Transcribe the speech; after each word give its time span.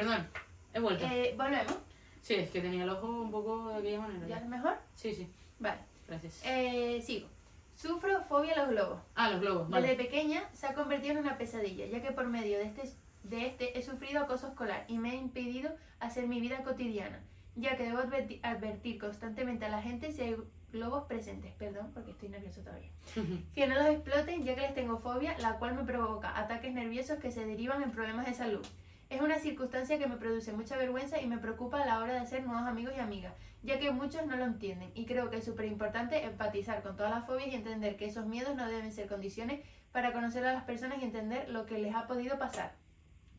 Perdón, 0.00 0.26
he 0.74 0.80
vuelto. 0.80 1.04
Eh, 1.06 1.34
volvemos. 1.36 1.74
Sí, 2.22 2.34
es 2.34 2.50
que 2.50 2.60
tenía 2.60 2.84
el 2.84 2.90
ojo 2.90 3.06
un 3.22 3.30
poco 3.30 3.68
de 3.70 3.76
aquella 3.78 4.00
manera. 4.00 4.26
¿Ya 4.26 4.36
es 4.38 4.46
mejor? 4.46 4.74
Sí, 4.94 5.14
sí, 5.14 5.28
Vale. 5.58 5.80
gracias. 6.06 6.42
Eh, 6.44 7.00
sigo. 7.04 7.26
Sufro 7.74 8.22
fobia 8.24 8.54
a 8.54 8.58
los 8.58 8.68
globos. 8.70 8.98
Ah, 9.14 9.30
los 9.30 9.40
globos, 9.40 9.68
Desde 9.70 9.80
vale. 9.82 9.94
pequeña 9.96 10.42
se 10.52 10.66
ha 10.66 10.74
convertido 10.74 11.12
en 11.14 11.18
una 11.20 11.38
pesadilla, 11.38 11.86
ya 11.86 12.02
que 12.02 12.10
por 12.12 12.26
medio 12.26 12.58
de 12.58 12.64
este, 12.64 12.82
de 13.22 13.46
este 13.46 13.78
he 13.78 13.82
sufrido 13.82 14.20
acoso 14.20 14.48
escolar 14.48 14.84
y 14.88 14.98
me 14.98 15.10
ha 15.10 15.14
impedido 15.14 15.70
hacer 16.00 16.26
mi 16.26 16.40
vida 16.40 16.62
cotidiana, 16.64 17.20
ya 17.56 17.76
que 17.76 17.84
debo 17.84 17.98
adverti- 17.98 18.40
advertir 18.42 18.98
constantemente 18.98 19.64
a 19.64 19.68
la 19.68 19.80
gente 19.80 20.10
si 20.12 20.22
hay 20.22 20.36
globos 20.72 21.04
presentes, 21.04 21.52
perdón, 21.54 21.92
porque 21.94 22.10
estoy 22.10 22.28
nervioso 22.30 22.60
todavía, 22.62 22.90
que 23.54 23.66
no 23.68 23.76
los 23.76 23.86
exploten, 23.86 24.44
ya 24.44 24.54
que 24.56 24.60
les 24.62 24.74
tengo 24.74 24.98
fobia, 24.98 25.38
la 25.38 25.54
cual 25.58 25.74
me 25.76 25.84
provoca 25.84 26.36
ataques 26.36 26.74
nerviosos 26.74 27.18
que 27.20 27.30
se 27.30 27.46
derivan 27.46 27.82
en 27.82 27.92
problemas 27.92 28.26
de 28.26 28.34
salud. 28.34 28.66
Es 29.10 29.22
una 29.22 29.38
circunstancia 29.38 29.98
que 29.98 30.06
me 30.06 30.18
produce 30.18 30.52
mucha 30.52 30.76
vergüenza 30.76 31.18
y 31.20 31.26
me 31.26 31.38
preocupa 31.38 31.82
a 31.82 31.86
la 31.86 31.98
hora 32.00 32.12
de 32.12 32.18
hacer 32.18 32.44
nuevos 32.44 32.68
amigos 32.68 32.92
y 32.94 33.00
amigas, 33.00 33.32
ya 33.62 33.78
que 33.78 33.90
muchos 33.90 34.26
no 34.26 34.36
lo 34.36 34.44
entienden 34.44 34.90
y 34.94 35.06
creo 35.06 35.30
que 35.30 35.38
es 35.38 35.44
súper 35.44 35.64
importante 35.64 36.24
empatizar 36.24 36.82
con 36.82 36.94
todas 36.94 37.12
las 37.12 37.26
fobias 37.26 37.48
y 37.48 37.54
entender 37.54 37.96
que 37.96 38.04
esos 38.04 38.26
miedos 38.26 38.54
no 38.54 38.66
deben 38.66 38.92
ser 38.92 39.08
condiciones 39.08 39.64
para 39.92 40.12
conocer 40.12 40.44
a 40.44 40.52
las 40.52 40.64
personas 40.64 40.98
y 41.00 41.04
entender 41.04 41.48
lo 41.48 41.64
que 41.64 41.78
les 41.78 41.94
ha 41.94 42.06
podido 42.06 42.38
pasar. 42.38 42.74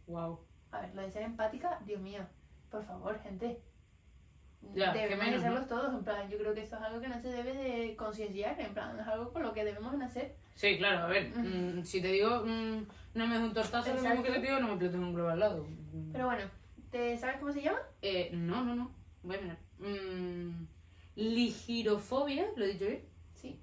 Wow. 0.07 0.39
A 0.71 0.81
ver, 0.81 0.95
lo 0.95 1.03
de 1.03 1.11
ser 1.11 1.21
empática, 1.21 1.79
Dios 1.85 2.01
mío, 2.01 2.25
por 2.71 2.83
favor, 2.83 3.19
gente. 3.21 3.61
Ya, 4.75 4.93
debemos 4.93 5.19
de 5.25 5.31
menos, 5.31 5.41
serlos 5.41 5.67
todos, 5.67 5.93
en 5.93 6.03
plan, 6.03 6.29
yo 6.29 6.37
creo 6.37 6.53
que 6.53 6.61
eso 6.61 6.75
es 6.75 6.81
algo 6.81 7.01
que 7.01 7.07
no 7.07 7.19
se 7.19 7.29
debe 7.29 7.53
de 7.53 7.95
concienciar, 7.95 8.59
en 8.59 8.73
plan, 8.73 8.99
es 8.99 9.07
algo 9.07 9.31
con 9.31 9.41
lo 9.41 9.53
que 9.53 9.63
debemos 9.63 9.97
nacer. 9.97 10.35
Sí, 10.55 10.77
claro, 10.77 11.05
a 11.05 11.07
ver, 11.07 11.29
mm, 11.35 11.83
si 11.85 12.01
te 12.01 12.09
digo 12.09 12.43
mm, 12.45 12.85
no 13.15 13.27
me 13.27 13.35
des 13.35 13.43
un 13.43 13.53
tortazo, 13.53 13.93
lo 13.93 14.01
mismo 14.01 14.21
que 14.23 14.31
te 14.31 14.39
digo, 14.41 14.59
no 14.59 14.67
me 14.67 14.73
explotes 14.73 14.99
un 14.99 15.13
globo 15.13 15.29
al 15.29 15.39
lado. 15.39 15.65
Mm. 15.93 16.11
Pero 16.11 16.25
bueno, 16.25 16.43
¿te 16.91 17.17
sabes 17.17 17.37
cómo 17.37 17.51
se 17.53 17.61
llama? 17.61 17.79
Eh, 18.01 18.29
no, 18.33 18.63
no, 18.63 18.75
no, 18.75 18.91
voy 19.23 19.37
a 19.37 19.41
mirar. 19.41 19.57
Mm, 19.79 20.65
ligirofobia, 21.15 22.45
¿lo 22.55 22.65
he 22.65 22.73
dicho 22.73 22.85
bien? 22.85 23.05
Sí, 23.33 23.59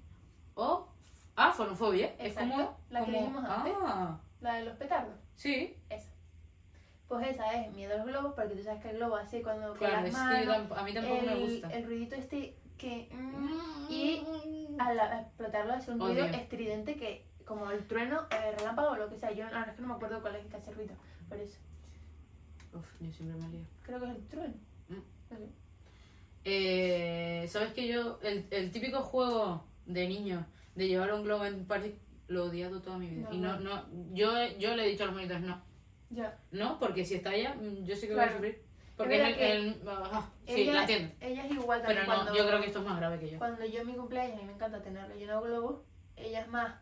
O, 0.55 0.87
ah, 1.35 1.51
fonofobia, 1.51 2.15
es 2.17 2.33
como... 2.33 2.77
la 2.89 2.99
que 2.99 3.05
como- 3.05 3.17
dijimos 3.19 3.45
antes. 3.45 3.73
Ah, 3.81 4.19
la 4.41 4.53
de 4.55 4.65
los 4.65 4.75
petardos. 4.77 5.15
sí, 5.35 5.75
Esa. 5.89 6.09
Pues 7.07 7.27
esa 7.27 7.53
es 7.61 7.73
miedo 7.73 7.93
a 7.93 7.97
los 7.99 8.07
globos, 8.07 8.33
porque 8.35 8.55
tú 8.55 8.63
sabes 8.63 8.81
que 8.81 8.89
el 8.89 8.97
globo 8.97 9.15
hace 9.15 9.41
cuando 9.41 9.69
con 9.69 9.77
claro, 9.77 9.95
las 10.01 10.05
es 10.07 10.11
que 10.11 10.17
manos, 10.45 10.69
tamp- 10.69 10.77
a 10.77 10.83
mí 10.83 10.93
tampoco 10.93 11.19
el, 11.21 11.25
me 11.25 11.35
gusta. 11.35 11.69
el 11.73 11.85
ruidito 11.85 12.15
este 12.15 12.55
que... 12.77 13.09
mm, 13.11 13.91
y 13.91 14.23
al 14.77 14.99
a 14.99 15.21
explotarlo 15.21 15.73
hace 15.73 15.91
un 15.91 16.01
Odio. 16.01 16.13
ruido 16.23 16.37
estridente 16.37 16.95
que, 16.97 17.25
como 17.45 17.71
el 17.71 17.87
trueno, 17.87 18.25
el 18.29 18.57
relámpago 18.57 18.89
o 18.91 18.95
lo 18.97 19.09
que 19.09 19.17
sea, 19.17 19.31
yo 19.31 19.45
verdad 19.45 19.69
es 19.69 19.75
que 19.75 19.81
no 19.81 19.87
me 19.87 19.93
acuerdo 19.93 20.21
cuál 20.21 20.35
es 20.35 20.45
que 20.47 20.57
hace 20.57 20.71
ruido, 20.73 20.95
por 21.29 21.37
eso. 21.39 21.57
Uf, 22.73 22.85
yo 22.99 23.11
siempre 23.13 23.39
me 23.41 23.49
lío. 23.49 23.65
Creo 23.83 23.99
que 24.01 24.05
es 24.05 24.15
el 24.15 24.27
trueno. 24.27 24.53
Mm. 24.89 24.97
Eh, 26.43 27.45
¿Sabes 27.49 27.73
que 27.73 27.87
yo, 27.87 28.19
el, 28.21 28.45
el 28.51 28.71
típico 28.71 29.01
juego 29.01 29.65
de 29.85 30.07
niño 30.07 30.45
de 30.75 30.87
llevar 30.87 31.13
un 31.13 31.23
globo 31.23 31.45
en 31.45 31.65
party, 31.65 31.93
lo 32.27 32.45
he 32.45 32.49
odiado 32.49 32.81
toda 32.81 32.97
mi 32.97 33.07
vida? 33.09 33.27
No, 33.29 33.35
y 33.35 33.39
no, 33.39 33.59
no. 33.59 33.75
no, 33.83 34.13
yo, 34.13 34.31
yo 34.59 34.75
le 34.75 34.85
he 34.85 34.89
dicho 34.89 35.03
a 35.03 35.07
los 35.07 35.15
monitores 35.15 35.43
no. 35.43 35.61
Ya. 36.09 36.37
No, 36.51 36.79
porque 36.79 37.03
si 37.05 37.15
está 37.15 37.33
ella, 37.33 37.53
mm, 37.55 37.83
yo 37.85 37.95
sé 37.95 38.07
que 38.07 38.13
voy 38.15 38.23
a 38.23 38.31
sufrir. 38.31 38.61
Porque 38.95 39.21
Es 39.21 39.37
es 39.37 39.37
el, 39.37 39.87
ajá, 39.87 40.29
sí, 40.47 40.61
ella, 40.61 40.73
la 40.73 40.79
entiendo. 40.81 41.13
ella 41.21 41.45
es 41.45 41.51
igual 41.51 41.81
Pero 41.85 41.99
también 41.99 42.07
no, 42.07 42.23
cuando, 42.23 42.35
yo 42.35 42.47
creo 42.47 42.59
que 42.61 42.65
esto 42.67 42.79
es 42.79 42.85
más 42.85 42.97
grave 42.97 43.19
que 43.19 43.29
yo. 43.29 43.37
cuando 43.37 43.65
yo 43.65 43.81
en 43.81 43.87
mi 43.87 43.93
cumpleaños, 43.93 44.33
a 44.33 44.37
mí 44.37 44.45
me 44.45 44.53
encanta 44.53 44.81
tener 44.81 45.07
relleno 45.07 45.41
de 45.41 45.49
globos, 45.49 45.81
ella 46.15 46.41
es 46.41 46.47
más, 46.47 46.73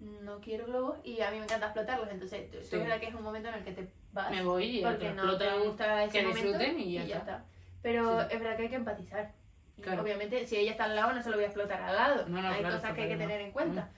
no 0.00 0.38
quiero 0.40 0.66
globos 0.66 0.98
y 1.02 1.22
a 1.22 1.30
mí 1.30 1.38
me 1.38 1.44
encanta 1.44 1.66
explotarlos, 1.66 2.10
entonces 2.10 2.50
tú- 2.50 2.58
Sí. 2.58 2.76
es 2.76 2.82
verdad 2.82 3.00
que 3.00 3.06
es 3.06 3.14
un 3.14 3.22
momento 3.22 3.48
en 3.48 3.54
el 3.54 3.64
que 3.64 3.72
te 3.72 3.88
vas 4.12 4.30
Me 4.30 4.42
voy 4.42 4.80
y 4.80 4.82
porque 4.82 4.98
que 4.98 5.12
no 5.14 5.38
te 5.38 5.58
gusta 5.60 6.04
ese 6.04 6.18
que 6.18 6.26
momento 6.26 6.46
disfruten 6.58 6.80
y 6.80 6.92
ya 6.92 7.16
está. 7.18 7.44
Pero 7.80 8.20
Sí. 8.20 8.26
es 8.32 8.40
verdad 8.40 8.56
que 8.56 8.62
hay 8.64 8.68
que 8.68 8.76
empatizar. 8.76 9.32
Claro. 9.80 10.02
Obviamente, 10.02 10.46
si 10.46 10.56
ella 10.56 10.72
está 10.72 10.84
al 10.84 10.96
lado, 10.96 11.12
no 11.14 11.22
se 11.22 11.30
lo 11.30 11.36
voy 11.36 11.44
a 11.44 11.48
explotar 11.48 11.80
al 11.80 11.94
lado. 11.96 12.28
No, 12.28 12.42
no, 12.42 12.48
hay 12.48 12.60
claro, 12.60 12.76
cosas 12.76 12.94
que 12.94 13.02
hay 13.02 13.08
que 13.08 13.16
tener 13.16 13.40
no. 13.40 13.46
en 13.46 13.52
cuenta. 13.52 13.88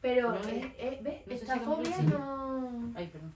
Pero, 0.00 0.30
No, 0.32 0.38
¿ves? 0.40 1.02
no 1.26 1.32
Esta 1.34 1.54
si 1.54 1.60
fobia 1.60 1.96
no... 2.02 2.92
Ay, 2.94 3.06
perdón. 3.08 3.34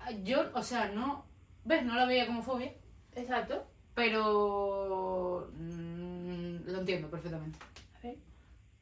Ah, 0.00 0.10
Yo, 0.24 0.50
o 0.54 0.62
sea, 0.62 0.88
no. 0.90 1.24
¿Ves? 1.64 1.84
No 1.84 1.94
la 1.94 2.06
veía 2.06 2.26
como 2.26 2.42
fobia, 2.42 2.72
Exacto. 3.14 3.66
pero. 3.94 5.50
mm, 5.54 6.56
lo 6.66 6.78
entiendo 6.80 7.10
perfectamente. 7.10 7.58
A 7.98 8.06
ver, 8.06 8.16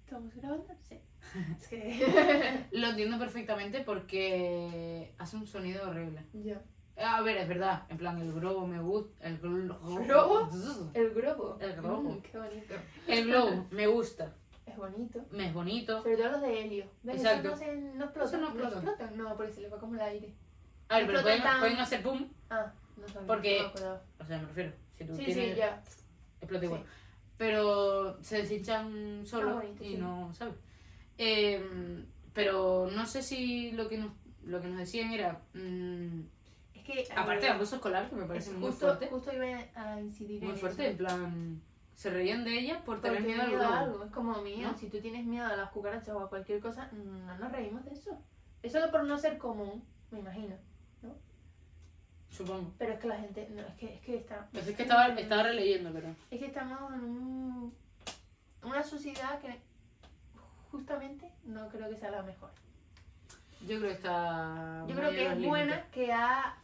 ¿estamos 0.04 0.34
grabando? 0.34 0.74
Sí. 0.88 0.98
Es 1.58 1.68
que... 1.68 2.64
Lo 2.72 2.86
entiendo 2.88 3.18
perfectamente 3.18 3.80
porque 3.80 5.12
hace 5.18 5.36
un 5.36 5.46
sonido 5.46 5.88
horrible. 5.90 6.22
ya. 6.32 6.62
A 7.00 7.20
ver, 7.22 7.36
es 7.36 7.46
verdad, 7.46 7.82
en 7.90 7.96
plan, 7.98 8.18
el 8.20 8.32
globo 8.32 8.66
me 8.66 8.80
gusta. 8.80 9.24
El 9.28 9.38
globo. 9.38 10.00
¿Globo? 10.00 10.48
El 10.94 11.10
globo. 11.10 11.56
El 11.60 11.74
globo. 11.74 12.10
Mm, 12.10 12.20
qué 12.22 12.38
bonito. 12.38 12.74
El 13.06 13.26
globo 13.26 13.66
me 13.70 13.86
gusta. 13.86 14.34
Es 14.66 14.76
bonito. 14.76 15.24
Me 15.30 15.46
es 15.46 15.54
bonito. 15.54 16.02
Sobre 16.02 16.16
todo 16.16 16.32
los 16.32 16.42
de 16.42 16.60
helio. 16.62 16.86
¿Ves? 17.04 17.16
Exacto. 17.16 17.48
Esos 17.50 17.60
no, 17.60 17.66
se, 17.66 17.76
no 17.76 18.04
explotan. 18.04 18.26
Esos 18.26 18.40
no 18.40 18.90
explotan. 18.90 19.16
No, 19.16 19.36
porque 19.36 19.52
se 19.52 19.60
les 19.60 19.72
va 19.72 19.78
como 19.78 19.94
el 19.94 20.00
aire. 20.00 20.34
A 20.88 20.98
ver, 20.98 21.06
pero 21.06 21.22
pueden, 21.22 21.42
tan- 21.42 21.60
pueden 21.60 21.78
hacer 21.78 22.02
pum. 22.02 22.26
Ah, 22.50 22.72
no 22.96 23.08
sabía. 23.08 23.26
Porque- 23.26 23.62
no. 23.80 24.00
O 24.18 24.26
sea, 24.26 24.38
me 24.38 24.46
refiero. 24.46 24.72
Si 24.96 25.04
tú 25.04 25.14
Sí, 25.16 25.24
tienes. 25.26 25.50
sí, 25.50 25.54
ya. 25.56 25.82
explota 26.40 26.64
igual. 26.64 26.80
Sí. 26.82 26.86
Pero 27.36 28.22
se 28.22 28.38
deshinchan 28.38 29.24
solo 29.26 29.50
Ah, 29.50 29.54
bonito, 29.54 29.84
y 29.84 29.88
sí. 29.90 29.96
no, 29.96 30.32
¿sabes? 30.34 30.54
Eh, 31.18 32.04
pero 32.32 32.88
no 32.92 33.06
sé 33.06 33.22
si 33.22 33.72
lo 33.72 33.88
que 33.88 33.98
nos, 33.98 34.12
lo 34.44 34.60
que 34.60 34.68
nos 34.68 34.78
decían 34.78 35.12
era, 35.12 35.40
mm, 35.54 36.20
Es 36.74 36.84
que... 36.84 37.08
aparte 37.14 37.46
eh, 37.46 37.48
de 37.50 37.54
acoso 37.56 37.76
escolar, 37.76 38.08
que 38.08 38.16
me 38.16 38.24
parece 38.26 38.50
es 38.50 38.56
muy 38.56 38.68
justo, 38.70 38.86
fuerte, 38.86 39.06
Justo 39.08 39.32
iba 39.34 39.44
a 39.74 40.00
incidir 40.00 40.42
muy 40.42 40.52
en 40.52 40.56
fuerte, 40.58 40.82
eso. 40.82 40.90
en 40.92 40.96
plan, 40.96 41.62
se 41.94 42.10
reían 42.10 42.44
de 42.44 42.58
ella 42.58 42.84
por 42.84 43.00
tener 43.00 43.22
miedo 43.22 43.44
miedo 43.46 43.62
a 43.62 43.80
algo. 43.80 44.04
Es 44.04 44.10
como 44.12 44.40
mío. 44.42 44.68
¿No? 44.72 44.78
Si 44.78 44.88
tú 44.88 45.00
tienes 45.00 45.24
miedo 45.26 45.46
a 45.46 45.56
las 45.56 45.70
cucarachas 45.70 46.14
o 46.14 46.20
a 46.20 46.28
cualquier 46.28 46.60
cosa, 46.60 46.88
no 46.92 47.36
nos 47.38 47.52
reímos 47.52 47.84
de 47.84 47.92
eso. 47.92 48.16
Es 48.62 48.72
solo 48.72 48.90
por 48.90 49.04
no 49.04 49.18
ser 49.18 49.38
común, 49.38 49.84
me 50.12 50.20
imagino. 50.20 50.56
Supongo. 52.30 52.72
Pero 52.78 52.92
es 52.92 53.00
que 53.00 53.08
la 53.08 53.16
gente... 53.18 53.48
No, 53.50 53.62
es 53.62 53.74
que, 53.74 53.94
es 53.94 54.00
que 54.02 54.16
está... 54.16 54.46
Pues 54.52 54.68
es 54.68 54.76
que 54.76 54.82
estaba, 54.82 55.08
estaba 55.08 55.42
releyendo, 55.44 55.90
pero... 55.92 56.08
Es 56.30 56.38
que 56.38 56.46
estamos 56.46 56.92
en 56.94 57.00
un- 57.00 57.74
una 58.62 58.82
sociedad 58.82 59.40
que 59.40 59.58
justamente 60.70 61.32
no 61.44 61.68
creo 61.68 61.88
que 61.88 61.96
sea 61.96 62.10
la 62.10 62.22
mejor. 62.22 62.50
Yo 63.62 63.78
creo 63.78 63.82
que 63.90 63.92
está... 63.92 64.84
Yo 64.86 64.94
creo 64.94 65.10
que 65.10 65.22
es 65.24 65.30
límites. 65.30 65.48
buena, 65.48 65.82
que 65.90 66.12
ha 66.12 66.56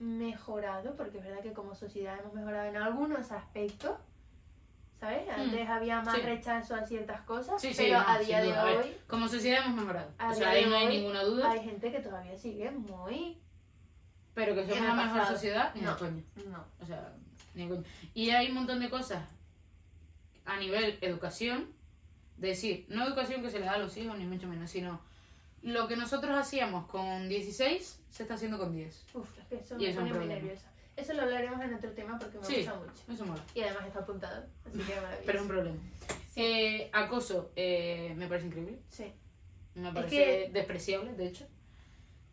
mejorado, 0.00 0.96
porque 0.96 1.18
es 1.18 1.24
verdad 1.24 1.42
que 1.42 1.52
como 1.52 1.74
sociedad 1.74 2.18
hemos 2.18 2.32
mejorado 2.32 2.68
en 2.68 2.76
algunos 2.78 3.30
aspectos, 3.30 3.98
¿sabes? 4.98 5.28
Antes 5.28 5.68
había 5.68 6.00
más 6.02 6.16
Hmm. 6.16 6.20
Sí. 6.20 6.26
rechazo 6.26 6.74
a 6.74 6.86
ciertas 6.86 7.20
cosas, 7.20 7.60
Sí, 7.60 7.72
sí, 7.74 7.84
pero 7.84 8.00
no, 8.00 8.08
a 8.08 8.18
día 8.18 8.40
de 8.40 8.46
duda. 8.48 8.62
A 8.62 8.64
ver, 8.64 8.78
hoy 8.78 8.96
Como 9.06 9.28
sociedad 9.28 9.64
hemos 9.64 9.76
mejorado. 9.80 10.10
O 10.28 10.34
sea, 10.34 10.50
ahí 10.50 10.64
no 10.66 10.74
hay 10.76 10.88
ninguna 10.88 11.22
duda. 11.22 11.50
hay 11.50 11.62
gente 11.62 11.92
que 11.92 12.00
todavía 12.00 12.36
sigue 12.36 12.70
muy... 12.72 13.38
Pero 14.34 14.54
que 14.54 14.62
somos 14.66 14.80
la 14.84 14.94
mejor 14.94 15.18
pasado. 15.18 15.34
sociedad, 15.34 15.74
ni 15.74 15.80
No. 15.82 15.96
coña. 15.98 16.22
No. 16.48 16.64
O 16.80 16.86
sea, 16.86 17.12
ni 17.54 17.64
de 17.64 17.68
coña. 17.68 17.82
Y 18.14 18.30
hay 18.30 18.48
un 18.48 18.54
montón 18.54 18.80
de 18.80 18.88
cosas 18.90 19.24
a 20.44 20.56
nivel 20.58 20.98
educación, 21.00 21.72
de 22.36 22.48
decir, 22.48 22.86
no 22.88 23.04
educación 23.06 23.42
que 23.42 23.50
se 23.50 23.58
le 23.58 23.66
da 23.66 23.72
a 23.72 23.78
los 23.78 23.96
hijos, 23.96 24.16
ni 24.18 24.24
mucho 24.24 24.46
menos, 24.48 24.70
sino 24.70 25.00
lo 25.62 25.86
que 25.88 25.96
nosotros 25.96 26.32
hacíamos 26.38 26.86
con 26.86 27.28
16 27.28 28.00
se 28.10 28.22
está 28.22 28.34
haciendo 28.34 28.58
con 28.58 28.72
10. 28.72 29.04
Uf, 29.14 29.38
es 29.38 29.46
que 29.46 29.54
eso 29.56 29.76
Y 29.78 29.88
me 29.88 29.94
pone 29.94 30.12
muy 30.14 30.26
nerviosa. 30.26 30.66
Eso 30.96 31.12
lo 31.14 31.22
hablaremos 31.22 31.60
en 31.62 31.74
otro 31.74 31.90
tema 31.92 32.18
porque 32.18 32.38
me 32.38 32.44
Sí. 32.44 32.56
gusta 32.56 32.74
mucho. 32.74 32.92
Eso 33.12 33.26
mola. 33.26 33.42
Y 33.54 33.60
además 33.60 33.86
está 33.86 34.00
apuntado, 34.00 34.46
así 34.66 34.78
que 34.78 34.94
maravilloso. 34.96 35.22
Pero 35.26 35.38
es 35.38 35.42
un 35.42 35.48
problema. 35.48 35.78
Eh, 36.36 36.90
acoso, 36.92 37.52
eh, 37.56 38.14
me 38.16 38.26
parece 38.26 38.46
increíble. 38.46 38.78
Sí. 38.88 39.12
Me 39.74 39.92
parece 39.92 40.16
que- 40.16 40.50
despreciable, 40.52 41.12
de 41.14 41.26
hecho. 41.28 41.46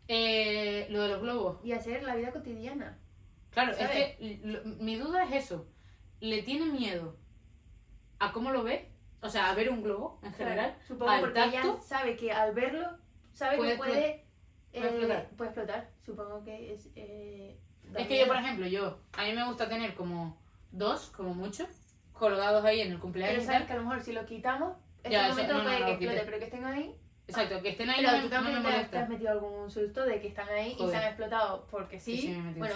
Eh, 0.08 0.86
lo 0.90 1.02
de 1.02 1.08
los 1.08 1.20
globos. 1.20 1.58
Y 1.64 1.72
hacer 1.72 2.02
la 2.02 2.16
vida 2.16 2.32
cotidiana. 2.32 2.98
Claro, 3.50 3.74
¿Sabes? 3.74 3.90
es 3.90 4.16
que 4.18 4.40
lo- 4.42 4.64
mi 4.64 4.96
duda 4.96 5.24
es 5.24 5.44
eso. 5.44 5.66
¿Le 6.20 6.42
tiene 6.42 6.66
miedo 6.66 7.16
a 8.18 8.32
cómo 8.32 8.50
lo 8.50 8.62
ve? 8.64 8.90
O 9.20 9.28
sea, 9.28 9.50
a 9.50 9.54
ver 9.54 9.68
un 9.70 9.82
globo 9.82 10.18
en 10.22 10.32
general. 10.32 10.70
Claro, 10.72 10.86
Supongo 10.86 11.10
al 11.10 11.20
porque 11.20 11.40
ella 11.44 11.62
tacto. 11.62 11.80
sabe 11.82 12.16
que 12.16 12.32
al 12.32 12.54
verlo, 12.54 12.86
sabe 13.32 13.56
Puede 13.56 13.72
que 13.72 13.76
puede, 13.76 13.90
puede 13.92 14.08
eh, 14.10 14.26
explotar. 14.88 15.30
puede 15.36 15.50
explotar. 15.50 15.90
Supongo 16.04 16.44
que 16.44 16.72
es. 16.72 16.88
Eh, 16.96 17.58
Es 17.96 18.06
que 18.06 18.18
yo, 18.20 18.26
por 18.26 18.36
ejemplo, 18.36 18.66
yo, 18.66 18.98
a 19.12 19.24
mí 19.24 19.32
me 19.32 19.44
gusta 19.46 19.68
tener 19.68 19.94
como 19.94 20.38
dos, 20.70 21.10
como 21.10 21.34
mucho, 21.34 21.66
colgados 22.12 22.64
ahí 22.64 22.80
en 22.80 22.92
el 22.92 22.98
cumpleaños 22.98 23.40
Pero 23.44 23.52
sabes 23.52 23.66
que 23.66 23.72
a 23.72 23.76
lo 23.76 23.82
mejor 23.82 24.00
si 24.02 24.12
lo 24.12 24.24
quitamos, 24.26 24.76
en 25.04 25.12
eso- 25.12 25.28
momento 25.30 25.52
no, 25.52 25.58
no, 25.58 25.64
puede 25.64 25.80
no, 25.80 25.86
que 25.86 25.92
explote, 25.92 26.22
pero 26.24 26.38
que 26.38 26.44
estén 26.44 26.64
ahí. 26.64 26.94
Exacto, 27.28 27.60
que 27.62 27.68
estén 27.70 27.90
ahí 27.90 28.00
Pero 28.04 28.10
no, 28.12 28.16
tú 28.22 28.22
me- 28.22 28.30
no 28.30 28.30
también 28.42 28.56
me 28.56 28.62
te, 28.62 28.68
has- 28.68 28.72
te 28.74 28.78
molesta. 28.78 29.02
has 29.02 29.08
metido 29.10 29.30
algún 29.32 29.70
susto 29.70 30.04
de 30.06 30.20
que 30.20 30.28
están 30.28 30.48
ahí 30.48 30.76
y 30.78 30.88
se 30.88 30.96
han 30.96 31.04
explotado 31.04 31.66
porque 31.70 32.00
sí. 32.00 32.16
Sí, 32.16 32.22
sí, 32.28 32.40
me 32.40 32.52
bueno, 32.58 32.74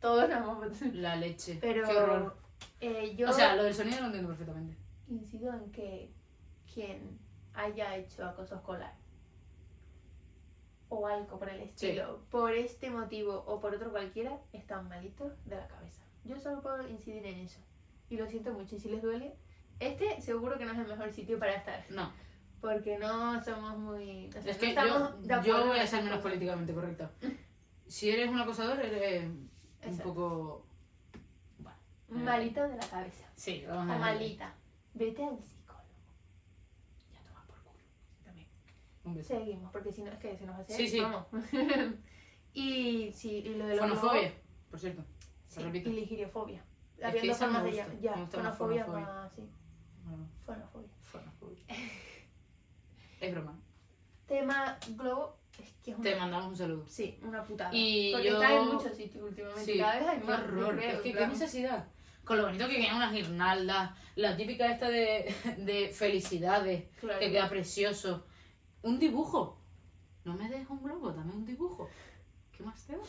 todos 0.00 0.28
nos 0.28 0.38
hemos 0.38 0.58
metido. 0.58 0.90
La 1.00 1.16
leche. 1.16 1.58
Pero 1.60 1.88
Qué 1.88 1.96
horror. 1.96 2.36
eh, 2.80 3.14
yo 3.16 3.30
O 3.30 3.32
sea, 3.32 3.56
lo 3.56 3.62
del 3.64 3.74
sonido 3.74 4.00
lo 4.00 4.06
entiendo 4.06 4.28
perfectamente. 4.28 4.76
incido 5.08 5.52
en 5.54 5.72
que 5.72 6.10
quien 6.72 7.18
haya 7.54 7.96
hecho 7.96 8.26
acoso 8.26 8.56
escolar 8.56 8.92
o 10.88 11.06
algo 11.06 11.38
por 11.38 11.48
el 11.48 11.60
estilo, 11.60 12.20
por 12.30 12.52
este 12.52 12.90
motivo 12.90 13.42
o 13.46 13.58
por 13.60 13.74
otro 13.74 13.90
cualquiera, 13.90 14.38
están 14.52 14.88
malitos 14.88 15.32
de 15.46 15.56
la 15.56 15.66
cabeza. 15.66 16.02
Yo 16.24 16.38
solo 16.38 16.60
puedo 16.62 16.86
incidir 16.88 17.24
en 17.26 17.38
eso. 17.40 17.58
Y 18.10 18.16
lo 18.16 18.26
siento 18.26 18.52
mucho. 18.52 18.76
Y 18.76 18.80
si 18.80 18.88
les 18.90 19.02
duele, 19.02 19.34
este 19.80 20.20
seguro 20.20 20.56
que 20.58 20.64
no 20.66 20.72
es 20.72 20.78
el 20.78 20.86
mejor 20.86 21.10
sitio 21.12 21.38
para 21.38 21.54
estar. 21.54 21.84
No, 21.90 22.12
Porque 22.64 22.96
no 22.96 23.44
somos 23.44 23.76
muy. 23.76 24.28
o 24.28 24.32
sea, 24.32 24.40
es 24.40 24.56
no 24.56 24.58
que 24.58 24.68
estamos 24.70 25.12
yo, 25.44 25.66
voy 25.66 25.78
a 25.78 25.86
ser 25.86 26.02
menos 26.02 26.20
políticamente 26.20 26.72
correcta. 26.72 27.10
Si 27.86 28.08
eres 28.08 28.30
un 28.30 28.40
acosador, 28.40 28.80
eres 28.80 29.28
un 29.86 29.98
poco... 29.98 30.66
Bueno, 31.58 31.78
Malito 32.08 32.62
de 32.66 32.76
la 32.76 32.86
cabeza. 32.86 33.28
sí, 33.36 33.66
O 33.66 33.74
vamos 33.74 33.96
a 33.96 33.98
malita. 33.98 34.54
Vete 34.94 35.24
al 35.24 35.38
psicólogo. 35.42 35.84
Ya 37.12 37.20
toma 37.20 37.44
por 37.46 37.58
culo. 37.58 37.80
También. 38.24 38.48
Un 39.04 39.14
beso. 39.14 39.28
Seguimos, 39.34 39.70
porque 39.70 39.92
si 39.92 40.02
no 40.02 40.12
es 40.12 40.18
que 40.18 40.34
se 40.34 40.46
nos 40.46 40.58
hace. 40.58 40.74
Sí, 40.74 40.88
sí. 40.88 41.00
Vamos. 41.00 41.26
y 42.54 43.12
sí, 43.12 43.42
y 43.44 43.56
lo 43.56 43.66
de 43.66 43.76
los 43.76 43.86
Fonofobia, 43.90 44.32
por 44.70 44.80
cierto. 44.80 45.04
Sí, 45.48 45.60
repito. 45.60 45.90
y 45.90 45.92
ligiriofobia. 45.92 46.64
Habiendo 47.02 47.34
formas 47.34 47.64
de 47.64 47.98
ya. 48.00 48.26
Fonofobia 48.26 48.86
más. 48.86 49.30
Sí, 49.34 49.50
fonofobia. 50.46 50.88
fonofobia. 51.02 51.66
Es 53.26 53.32
broma. 53.34 53.58
Tema 54.26 54.78
globo, 54.96 55.36
es 55.58 55.70
que 55.82 55.90
es 55.92 55.96
una. 55.98 56.10
Te 56.10 56.16
mandamos 56.16 56.46
un 56.48 56.56
saludo. 56.56 56.86
Sí, 56.88 57.18
una 57.22 57.44
putada. 57.44 57.70
Y 57.72 58.12
Porque 58.12 58.28
yo- 58.28 58.34
está 58.42 58.54
en 58.54 58.66
muchos 58.68 58.96
sitios 58.96 59.24
últimamente. 59.24 59.64
Sí, 59.72 59.78
Cada 59.78 59.98
vez 59.98 60.08
hay 60.08 60.20
más. 60.20 60.40
horror. 60.40 60.78
es 60.82 61.00
que 61.00 61.12
qué 61.12 61.26
necesidad. 61.26 61.88
Con 62.24 62.38
lo 62.38 62.44
bonito 62.46 62.66
que 62.68 62.76
quedan 62.76 62.96
unas 62.96 63.12
guirnaldas, 63.12 63.90
la 64.16 64.34
típica 64.36 64.70
esta 64.72 64.88
de, 64.88 65.34
de 65.58 65.88
felicidades, 65.90 66.84
claro. 67.00 67.18
que 67.20 67.30
queda 67.30 67.48
precioso. 67.50 68.24
Un 68.82 68.98
dibujo. 68.98 69.60
No 70.24 70.32
me 70.34 70.48
dejes 70.48 70.68
un 70.70 70.82
globo, 70.82 71.12
dame 71.12 71.32
un 71.34 71.44
dibujo. 71.44 71.88
¿Qué 72.56 72.62
más 72.62 72.82
te 72.86 72.96
da? 72.96 73.02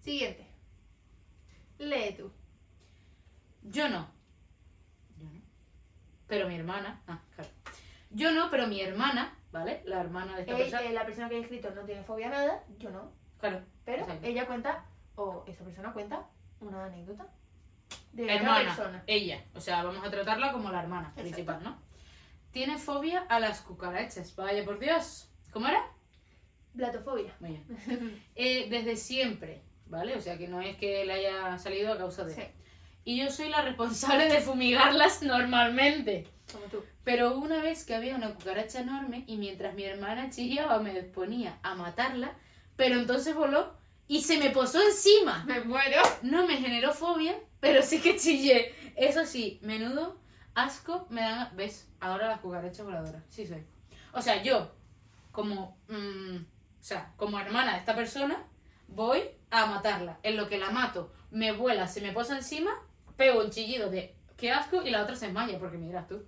Siguiente. 0.00 0.46
Lee 1.78 2.14
tú. 2.16 2.30
Yo 3.64 3.88
no. 3.88 4.06
Yo 5.18 5.24
no. 5.24 5.40
Pero 6.28 6.46
mi 6.48 6.54
hermana. 6.54 7.02
Ah, 7.08 7.20
claro. 7.34 7.50
Yo 8.10 8.30
no, 8.32 8.48
pero 8.50 8.68
mi 8.68 8.80
hermana, 8.80 9.36
¿vale? 9.52 9.82
La 9.84 10.00
hermana 10.00 10.34
de 10.34 10.42
esta 10.42 10.56
persona. 10.56 10.82
eh, 10.82 10.92
la 10.92 11.04
persona 11.04 11.28
que 11.28 11.36
ha 11.36 11.40
escrito 11.40 11.70
no 11.70 11.82
tiene 11.84 12.02
fobia 12.02 12.26
a 12.28 12.30
nada, 12.30 12.64
yo 12.78 12.90
no. 12.90 13.12
Claro. 13.38 13.60
Pero 13.84 14.02
Exacto. 14.02 14.26
ella 14.26 14.46
cuenta, 14.46 14.84
o 15.16 15.44
esa 15.46 15.64
persona 15.64 15.92
cuenta, 15.92 16.26
una 16.60 16.84
anécdota 16.86 17.26
de 18.12 18.24
otra 18.24 18.34
Hermana. 18.36 18.64
persona. 18.74 19.04
Ella. 19.06 19.44
O 19.54 19.60
sea, 19.60 19.82
vamos 19.82 20.04
a 20.04 20.10
tratarla 20.10 20.52
como 20.52 20.70
la 20.70 20.80
hermana 20.82 21.08
Exacto. 21.08 21.22
principal, 21.22 21.62
¿no? 21.62 21.78
Tiene 22.52 22.78
fobia 22.78 23.20
a 23.28 23.40
las 23.40 23.60
cucarachas. 23.62 24.34
Vaya 24.36 24.64
por 24.64 24.78
Dios. 24.78 25.28
¿Cómo 25.52 25.68
era? 25.68 25.82
Blatofobia. 26.74 27.34
Muy 27.40 27.50
bien. 27.50 28.22
Eh, 28.34 28.66
desde 28.70 28.96
siempre, 28.96 29.62
¿vale? 29.86 30.16
O 30.16 30.20
sea, 30.20 30.38
que 30.38 30.48
no 30.48 30.60
es 30.60 30.76
que 30.76 31.04
le 31.04 31.12
haya 31.12 31.58
salido 31.58 31.92
a 31.92 31.98
causa 31.98 32.24
de... 32.24 32.34
Sí, 32.34 32.42
Y 33.04 33.16
yo 33.16 33.30
soy 33.30 33.48
la 33.48 33.62
responsable 33.62 34.28
de 34.28 34.40
fumigarlas 34.40 35.22
normalmente. 35.22 36.26
como 36.52 36.64
tú. 36.66 36.84
Pero 37.04 37.36
una 37.36 37.60
vez 37.62 37.84
que 37.84 37.94
había 37.94 38.14
una 38.14 38.34
cucaracha 38.34 38.80
enorme 38.80 39.24
y 39.26 39.36
mientras 39.36 39.74
mi 39.74 39.84
hermana 39.84 40.30
chillaba 40.30 40.78
me 40.78 40.94
disponía 40.94 41.58
a 41.62 41.74
matarla, 41.74 42.32
pero 42.76 42.96
entonces 42.96 43.34
voló 43.34 43.74
y 44.06 44.22
se 44.22 44.38
me 44.38 44.50
posó 44.50 44.80
encima. 44.82 45.44
Me 45.46 45.60
muero. 45.60 46.00
No 46.22 46.46
me 46.46 46.58
generó 46.58 46.92
fobia, 46.92 47.34
pero 47.60 47.82
sí 47.82 48.00
que 48.00 48.16
chillé. 48.16 48.74
Eso 48.96 49.24
sí, 49.26 49.58
menudo 49.62 50.20
asco 50.54 51.06
me 51.10 51.22
dan... 51.22 51.56
¿Ves? 51.56 51.88
Ahora 52.00 52.28
las 52.28 52.40
cucarachas 52.40 52.84
voladoras. 52.84 53.22
Sí 53.28 53.46
soy. 53.46 53.64
O 54.12 54.22
sea, 54.22 54.42
yo, 54.42 54.70
como... 55.32 55.76
mm, 55.88 56.36
o 56.36 56.84
sea, 56.84 57.12
como 57.16 57.38
hermana 57.38 57.72
de 57.74 57.78
esta 57.78 57.94
persona, 57.94 58.44
voy 58.88 59.22
a 59.50 59.66
matarla. 59.66 60.18
En 60.22 60.36
lo 60.36 60.48
que 60.48 60.58
la 60.58 60.70
mato, 60.70 61.12
me 61.30 61.52
vuela, 61.52 61.86
se 61.86 62.00
me 62.00 62.12
posa 62.12 62.36
encima, 62.36 62.72
pego 63.22 63.40
un 63.44 63.50
chillido 63.50 63.88
de 63.88 64.14
qué 64.36 64.50
asco 64.50 64.82
y 64.82 64.90
la 64.90 65.02
otra 65.02 65.14
se 65.14 65.26
desmaya, 65.26 65.58
porque 65.58 65.78
me 65.78 65.86
dirás 65.86 66.08
tú. 66.08 66.22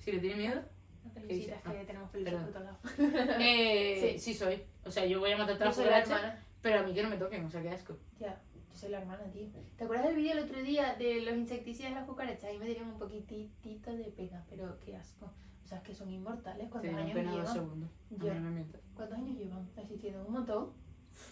Si 0.00 0.12
le 0.12 0.18
tiene 0.20 0.36
miedo, 0.36 0.60
No 1.04 1.10
te 1.10 1.20
felicitas 1.20 1.62
que 1.62 1.84
tenemos 1.84 2.10
peluches 2.10 2.34
perdón. 2.34 2.52
por 2.52 2.62
todos 2.62 2.66
lados. 2.66 3.38
eh, 3.40 4.14
sí. 4.18 4.18
Sí. 4.18 4.34
soy. 4.34 4.62
O 4.84 4.90
sea, 4.90 5.06
yo 5.06 5.20
voy 5.20 5.32
a 5.32 5.38
matar 5.38 5.56
a 5.56 5.58
Yo 5.58 5.64
la 5.64 5.72
cucarachas, 5.72 6.10
hermana. 6.10 6.44
pero 6.60 6.80
a 6.80 6.82
mí 6.82 6.92
que 6.94 7.02
no 7.02 7.08
me 7.08 7.16
toquen, 7.16 7.44
o 7.44 7.50
sea, 7.50 7.62
qué 7.62 7.70
asco. 7.70 7.96
Ya, 8.20 8.40
yo 8.54 8.76
soy 8.76 8.90
la 8.90 8.98
hermana, 8.98 9.24
tío. 9.32 9.46
¿Te 9.76 9.84
acuerdas 9.84 10.06
del 10.06 10.16
vídeo 10.16 10.32
el 10.32 10.44
otro 10.44 10.62
día 10.62 10.94
de 10.94 11.22
los 11.22 11.34
insecticidas 11.34 11.92
de 11.92 11.96
las 11.96 12.06
cucarachas? 12.06 12.44
Ahí 12.44 12.58
me 12.58 12.66
dieron 12.66 12.88
un 12.88 12.98
poquitito 12.98 13.96
de 13.96 14.04
pena, 14.04 14.44
pero 14.50 14.78
qué 14.80 14.96
asco. 14.96 15.32
O 15.64 15.68
sea, 15.68 15.78
es 15.78 15.84
que 15.84 15.94
son 15.94 16.10
inmortales. 16.10 16.68
¿Cuántos 16.70 16.82
dieron 16.82 17.00
años 17.00 17.14
llevan? 17.34 17.68
mí 17.74 18.60
no. 18.60 18.78
¿Cuántos 18.94 19.18
años 19.18 19.38
llevan 19.38 19.68
existiendo? 19.76 20.24
Un 20.26 20.32
montón. 20.32 20.72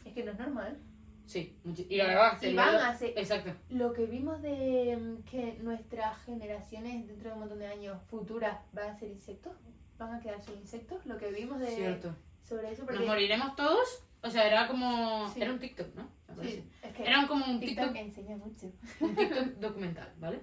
Es 0.05 0.13
que 0.13 0.25
no 0.25 0.33
es 0.33 0.39
normal. 0.39 0.79
Sí, 1.27 1.59
y 1.89 2.01
además 2.01 2.43
Y 2.43 2.55
van 2.55 2.75
a 2.77 2.95
ser- 2.97 3.13
Exacto. 3.19 3.53
Lo 3.71 3.93
que 3.93 4.07
vimos 4.07 4.41
de 4.43 4.97
mm, 4.97 5.23
que 5.25 5.59
nuestras 5.61 6.17
generaciones 6.25 7.07
dentro 7.07 7.29
de 7.31 7.35
un 7.35 7.41
montón 7.41 7.59
de 7.59 7.67
años 7.67 8.01
futuras 8.09 8.59
van 8.73 8.91
a 8.91 8.99
ser 8.99 9.11
insectos, 9.11 9.53
van 9.99 10.15
a 10.15 10.21
quedar 10.21 10.41
sin 10.41 10.55
insectos, 10.55 11.05
lo 11.05 11.19
que 11.19 11.31
vimos 11.33 11.59
de 11.59 11.67
Cierto. 11.67 12.15
sobre 12.43 12.71
eso, 12.71 12.83
Nos 12.85 12.93
porque 12.93 13.07
moriremos 13.07 13.57
todos. 13.57 14.05
O 14.23 14.31
sea, 14.31 14.47
era 14.47 14.67
como. 14.67 15.29
Sí. 15.35 15.43
Era 15.43 15.53
un 15.53 15.59
TikTok, 15.59 15.95
¿no? 15.95 16.09
Me 16.29 16.35
parece. 16.37 16.57
sí, 16.63 16.71
es 16.83 16.95
que 16.95 17.03
Era 17.05 17.27
como 17.29 17.45
un 17.45 17.61
TikTok 17.61 17.87
TikTok, 17.93 17.97
enseña 17.97 18.37
mucho. 18.37 18.73
un 19.01 19.15
TikTok 19.17 19.45
documental, 19.61 20.13
¿vale? 20.19 20.41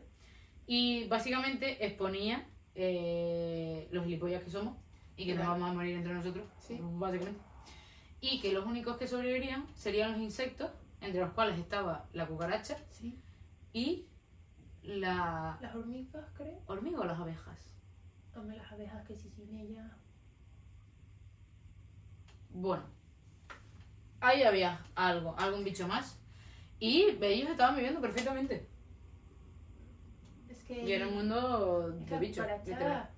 Y 0.68 1.08
básicamente 1.08 1.86
exponía 1.86 2.46
eh, 2.76 3.88
los 3.92 4.06
gilipollas 4.06 4.44
que 4.44 4.50
somos 4.50 4.76
y 5.16 5.26
que 5.26 5.36
nos 5.36 5.48
vamos 5.48 5.70
a 5.70 5.74
morir 5.74 5.96
entre 5.98 6.14
nosotros, 6.14 6.46
Sí. 6.60 6.78
básicamente. 6.82 7.40
Y 8.26 8.40
que 8.40 8.54
los 8.54 8.66
únicos 8.66 8.96
que 8.96 9.06
sobrevivirían 9.06 9.68
serían 9.76 10.14
los 10.14 10.22
insectos, 10.22 10.72
entre 11.02 11.20
los 11.20 11.32
cuales 11.34 11.60
estaba 11.60 12.06
la 12.14 12.26
cucaracha 12.26 12.78
Sí. 12.90 13.20
y 13.74 14.08
la 14.82 15.58
Las 15.60 15.76
hormigas, 15.76 16.26
creo. 16.34 16.62
hormiga 16.68 17.02
o 17.02 17.04
las 17.04 17.20
abejas. 17.20 17.60
Hombre, 18.34 18.56
las 18.56 18.72
abejas 18.72 19.06
que 19.06 19.14
sí 19.18 19.30
sin 19.30 19.54
ellas. 19.58 19.92
Bueno, 22.52 22.84
ahí 24.22 24.44
había 24.44 24.80
algo, 24.96 25.36
algún 25.38 25.66
bicho 25.66 25.86
más. 25.88 26.18
Y 26.80 27.18
ellos 27.22 27.50
estaban 27.50 27.76
viviendo 27.76 28.00
perfectamente. 28.00 28.70
Es 30.48 30.64
que. 30.64 30.82
Y 30.82 30.94
era 30.94 31.08
un 31.10 31.16
mundo 31.16 31.90
de 31.92 32.20
bichos, 32.20 32.46
literal. 32.66 33.10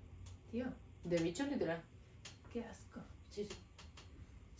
Tío, 0.51 0.65
De 1.03 1.17
bichos, 1.19 1.47
literal. 1.47 1.79
qué 2.51 2.63
asco. 2.65 3.01
Sí, 3.29 3.45
sí. 3.45 3.55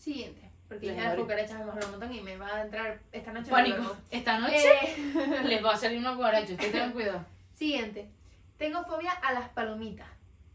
Siguiente. 0.06 0.52
Porque 0.68 0.86
Les 0.88 0.96
ya 0.98 1.04
las 1.10 1.16
cucarachas 1.16 1.58
me 1.60 1.66
molan 1.66 1.84
un 1.86 1.92
montón 1.92 2.14
y 2.14 2.22
me 2.22 2.38
va 2.38 2.56
a 2.58 2.62
entrar 2.62 3.00
esta 3.12 3.34
noche. 3.34 3.50
Pánico. 3.50 3.98
Esta 4.12 4.38
noche 4.40 4.58
Eh, 4.58 5.42
les 5.46 5.66
va 5.66 5.74
a 5.74 5.78
salir 5.78 5.98
una 5.98 6.16
cucaracha. 6.16 6.52
Ustedes 6.54 6.72
tengan 6.72 6.92
cuidado. 6.92 7.26
Siguiente. 7.54 8.12
Tengo 8.60 8.84
fobia 8.84 9.12
a 9.14 9.34
las 9.34 9.50
palomitas. 9.50 10.08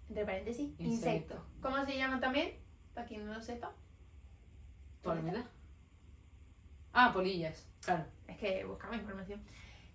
Entre 0.08 0.24
paréntesis, 0.24 0.68
Insecto. 0.78 0.84
insectos. 0.84 1.38
¿Cómo 1.60 1.84
se 1.84 1.96
llaman 1.96 2.20
también? 2.20 2.52
Para 2.94 3.06
quien 3.08 3.26
no 3.26 3.34
lo 3.34 3.40
sepa. 3.42 3.72
¿Palomita? 5.02 5.44
Ah, 6.92 7.12
polillas. 7.12 7.66
Claro. 7.84 8.04
Es 8.28 8.36
que 8.38 8.64
buscamos 8.64 8.96
información. 8.96 9.40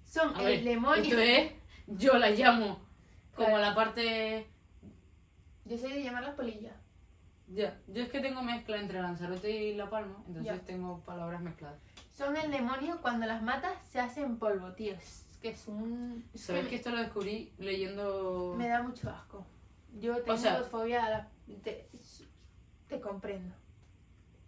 Son 0.06 0.36
A 0.36 0.40
el 0.42 0.46
ver, 0.58 0.64
demonio. 0.64 1.04
Esto 1.04 1.20
es. 1.20 1.52
Yo 1.88 2.18
la 2.18 2.30
llamo 2.32 2.80
como 3.36 3.48
Claro. 3.48 3.62
la 3.62 3.76
parte. 3.76 4.48
Yo 5.66 5.78
soy 5.78 5.94
de 5.94 6.04
llamarlas 6.04 6.36
polillas. 6.36 6.74
Ya. 7.48 7.80
Yo 7.88 8.04
es 8.04 8.10
que 8.10 8.20
tengo 8.22 8.42
mezcla 8.42 8.78
entre 8.80 9.02
Lanzarote 9.02 9.50
y 9.52 9.76
La 9.76 9.90
Palma. 9.90 10.16
Entonces 10.28 10.46
Ya. 10.46 10.60
tengo 10.66 11.00
palabras 11.02 11.42
mezcladas. 11.42 11.80
Son 12.12 12.36
el 12.36 12.50
demonio 12.52 13.00
cuando 13.02 13.26
las 13.28 13.42
matas 13.44 13.74
se 13.86 14.00
hacen 14.00 14.38
polvo, 14.38 14.72
tío. 14.74 14.94
Es 14.96 15.38
que 15.42 15.50
es 15.50 15.68
un. 15.68 16.26
es 16.34 16.42
¿Sabes 16.42 16.64
que 16.64 16.70
que 16.72 16.76
esto 16.78 16.90
lo 16.92 16.98
descubrí 17.00 17.54
leyendo. 17.58 18.56
Me 18.58 18.68
da 18.68 18.82
mucho 18.82 19.10
asco. 19.10 19.46
Yo 20.00 20.22
tengo 20.24 20.38
sea- 20.38 20.64
fobia 20.64 21.06
a 21.06 21.10
las. 21.10 21.28
Te, 21.64 21.88
te 22.88 23.00
comprendo. 23.00 23.54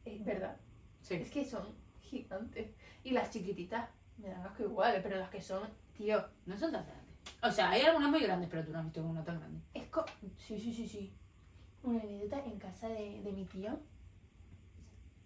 Es 0.06 0.24
verdad. 0.26 0.58
Sí. 1.02 1.16
Es 1.16 1.30
que 1.30 1.46
son 1.46 1.68
gigantes. 2.02 2.72
Y 3.04 3.12
las 3.12 3.30
chiquititas 3.30 3.90
me 4.18 4.30
dan 4.30 4.42
asco 4.48 4.64
iguales, 4.64 5.02
pero 5.04 5.18
las 5.18 5.30
que 5.30 5.42
son, 5.42 5.70
tío, 5.96 6.24
No 6.46 6.58
son 6.58 6.72
tan 6.72 6.84
grandes. 6.86 7.06
O 7.44 7.52
sea, 7.52 7.70
hay 7.70 7.82
algunas 7.84 8.10
muy 8.10 8.22
grandes, 8.22 8.50
pero 8.50 8.64
tú 8.66 8.72
no 8.72 8.80
has 8.80 8.86
visto 8.86 9.04
una 9.04 9.24
tan 9.24 9.40
grande. 9.40 9.62
es 9.74 9.88
co 9.88 10.04
Sí, 10.38 10.58
sí, 10.60 10.74
sí, 10.74 10.88
sí. 10.88 11.14
Una 11.84 12.02
anécdota 12.02 12.44
en 12.46 12.60
casa 12.60 12.90
de, 12.90 13.22
de 13.22 13.32
mi 13.32 13.46
tío. 13.46 13.80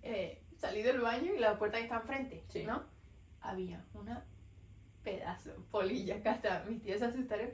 Eh, 0.03 0.41
salí 0.57 0.81
del 0.81 0.99
baño 1.01 1.33
y 1.33 1.39
la 1.39 1.57
puerta 1.57 1.77
que 1.77 1.83
está 1.83 1.97
enfrente, 1.97 2.43
Sí. 2.49 2.63
¿no? 2.63 2.83
Había 3.41 3.83
una 3.93 4.23
pedazo, 5.03 5.51
polilla, 5.71 6.21
que 6.21 6.29
hasta 6.29 6.63
mis 6.65 6.81
tíos 6.81 6.99
se 6.99 7.05
asustaron. 7.05 7.49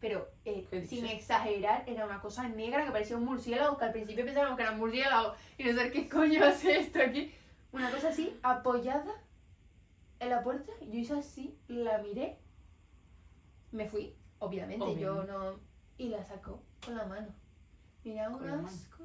Pero 0.00 0.28
eh, 0.44 0.66
¿Qué 0.70 0.86
sin 0.86 1.06
exagerar, 1.06 1.84
era 1.86 2.04
una 2.06 2.20
cosa 2.20 2.48
negra 2.48 2.84
que 2.84 2.90
parecía 2.92 3.16
un 3.16 3.24
murciélago, 3.24 3.76
que 3.78 3.84
al 3.84 3.92
principio 3.92 4.24
pensábamos 4.24 4.56
que 4.56 4.62
era 4.62 4.72
un 4.72 4.78
murciélago 4.78 5.34
y 5.58 5.64
no 5.64 5.72
sé 5.74 5.90
qué 5.90 6.08
coño 6.08 6.44
hace 6.44 6.78
esto 6.80 7.00
aquí. 7.02 7.32
Una 7.72 7.90
cosa 7.90 8.08
así, 8.08 8.38
apoyada 8.42 9.12
en 10.20 10.30
la 10.30 10.42
puerta, 10.42 10.72
yo 10.80 10.98
hice 10.98 11.14
así, 11.14 11.58
la 11.68 11.98
miré, 11.98 12.38
me 13.72 13.88
fui, 13.88 14.14
obviamente, 14.38 14.96
yo 14.98 15.12
Obviamente. 15.18 15.32
no... 15.32 15.60
Y 15.98 16.08
la 16.08 16.22
sacó 16.24 16.62
con 16.84 16.94
la 16.96 17.06
mano. 17.06 17.28
Mira, 18.06 18.28
un 18.28 18.64
asco. 18.66 19.04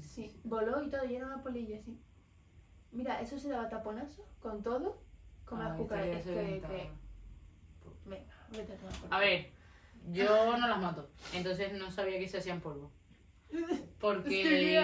Sí, 0.00 0.30
voló 0.44 0.82
y 0.82 0.90
todo, 0.90 1.04
y 1.06 1.16
era 1.16 1.26
una 1.26 1.42
polilla 1.42 1.78
así. 1.78 1.98
Mira, 2.92 3.20
eso 3.20 3.38
se 3.38 3.48
daba 3.48 3.68
taponazo 3.68 4.26
con 4.40 4.62
todo. 4.62 5.00
Con 5.46 5.58
las 5.58 5.76
cucarachas. 5.76 6.22
Que. 6.22 6.90
Venga, 8.04 8.34
vete 8.50 8.72
a 8.72 8.76
tomar 8.76 8.94
por 9.00 9.14
A 9.14 9.18
ver, 9.18 9.50
yo 10.10 10.56
no 10.58 10.68
las 10.68 10.80
mato, 10.80 11.08
entonces 11.32 11.72
no 11.72 11.90
sabía 11.90 12.18
que 12.18 12.28
se 12.28 12.38
hacían 12.38 12.60
polvo. 12.60 12.90
Porque 14.00 14.78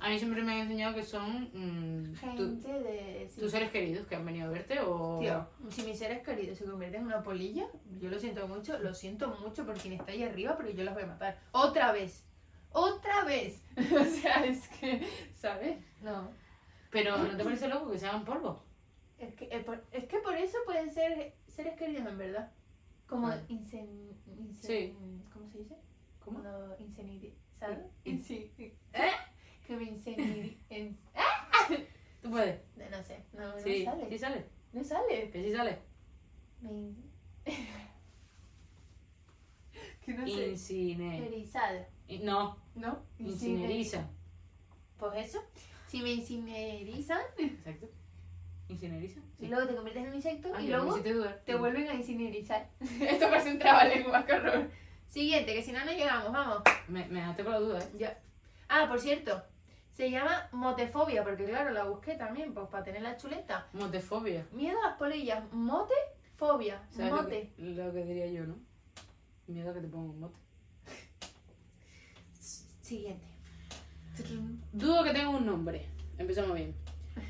a 0.00 0.08
mí 0.08 0.18
siempre 0.18 0.42
me 0.42 0.52
han 0.52 0.58
enseñado 0.58 0.94
que 0.94 1.02
son 1.02 1.50
mm, 1.52 2.12
tu- 2.12 2.18
Gente 2.18 2.72
de. 2.80 3.28
sí. 3.28 3.40
tus 3.40 3.50
seres 3.50 3.70
queridos 3.70 4.06
que 4.06 4.14
han 4.14 4.24
venido 4.24 4.46
a 4.46 4.50
verte 4.50 4.78
o... 4.80 5.18
Tío, 5.20 5.46
si 5.70 5.82
mis 5.82 5.98
seres 5.98 6.22
queridos 6.22 6.58
se 6.58 6.64
convierten 6.66 7.00
en 7.00 7.06
una 7.06 7.22
polilla, 7.22 7.66
yo 7.98 8.10
lo 8.10 8.18
siento 8.18 8.46
mucho, 8.46 8.78
lo 8.78 8.94
siento 8.94 9.28
mucho 9.42 9.64
por 9.66 9.76
quien 9.76 9.94
está 9.94 10.12
ahí 10.12 10.22
arriba, 10.22 10.54
porque 10.56 10.74
yo 10.74 10.84
los 10.84 10.94
voy 10.94 11.04
a 11.04 11.06
matar. 11.06 11.38
¡Otra 11.52 11.92
vez! 11.92 12.27
¡Otra 12.72 13.24
vez! 13.24 13.62
o 13.76 14.04
sea, 14.04 14.44
es 14.44 14.68
que, 14.68 15.06
¿sabes? 15.34 15.78
No. 16.02 16.30
Pero 16.90 17.16
¿no 17.18 17.36
te 17.36 17.44
parece 17.44 17.68
loco 17.68 17.90
que 17.90 17.98
se 17.98 18.06
hagan 18.06 18.24
polvo? 18.24 18.62
Es 19.18 19.34
que, 19.34 19.44
eh, 19.50 19.60
por, 19.60 19.84
es 19.92 20.04
que 20.04 20.18
por 20.18 20.34
eso 20.36 20.56
pueden 20.64 20.92
ser 20.92 21.34
seres 21.46 21.76
queridos 21.76 22.06
en 22.06 22.18
verdad. 22.18 22.52
Como 23.06 23.28
Ah. 23.28 23.40
incen, 23.48 24.10
incen- 24.38 24.52
Sí. 24.66 24.96
¿Cómo 25.32 25.48
se 25.50 25.58
dice? 25.58 25.74
¿Cómo? 26.24 26.42
In- 28.04 28.22
Sí. 28.22 28.52
¿Eh? 28.92 29.10
Que 29.66 29.76
me 29.76 29.82
incendiari... 29.84 30.58
en- 30.70 30.96
¿Tú 32.22 32.30
puedes? 32.30 32.60
No, 32.76 32.88
no 32.90 33.02
sé, 33.02 33.24
no, 33.32 33.48
no 33.54 33.58
Sí, 33.60 33.84
sale. 33.84 34.08
sí 34.08 34.18
sale. 34.18 34.44
No 34.72 34.84
sale. 34.84 35.30
Que 35.30 35.44
sí 35.44 35.52
sale. 35.52 35.78
Me 36.60 36.70
que 40.04 40.14
no 40.14 40.26
sé. 40.26 40.48
Incine... 40.50 41.18
No, 42.22 42.56
¿No? 42.74 43.02
incineriza. 43.18 44.08
Pues 44.98 45.26
eso. 45.28 45.42
Si 45.86 46.02
me 46.02 46.12
incinerizan, 46.12 47.20
Exacto. 47.38 47.88
Incineriza. 48.68 49.20
y 49.38 49.44
Sí. 49.44 49.48
luego 49.48 49.66
te 49.66 49.74
conviertes 49.74 50.02
en 50.02 50.08
un 50.10 50.14
insecto 50.16 50.48
Ay, 50.54 50.66
y 50.66 50.68
luego 50.68 50.94
te 51.44 51.54
vuelven 51.54 51.88
a 51.88 51.94
incinerizar. 51.94 52.68
Esto 53.00 53.30
parece 53.30 53.52
un 53.52 53.58
trabalengua, 53.58 54.26
qué 54.26 54.32
horror. 54.34 54.70
Siguiente, 55.06 55.54
que 55.54 55.62
si 55.62 55.72
no, 55.72 55.82
no 55.84 55.90
llegamos, 55.92 56.30
vamos. 56.32 56.62
Me, 56.88 57.06
me 57.08 57.20
dejaste 57.20 57.44
con 57.44 57.52
la 57.54 57.58
duda, 57.60 57.78
¿eh? 57.80 57.88
Ya. 57.96 58.18
Ah, 58.68 58.86
por 58.88 59.00
cierto, 59.00 59.42
se 59.94 60.10
llama 60.10 60.48
motefobia, 60.52 61.24
porque 61.24 61.44
claro, 61.46 61.70
la 61.70 61.84
busqué 61.84 62.14
también, 62.16 62.52
pues 62.52 62.68
para 62.68 62.84
tener 62.84 63.00
la 63.02 63.16
chuleta. 63.16 63.66
Motefobia. 63.72 64.46
Miedo 64.52 64.78
a 64.84 64.88
las 64.88 64.98
polillas, 64.98 65.42
motefobia, 65.52 66.82
¿Sabes 66.90 67.10
lo 67.10 67.22
mote. 67.22 67.52
que, 67.56 67.62
lo 67.62 67.92
que 67.92 68.04
diría 68.04 68.26
yo, 68.26 68.44
no? 68.46 68.56
Miedo 69.46 69.70
a 69.70 69.74
que 69.74 69.80
te 69.80 69.88
ponga 69.88 70.10
un 70.12 70.20
mote. 70.20 70.38
Siguiente. 72.88 73.26
Dudo 74.72 75.04
que 75.04 75.10
tenga 75.12 75.28
un 75.28 75.44
nombre. 75.44 75.86
Empezamos 76.16 76.54
bien. 76.54 76.74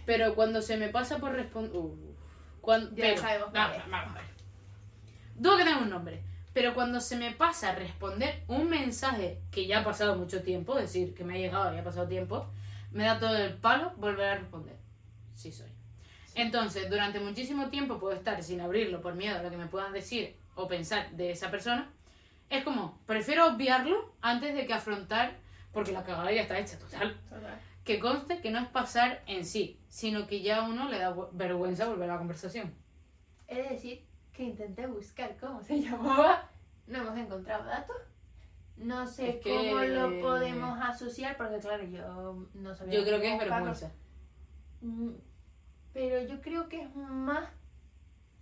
Pero 0.06 0.36
cuando 0.36 0.62
se 0.62 0.76
me 0.76 0.88
pasa 0.88 1.18
por 1.18 1.32
responder. 1.32 1.72
cuando... 2.60 2.90
Ya 2.90 3.02
pero- 3.02 3.20
sabemos 3.20 3.52
vamos 3.52 4.14
ver. 4.14 4.22
Dudo 5.34 5.56
que 5.56 5.64
tenga 5.64 5.78
un 5.78 5.90
nombre. 5.90 6.22
Pero 6.54 6.74
cuando 6.74 7.00
se 7.00 7.16
me 7.16 7.32
pasa 7.32 7.70
a 7.70 7.74
responder 7.74 8.44
un 8.46 8.70
mensaje 8.70 9.40
que 9.50 9.66
ya 9.66 9.80
ha 9.80 9.84
pasado 9.84 10.14
mucho 10.14 10.42
tiempo, 10.42 10.78
es 10.78 10.84
decir, 10.84 11.12
que 11.12 11.24
me 11.24 11.34
ha 11.34 11.38
llegado 11.38 11.74
y 11.74 11.78
ha 11.78 11.82
pasado 11.82 12.06
tiempo, 12.06 12.46
me 12.92 13.04
da 13.04 13.18
todo 13.18 13.36
el 13.36 13.54
palo 13.54 13.92
volver 13.96 14.26
a 14.28 14.38
responder. 14.38 14.76
Sí 15.34 15.50
soy. 15.50 15.70
Entonces, 16.36 16.88
durante 16.88 17.18
muchísimo 17.18 17.68
tiempo 17.68 17.98
puedo 17.98 18.14
estar 18.14 18.40
sin 18.44 18.60
abrirlo 18.60 19.00
por 19.00 19.14
miedo 19.16 19.36
a 19.36 19.42
lo 19.42 19.50
que 19.50 19.56
me 19.56 19.66
puedan 19.66 19.92
decir 19.92 20.36
o 20.54 20.68
pensar 20.68 21.10
de 21.10 21.32
esa 21.32 21.50
persona. 21.50 21.90
Es 22.48 22.62
como, 22.62 22.96
prefiero 23.06 23.46
obviarlo 23.48 24.14
antes 24.20 24.54
de 24.54 24.66
que 24.66 24.72
afrontar, 24.72 25.36
porque 25.72 25.92
la 25.92 26.04
cagada 26.04 26.32
ya 26.32 26.42
está 26.42 26.58
hecha, 26.58 26.78
total. 26.78 27.16
Que 27.84 27.98
conste 28.00 28.40
que 28.40 28.50
no 28.50 28.58
es 28.58 28.68
pasar 28.68 29.22
en 29.26 29.44
sí, 29.44 29.80
sino 29.88 30.26
que 30.26 30.42
ya 30.42 30.58
a 30.58 30.68
uno 30.68 30.88
le 30.88 30.98
da 30.98 31.14
vergüenza 31.32 31.86
volver 31.88 32.10
a 32.10 32.14
la 32.14 32.18
conversación. 32.18 32.74
De 33.48 33.62
decir 33.62 34.04
que 34.32 34.42
intenté 34.44 34.86
buscar 34.86 35.36
cómo 35.38 35.62
se 35.62 35.80
llamaba. 35.82 36.48
No 36.86 36.98
hemos 36.98 37.16
encontrado 37.18 37.64
datos. 37.64 37.96
No 38.76 39.06
sé 39.06 39.30
Es 39.30 39.36
que- 39.42 39.50
cómo 39.56 39.80
lo 39.80 40.20
podemos 40.20 40.78
asociar, 40.80 41.36
porque 41.36 41.58
claro, 41.58 41.82
yo 41.84 42.46
no 42.54 42.74
sabía. 42.74 42.98
Yo 42.98 43.04
creo 43.04 43.20
que 43.20 43.32
es 43.34 43.38
vergüenza. 43.38 43.90
Mm, 44.80 45.10
Pero 45.92 46.20
yo 46.28 46.40
creo 46.40 46.68
que 46.68 46.82
es 46.82 46.94
más 46.94 47.48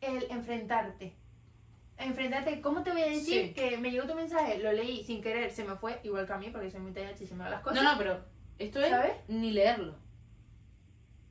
el 0.00 0.24
enfrentarte. 0.30 1.16
Enfrentarte, 1.98 2.60
¿cómo 2.60 2.82
te 2.82 2.92
voy 2.92 3.02
a 3.02 3.06
decir 3.06 3.48
Sí. 3.48 3.54
que 3.54 3.78
me 3.78 3.90
llegó 3.90 4.06
tu 4.06 4.14
mensaje? 4.14 4.58
Lo 4.58 4.72
leí 4.72 5.02
sin 5.02 5.22
querer, 5.22 5.50
se 5.50 5.64
me 5.64 5.76
fue, 5.76 5.98
igual 6.02 6.26
que 6.26 6.32
a 6.34 6.38
mí, 6.38 6.50
porque 6.50 6.70
soy 6.70 6.80
muy 6.80 6.92
TH 6.92 7.22
y 7.22 7.26
se 7.26 7.34
me 7.34 7.42
van 7.44 7.52
las 7.52 7.62
cosas. 7.62 7.82
No, 7.82 7.90
no, 7.92 7.98
pero 7.98 8.20
esto 8.58 8.80
es 8.80 8.90
¿Sabes? 8.90 9.12
ni 9.28 9.52
leerlo. 9.52 9.94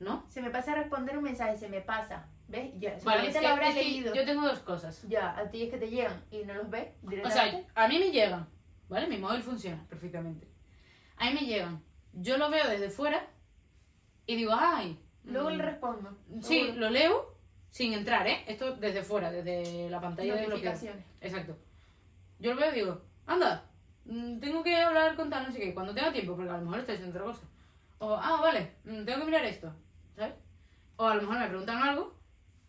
¿No? 0.00 0.24
Se 0.28 0.42
me 0.42 0.50
pasa 0.50 0.72
a 0.72 0.74
responder 0.76 1.16
un 1.16 1.24
mensaje, 1.24 1.56
se 1.56 1.68
me 1.68 1.80
pasa. 1.80 2.28
¿Ves? 2.48 2.70
Ya, 2.78 2.96
Vale, 3.04 3.28
es 3.28 3.34
que- 3.36 3.42
lo 3.42 3.48
habrás 3.48 3.70
es 3.70 3.74
que 3.76 3.82
leído. 3.82 4.14
yo 4.14 4.24
tengo 4.24 4.42
dos 4.46 4.60
cosas. 4.60 5.02
Ya, 5.08 5.36
a 5.36 5.50
ti 5.50 5.62
es 5.64 5.70
que 5.70 5.78
te 5.78 5.88
llegan 5.90 6.22
y 6.30 6.44
no 6.44 6.54
los 6.54 6.70
ves 6.70 6.88
O 7.04 7.10
directamente. 7.10 7.66
sea, 7.72 7.84
a 7.84 7.88
mí 7.88 7.98
me 7.98 8.10
llegan, 8.12 8.48
¿vale? 8.88 9.06
Mi 9.08 9.18
móvil 9.18 9.42
funciona 9.42 9.84
perfectamente. 9.88 10.46
A 11.16 11.26
mí 11.26 11.34
me 11.34 11.46
llegan. 11.46 11.82
Yo 12.12 12.36
lo 12.38 12.48
veo 12.50 12.68
desde 12.68 12.90
fuera 12.90 13.26
y 14.26 14.36
digo, 14.36 14.52
ay. 14.56 15.00
Luego 15.24 15.50
mm, 15.50 15.54
le 15.54 15.62
respondo. 15.64 16.18
Sí, 16.40 16.72
lo 16.76 16.88
leo 16.90 17.35
sin 17.76 17.92
entrar, 17.92 18.26
¿eh? 18.26 18.42
Esto 18.46 18.74
desde 18.76 19.02
fuera, 19.02 19.30
desde 19.30 19.90
la 19.90 20.00
pantalla 20.00 20.34
de 20.34 20.46
bloqueo. 20.46 20.72
Exacto. 21.20 21.58
Yo 22.38 22.54
lo 22.54 22.60
veo 22.62 22.72
y 22.72 22.74
digo, 22.74 23.02
anda, 23.26 23.68
mm, 24.06 24.38
tengo 24.38 24.62
que 24.62 24.74
hablar 24.76 25.14
con 25.14 25.28
tal, 25.28 25.46
no 25.46 25.52
sé 25.52 25.58
qué, 25.58 25.74
cuando 25.74 25.92
tenga 25.92 26.10
tiempo, 26.10 26.34
porque 26.34 26.48
a 26.48 26.56
lo 26.56 26.64
mejor 26.64 26.78
estoy 26.78 26.94
haciendo 26.94 27.14
otra 27.14 27.30
cosa. 27.30 27.46
O, 27.98 28.14
ah, 28.14 28.40
vale, 28.40 28.76
mm, 28.84 29.04
tengo 29.04 29.18
que 29.18 29.24
mirar 29.26 29.44
esto, 29.44 29.70
¿sabes? 30.14 30.36
O 30.96 31.04
a 31.04 31.16
lo 31.16 31.20
mejor 31.20 31.38
me 31.38 31.48
preguntan 31.48 31.82
algo 31.82 32.14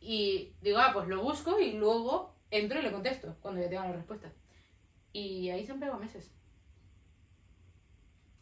y 0.01 0.51
digo, 0.61 0.77
ah, 0.77 0.91
pues 0.91 1.07
lo 1.07 1.21
busco 1.21 1.57
y 1.57 1.77
luego 1.77 2.35
entro 2.51 2.77
y 2.77 2.83
le 2.83 2.91
contesto 2.91 3.37
cuando 3.39 3.61
ya 3.61 3.69
tenga 3.69 3.87
la 3.87 3.93
respuesta. 3.93 4.29
Y 5.13 5.49
ahí 5.49 5.65
se 5.65 5.71
han 5.71 5.79
pegado 5.79 5.99
meses. 5.99 6.33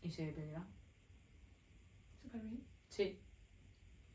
Y 0.01 0.09
se 0.09 0.31
pegará. 0.31 0.65
Súper 2.23 2.41
bien. 2.41 2.65
Sí. 2.89 3.19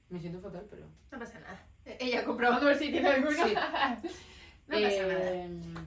Me 0.08 0.18
siento 0.18 0.40
fatal, 0.40 0.66
pero... 0.68 0.88
No 1.12 1.18
pasa 1.20 1.38
nada. 1.38 1.69
Ella 1.98 2.24
comprobando 2.24 2.66
a 2.66 2.70
ver 2.70 2.78
si 2.78 2.90
tiene 2.90 3.08
alguno. 3.08 3.32
Sí. 3.32 3.54
no 4.68 4.80
pasa 4.80 5.06
nada. 5.06 5.30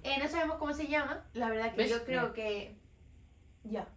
Eh, 0.04 0.18
no 0.22 0.28
sabemos 0.28 0.58
cómo 0.58 0.74
se 0.74 0.88
llama. 0.88 1.24
La 1.34 1.50
verdad 1.50 1.72
que 1.72 1.78
¿Ves? 1.78 1.92
yo 1.92 2.04
creo 2.04 2.34
que. 2.34 2.76
Ya. 3.64 3.88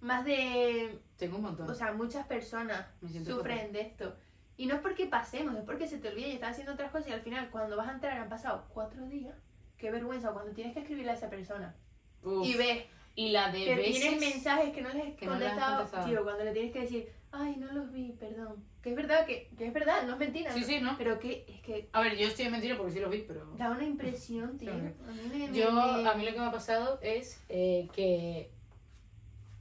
Más 0.00 0.24
de. 0.24 0.98
Tengo 1.16 1.36
un 1.36 1.42
montón. 1.42 1.70
O 1.70 1.74
sea, 1.74 1.92
muchas 1.92 2.26
personas 2.26 2.86
sufren 3.24 3.72
de 3.72 3.80
esto. 3.82 4.16
Y 4.58 4.66
no 4.66 4.74
es 4.76 4.80
porque 4.80 5.06
pasemos, 5.06 5.54
es 5.54 5.64
porque 5.64 5.86
se 5.86 5.98
te 5.98 6.08
olvida 6.08 6.28
y 6.28 6.32
estás 6.32 6.52
haciendo 6.52 6.72
otras 6.72 6.90
cosas 6.90 7.08
y 7.08 7.12
al 7.12 7.20
final, 7.20 7.50
cuando 7.50 7.76
vas 7.76 7.88
a 7.88 7.92
entrar, 7.92 8.18
han 8.18 8.28
pasado 8.28 8.66
cuatro 8.72 9.06
días. 9.06 9.34
Qué 9.76 9.90
vergüenza 9.90 10.32
cuando 10.32 10.52
tienes 10.52 10.72
que 10.72 10.80
escribirle 10.80 11.10
a 11.10 11.14
esa 11.14 11.28
persona. 11.28 11.74
Uf. 12.22 12.46
Y 12.46 12.54
ves 12.56 12.84
Y 13.14 13.28
la 13.30 13.52
de 13.52 13.64
que 13.64 13.74
veces... 13.74 14.00
tienes 14.00 14.20
mensajes 14.20 14.72
que 14.72 14.80
no 14.80 14.88
les 14.88 15.08
has 15.08 15.14
que 15.14 15.26
no 15.26 15.34
les 15.34 15.48
has 15.48 15.52
contestado, 15.52 15.76
contestado. 15.76 16.06
tío, 16.06 16.24
cuando 16.24 16.44
le 16.44 16.52
tienes 16.52 16.72
que 16.72 16.80
decir, 16.80 17.12
ay, 17.36 17.56
no 17.56 17.72
los 17.72 17.92
vi, 17.92 18.12
perdón. 18.12 18.64
Que 18.82 18.90
es 18.90 18.96
verdad, 18.96 19.26
que, 19.26 19.50
que 19.56 19.66
es 19.66 19.72
verdad, 19.72 20.02
no 20.06 20.12
es 20.14 20.18
mentira. 20.18 20.52
Sí, 20.52 20.60
¿no? 20.60 20.66
sí, 20.66 20.80
¿no? 20.80 20.94
Pero 20.98 21.18
que 21.18 21.44
es 21.48 21.60
que 21.60 21.88
A 21.92 22.00
ver, 22.00 22.16
yo 22.16 22.26
estoy 22.28 22.44
de 22.46 22.50
mentira 22.50 22.76
porque 22.76 22.92
sí 22.92 23.00
lo 23.00 23.10
vi, 23.10 23.24
pero... 23.26 23.44
da 23.56 23.70
una 23.70 23.84
impresión, 23.84 24.56
tío. 24.58 24.72
A 24.72 24.76
mí 24.76 24.92
me, 25.32 25.52
Yo, 25.52 25.70
me- 25.72 26.08
a 26.08 26.14
mí 26.14 26.24
lo 26.24 26.32
que 26.32 26.38
me 26.40 26.46
ha 26.46 26.50
pasado 26.52 26.98
es 27.02 27.42
eh, 27.48 27.88
que 27.92 28.50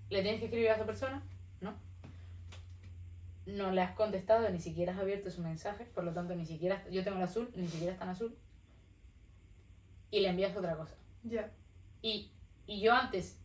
le 0.10 0.22
tienes 0.22 0.40
que 0.40 0.46
escribir 0.46 0.70
a 0.70 0.76
esa 0.76 0.86
persona, 0.86 1.24
¿no? 1.62 1.74
No 3.46 3.72
le 3.72 3.82
has 3.82 3.96
contestado, 3.96 4.50
ni 4.50 4.60
siquiera 4.60 4.94
has 4.94 5.00
abierto 5.00 5.30
su 5.30 5.42
mensaje, 5.42 5.86
por 5.86 6.04
lo 6.04 6.14
tanto, 6.14 6.36
ni 6.36 6.46
siquiera, 6.46 6.84
yo 6.90 7.04
tengo 7.04 7.18
el 7.18 7.24
azul, 7.24 7.50
ni 7.56 7.68
siquiera 7.68 7.94
está 7.94 8.06
en 8.06 8.12
azul, 8.12 8.36
y 10.12 10.20
le 10.20 10.30
envías 10.30 10.56
otra 10.56 10.76
cosa. 10.76 10.96
Ya. 11.24 11.52
Y, 12.02 12.32
y 12.68 12.82
yo 12.82 12.94
antes, 12.94 13.40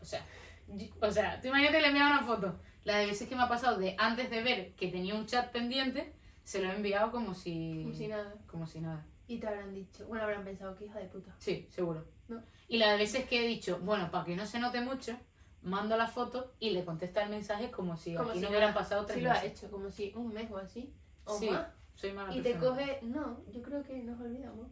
o 0.00 0.04
sea, 0.04 0.24
yo- 0.68 0.86
o 1.00 1.10
sea, 1.10 1.40
tú 1.40 1.48
imagínate 1.48 1.76
que 1.76 1.82
le 1.82 1.88
enviaba 1.88 2.10
una 2.18 2.26
foto. 2.26 2.58
La 2.88 2.96
de 3.00 3.06
veces 3.06 3.28
que 3.28 3.36
me 3.36 3.42
ha 3.42 3.48
pasado 3.48 3.76
de 3.78 3.94
antes 3.98 4.30
de 4.30 4.42
ver 4.42 4.72
que 4.74 4.88
tenía 4.88 5.14
un 5.14 5.26
chat 5.26 5.52
pendiente, 5.52 6.14
se 6.42 6.62
lo 6.62 6.70
he 6.70 6.74
enviado 6.74 7.10
como 7.10 7.34
si... 7.34 7.82
Como 7.82 7.94
si 7.94 8.08
nada. 8.08 8.34
Como 8.46 8.66
si 8.66 8.80
nada. 8.80 9.04
Y 9.26 9.36
te 9.38 9.46
habrán 9.46 9.74
dicho, 9.74 10.06
bueno, 10.06 10.24
habrán 10.24 10.42
pensado 10.42 10.74
que 10.74 10.86
hija 10.86 10.98
de 10.98 11.04
puta. 11.04 11.34
Sí, 11.38 11.66
seguro. 11.70 12.06
¿No? 12.28 12.42
Y 12.66 12.78
la 12.78 12.92
de 12.92 12.96
veces 12.96 13.26
que 13.26 13.44
he 13.44 13.46
dicho, 13.46 13.78
bueno, 13.80 14.10
para 14.10 14.24
que 14.24 14.34
no 14.36 14.46
se 14.46 14.58
note 14.58 14.80
mucho, 14.80 15.14
mando 15.60 15.98
la 15.98 16.06
foto 16.06 16.54
y 16.60 16.70
le 16.70 16.82
contesta 16.86 17.22
el 17.24 17.28
mensaje 17.28 17.70
como 17.70 17.94
si 17.98 18.14
Como 18.14 18.30
aquí 18.30 18.38
si 18.38 18.44
no 18.44 18.48
hubieran 18.48 18.72
pasado 18.72 19.04
tres 19.04 19.18
Sí 19.18 19.24
lo 19.24 19.30
ha 19.32 19.34
meses. 19.34 19.50
hecho, 19.52 19.70
como 19.70 19.90
si 19.90 20.12
un 20.16 20.32
mes 20.32 20.50
o 20.50 20.56
así. 20.56 20.90
O 21.26 21.38
Sí, 21.38 21.50
más. 21.50 21.66
soy 21.94 22.12
mala 22.14 22.34
Y 22.34 22.40
te 22.40 22.52
persona. 22.54 22.70
coge, 22.70 22.98
no, 23.02 23.44
yo 23.52 23.60
creo 23.60 23.82
que 23.82 23.98
nos 24.02 24.18
olvidamos. 24.18 24.66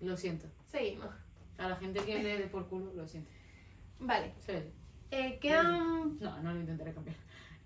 Lo 0.00 0.16
siento. 0.16 0.46
Seguimos. 0.66 1.06
A 1.56 1.68
la 1.68 1.76
gente 1.76 2.00
que 2.00 2.20
le 2.20 2.36
dé 2.38 2.46
por 2.48 2.68
culo, 2.68 2.92
lo 2.94 3.06
siento. 3.06 3.30
Vale. 4.00 4.34
Sí. 4.44 4.54
Eh, 5.12 5.38
quedan 5.40 6.18
No, 6.18 6.42
no 6.42 6.52
lo 6.52 6.58
intentaré 6.60 6.92
cambiar. 6.92 7.16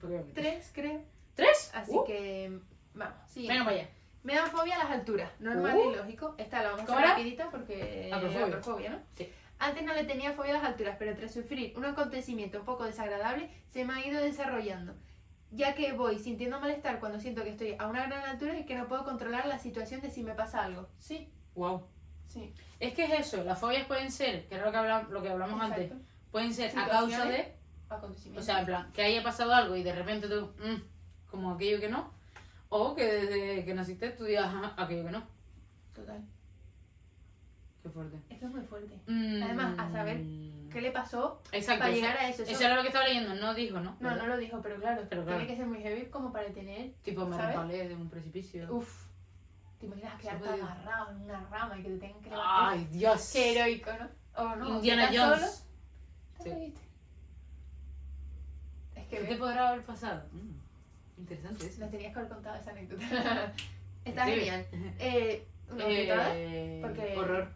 Porque 0.05 0.17
obviamente- 0.19 0.41
tres, 0.43 0.71
creo. 0.75 1.01
¿Tres? 1.35 1.71
Así 1.75 1.93
Uh, 1.97 2.05
que, 2.05 2.59
vamos. 2.95 3.15
Sí. 3.27 3.49
Venga 3.49 3.65
para 3.65 3.77
allá. 3.77 3.89
Me 4.23 4.35
dan 4.35 4.51
fobia 4.51 4.77
a 4.77 4.79
las 4.79 4.91
alturas. 4.91 5.31
Normal 5.41 5.77
Uh. 5.77 5.91
y 5.93 5.97
lógico. 5.97 6.35
Esta 6.39 6.63
la 6.63 6.71
vamos 6.71 6.83
a 6.83 6.87
¿Cómo 6.87 6.99
hacer 6.99 7.11
rapidita 7.11 7.51
porque... 7.51 8.11
Acrofobia. 8.13 8.47
acrofobia, 8.47 8.91
¿no? 8.91 8.99
Sí. 9.17 9.29
Antes 9.59 9.83
no 9.85 9.95
le 9.95 10.05
tenía 10.05 10.33
fobia 10.33 10.51
a 10.55 10.59
las 10.59 10.65
alturas, 10.65 10.97
pero 10.99 11.15
tras 11.17 11.33
sufrir 11.33 11.73
un 11.77 11.85
acontecimiento 11.87 12.59
un 12.61 12.65
poco 12.67 12.85
desagradable, 12.85 13.51
se 13.71 13.85
me 13.85 13.95
ha 13.95 14.07
ido 14.07 14.21
desarrollando. 14.23 14.95
ya 15.51 15.75
que 15.77 15.93
voy 15.93 16.19
sintiendo 16.19 16.59
malestar 16.61 16.99
cuando 16.99 17.21
siento 17.21 17.45
que 17.45 17.51
estoy 17.51 17.77
a 17.79 17.87
una 17.87 18.07
gran 18.07 18.25
altura 18.25 18.59
y 18.59 18.65
que 18.67 18.75
no 18.75 18.89
puedo 18.89 19.05
controlar 19.05 19.47
la 19.47 19.59
situación 19.61 20.01
de 20.01 20.11
si 20.11 20.25
me 20.25 20.35
pasa 20.35 20.65
algo. 20.65 20.89
Sí, 20.99 21.31
Wow. 21.55 21.87
sí. 22.27 22.53
Es 22.81 22.93
que 22.95 23.05
es 23.05 23.13
eso, 23.21 23.45
las 23.45 23.61
fobias 23.61 23.87
pueden 23.87 24.11
ser, 24.11 24.49
que 24.49 24.57
es 24.57 24.63
lo 24.63 24.73
que, 24.73 24.77
habla- 24.79 25.07
lo 25.09 25.23
que 25.23 25.29
hablamos 25.29 25.61
antes, 25.61 25.93
pueden 26.33 26.53
ser 26.53 26.71
a 26.77 26.89
causa 26.89 27.01
Situaciones. 27.07 27.47
De, 28.01 28.39
o 28.39 28.43
sea, 28.43 28.61
en 28.61 28.67
plan, 28.67 28.93
que 28.93 29.03
haya 29.03 29.23
pasado 29.23 29.53
algo 29.55 29.77
y 29.77 29.83
de 29.83 29.95
repente 29.95 30.29
tú, 30.29 30.47
mm, 30.59 31.29
como 31.31 31.51
aquello 31.53 31.81
que 31.81 31.89
no, 31.89 32.11
o 32.69 32.95
que 32.95 33.05
desde 33.05 33.65
que 33.65 33.75
naciste 33.75 34.11
tú 34.11 34.25
digas 34.25 34.47
"Ajá, 34.47 34.75
aquello 34.77 35.05
que 35.05 35.11
no. 35.13 35.23
Total. 35.95 36.21
Qué 37.83 37.89
fuerte. 37.91 38.17
Es 38.31 38.39
que 38.39 38.45
es 38.47 38.51
muy 38.51 38.63
fuerte. 38.65 38.99
Mm. 39.07 39.43
Además, 39.43 39.79
a 39.79 39.91
saber 39.93 40.23
¿Qué 40.73 40.81
le 40.81 40.91
pasó 40.91 41.41
Exacto. 41.53 41.83
para 41.83 41.93
llegar 41.95 42.17
a 42.17 42.29
eso? 42.29 42.43
Eso- 42.43 42.51
Eso 42.51 42.65
era 42.65 42.75
lo 42.75 42.83
que 42.83 42.89
estaba 42.89 43.07
leyendo, 43.07 43.33
no 43.37 43.55
dijo, 43.55 43.79
¿no? 43.79 43.97
No, 44.01 44.17
no 44.17 44.27
lo 44.27 44.37
dijo, 44.39 44.61
pero 44.61 44.75
claro, 44.81 45.03
Pero 45.09 45.23
claro. 45.23 45.39
tiene 45.39 45.53
que 45.53 45.57
ser 45.57 45.69
muy 45.69 45.81
heavy 45.83 46.07
como 46.07 46.33
para 46.33 46.49
tener. 46.49 46.93
Tipo, 47.05 47.27
me 47.27 47.39
resbalé 47.39 47.87
de 47.89 47.95
un 47.95 48.09
precipicio. 48.11 48.67
Uf. 48.75 49.05
¿Te 49.79 49.87
imaginas 49.87 50.21
quedarte 50.21 50.49
agarrado 50.49 51.11
en 51.13 51.17
una 51.23 51.41
rama 51.49 51.79
y 51.79 51.83
que 51.85 51.91
te 51.91 51.99
tengan 51.99 52.21
que 52.23 52.31
levantar? 52.31 52.69
Ay, 52.71 52.85
Dios. 52.91 53.31
Qué 53.33 53.53
heroico, 53.53 53.91
¿no? 53.93 54.43
O 54.43 54.57
no. 54.57 54.69
Indiana 54.71 55.05
¿estás 55.11 55.17
Jones. 55.29 55.41
solo? 55.53 55.65
¿Te 56.39 56.43
Sí. 56.43 56.49
lo 56.51 56.57
viste? 56.59 56.81
Es 58.97 59.04
que 59.04 59.04
¿Qué 59.21 59.25
te 59.29 59.37
podrá 59.37 59.69
haber 59.71 59.85
pasado? 59.85 60.29
Mm, 60.33 61.21
interesante 61.21 61.67
eso. 61.67 61.81
nos 61.81 61.91
tenías 61.91 62.13
que 62.13 62.19
haber 62.19 62.31
contado 62.33 62.57
esa 62.61 62.71
anécdota. 62.71 63.53
Está 64.05 64.25
genial. 64.27 64.67
Eh, 64.99 65.47
una 65.71 65.85
Eh, 65.89 66.79
porque- 66.83 67.17
Horror. 67.17 67.53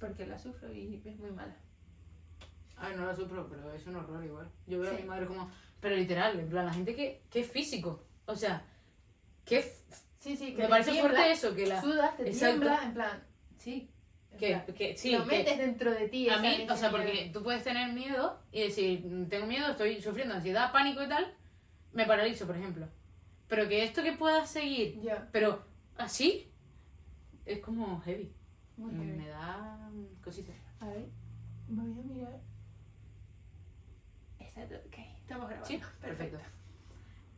porque 0.00 0.26
la 0.26 0.38
sufro 0.38 0.72
y 0.72 1.00
es 1.04 1.16
muy 1.18 1.30
mala. 1.30 1.54
Ay, 2.76 2.94
no 2.96 3.06
la 3.06 3.14
sufro, 3.14 3.48
pero 3.48 3.72
es 3.72 3.86
un 3.86 3.96
horror 3.96 4.24
igual. 4.24 4.48
Yo 4.66 4.80
veo 4.80 4.90
Sí. 4.92 4.98
a 4.98 5.00
mi 5.00 5.06
madre 5.06 5.26
como... 5.26 5.50
Pero 5.80 5.94
literal, 5.96 6.38
en 6.38 6.48
plan, 6.48 6.66
la 6.66 6.72
gente 6.72 6.94
que, 6.94 7.22
que 7.30 7.40
es 7.40 7.50
físico. 7.50 8.02
O 8.26 8.34
sea, 8.36 8.62
que 9.44 9.62
Sí, 10.20 10.36
sí, 10.36 10.54
que 10.54 10.62
me 10.64 10.68
parece 10.68 10.90
tiembla, 10.92 11.14
fuerte 11.14 11.32
eso, 11.32 11.54
que 11.54 11.66
la... 11.66 11.80
Sudas, 11.80 12.16
te 12.16 12.22
Exacto. 12.28 12.60
tiembla, 12.60 12.82
en 12.84 12.94
plan. 12.94 13.22
Sí. 13.58 13.90
En 14.32 14.38
Que, 14.38 14.48
plan, 14.48 14.66
que, 14.76 14.96
sí, 14.96 15.10
lo 15.12 15.24
que 15.26 15.36
metes 15.38 15.58
dentro 15.58 15.90
de 15.92 16.08
ti. 16.08 16.28
a 16.28 16.38
mí, 16.38 16.66
o 16.70 16.76
sea, 16.76 16.90
porque 16.90 17.30
tú 17.32 17.42
puedes 17.42 17.64
tener 17.64 17.92
miedo 17.92 18.38
y 18.52 18.60
decir, 18.62 19.04
"Mm, 19.04 19.26
tengo 19.28 19.46
miedo, 19.46 19.70
estoy 19.70 20.00
sufriendo 20.00 20.34
ansiedad, 20.34 20.70
pánico 20.72 21.02
y 21.02 21.08
tal, 21.08 21.34
me 21.92 22.06
paralizo, 22.06 22.46
por 22.46 22.56
ejemplo. 22.56 22.86
Pero 23.48 23.66
que 23.68 23.82
esto 23.82 24.02
que 24.02 24.12
pueda 24.12 24.44
seguir, 24.46 25.00
pero 25.32 25.64
así, 25.96 26.50
es 27.46 27.60
como 27.60 28.00
heavy. 28.02 28.32
muy 28.76 28.92
heavy. 28.92 29.06
Me 29.18 29.28
da 29.28 29.90
cositas. 30.22 30.54
A 30.80 30.86
ver, 30.88 31.06
voy 31.68 31.90
a 31.98 32.02
mirar. 32.04 32.40
Exacto, 34.38 34.76
ok, 34.86 34.98
estamos 35.20 35.46
grabando. 35.48 35.66
Sí, 35.66 35.80
perfecto. 36.00 36.38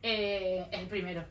Eh, 0.03 0.67
es 0.71 0.79
el 0.79 0.87
primero. 0.87 1.23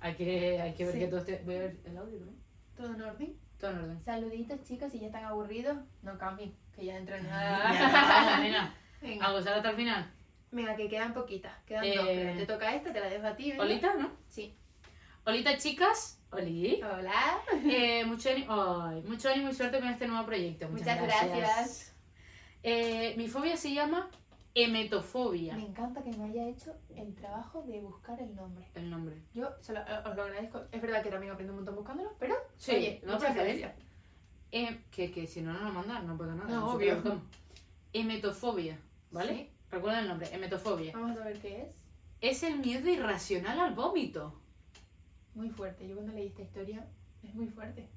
Hay 0.00 0.14
que, 0.16 0.60
hay 0.60 0.74
que 0.74 0.84
ver 0.84 0.92
Sí. 0.94 0.98
que 1.00 1.06
todo 1.06 1.20
esté... 1.20 1.40
Voy 1.44 1.54
a 1.56 1.58
ver 1.60 1.76
el 1.84 1.96
audio 1.96 2.18
también. 2.18 2.38
¿Todo 2.76 2.94
en 2.94 3.02
orden? 3.02 3.36
Todo 3.60 3.70
en 3.70 3.78
orden. 3.78 4.04
Saluditos, 4.04 4.62
chicos, 4.64 4.92
si 4.92 4.98
ya 5.00 5.06
están 5.06 5.24
aburridos, 5.24 5.76
no 6.02 6.18
cambien, 6.18 6.54
que 6.74 6.84
ya 6.84 6.94
dentro 6.94 7.16
en 7.16 7.24
Ya, 7.28 7.30
nada. 7.30 8.74
a 9.20 9.30
gozar 9.32 9.54
hasta 9.54 9.70
el 9.70 9.76
final. 9.76 10.10
Venga, 10.50 10.76
que 10.76 10.88
quedan 10.88 11.12
poquitas, 11.14 11.52
quedan 11.66 11.84
Eh, 11.84 11.94
dos, 11.96 12.06
pero 12.06 12.36
te 12.38 12.46
toca 12.46 12.74
esta, 12.74 12.92
te 12.92 13.00
la 13.00 13.08
dejo 13.08 13.26
a 13.26 13.34
ti. 13.36 13.52
Olita, 13.58 13.94
¿no? 13.94 14.10
Sí. 14.28 14.56
Olita, 15.24 15.56
chicas. 15.56 16.20
Oli. 16.30 16.80
Hola. 16.82 17.38
Eh, 17.64 18.04
mucho, 18.04 18.28
mucho 19.06 19.28
ánimo 19.30 19.48
y 19.48 19.54
suerte 19.54 19.78
con 19.80 19.88
este 19.88 20.06
nuevo 20.06 20.26
proyecto. 20.26 20.68
Muchas, 20.68 21.00
Muchas 21.00 21.26
gracias. 21.28 21.96
Eh, 22.62 23.14
mi 23.16 23.28
fobia 23.28 23.56
se 23.56 23.72
llama 23.74 24.10
emetofobia. 24.54 25.56
Me 25.56 25.66
encanta 25.66 26.02
que 26.02 26.12
me 26.12 26.24
haya 26.24 26.48
hecho 26.48 26.74
el 26.94 27.14
trabajo 27.14 27.62
de 27.62 27.80
buscar 27.80 28.20
el 28.20 28.34
nombre. 28.34 28.66
El 28.74 28.88
nombre. 28.90 29.16
Yo 29.34 29.50
se 29.60 29.72
lo- 29.72 29.80
eh, 29.80 29.98
os 30.06 30.14
lo 30.16 30.22
agradezco. 30.22 30.62
Es 30.70 30.80
verdad 30.80 31.02
que 31.02 31.10
también 31.10 31.32
aprendo 31.32 31.52
un 31.52 31.58
montón 31.58 31.74
buscándolo, 31.76 32.14
pero 32.18 32.34
Sí, 32.56 32.72
oye, 32.72 33.00
no, 33.04 33.14
muchas 33.14 33.34
gracias. 33.34 33.72
Eh, 34.52 34.80
que, 34.92 35.10
que 35.10 35.26
si 35.26 35.42
no, 35.42 35.52
no 35.52 35.60
lo 35.64 35.72
mandan, 35.72 36.06
no 36.06 36.16
pasa 36.16 36.34
nada. 36.34 36.48
No, 36.48 36.60
nosotros 36.60 36.98
obvio. 37.04 37.22
Emetofobia, 37.92 38.78
¿vale? 39.10 39.34
Sí. 39.34 39.50
Recuerda 39.70 40.00
el 40.00 40.08
nombre, 40.08 40.32
emetofobia. 40.32 40.92
Vamos 40.92 41.18
a 41.18 41.24
ver 41.24 41.38
qué 41.40 41.62
es. 41.62 41.76
Es 42.20 42.42
el 42.44 42.58
miedo 42.58 42.88
irracional 42.88 43.58
al 43.58 43.74
vómito. 43.74 44.32
Muy 45.34 45.50
fuerte. 45.50 45.88
Yo 45.88 45.94
cuando 45.96 46.12
leí 46.12 46.28
esta 46.28 46.42
historia 46.42 46.86
es 47.24 47.34
muy 47.34 47.48
fuerte. 47.48 47.88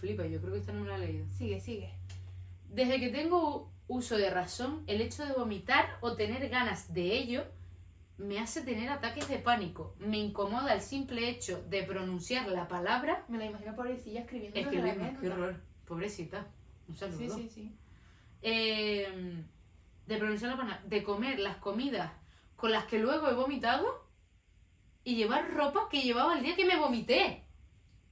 Flipa, 0.00 0.26
yo 0.26 0.40
creo 0.40 0.52
que 0.54 0.58
esta 0.58 0.72
no 0.72 0.84
la 0.84 0.96
he 0.96 0.98
leído. 0.98 1.26
Sigue, 1.30 1.60
sigue. 1.60 1.94
Desde 2.68 2.98
que 2.98 3.08
tengo 3.10 3.70
uso 3.88 4.16
de 4.16 4.30
razón, 4.30 4.82
el 4.86 5.00
hecho 5.00 5.24
de 5.24 5.32
vomitar 5.32 5.98
o 6.00 6.16
tener 6.16 6.48
ganas 6.48 6.92
de 6.92 7.16
ello 7.16 7.44
me 8.16 8.38
hace 8.38 8.62
tener 8.62 8.88
ataques 8.90 9.28
de 9.28 9.38
pánico. 9.38 9.94
Me 9.98 10.18
incomoda 10.18 10.72
el 10.72 10.80
simple 10.80 11.28
hecho 11.28 11.62
de 11.68 11.82
pronunciar 11.82 12.48
la 12.48 12.68
palabra. 12.68 13.24
Me 13.28 13.38
la 13.38 13.46
imagino 13.46 13.74
pobrecilla 13.74 14.20
escribiendo. 14.20 14.58
Escribiendo, 14.58 15.20
qué 15.20 15.28
horror. 15.28 15.60
Pobrecita. 15.84 16.46
Un 16.88 16.96
saludo. 16.96 17.36
Sí, 17.36 17.42
sí, 17.42 17.48
sí. 17.48 17.76
Eh, 18.42 19.42
de 20.06 20.16
pronunciar 20.16 20.52
la 20.52 20.56
palabra. 20.56 20.82
De 20.86 21.02
comer 21.02 21.40
las 21.40 21.56
comidas 21.56 22.12
con 22.56 22.70
las 22.70 22.84
que 22.84 22.98
luego 22.98 23.28
he 23.28 23.34
vomitado 23.34 24.06
y 25.02 25.16
llevar 25.16 25.52
ropa 25.52 25.88
que 25.90 26.02
llevaba 26.02 26.36
el 26.36 26.44
día 26.44 26.54
que 26.54 26.64
me 26.64 26.76
vomité. 26.76 27.44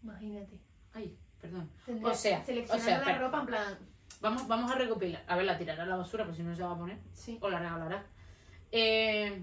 Imagínate. 0.02 0.60
Ay, 0.92 1.16
perdón. 1.40 1.70
O 2.02 2.14
sea, 2.14 2.44
o 2.70 2.78
sea, 2.78 3.04
la 3.04 3.18
ropa 3.18 3.40
en 3.40 3.46
plan. 3.46 3.91
Vamos, 4.22 4.46
vamos 4.46 4.70
a 4.70 4.76
recopilar. 4.76 5.24
A 5.26 5.36
ver, 5.36 5.44
la 5.44 5.58
tirará 5.58 5.82
a 5.82 5.86
la 5.86 5.96
basura, 5.96 6.24
pues 6.24 6.36
si 6.36 6.44
no 6.44 6.54
se 6.54 6.62
va 6.62 6.70
a 6.70 6.78
poner. 6.78 6.98
Sí. 7.12 7.38
o 7.40 7.50
la 7.50 7.58
regalará. 7.58 8.06
Eh, 8.70 9.42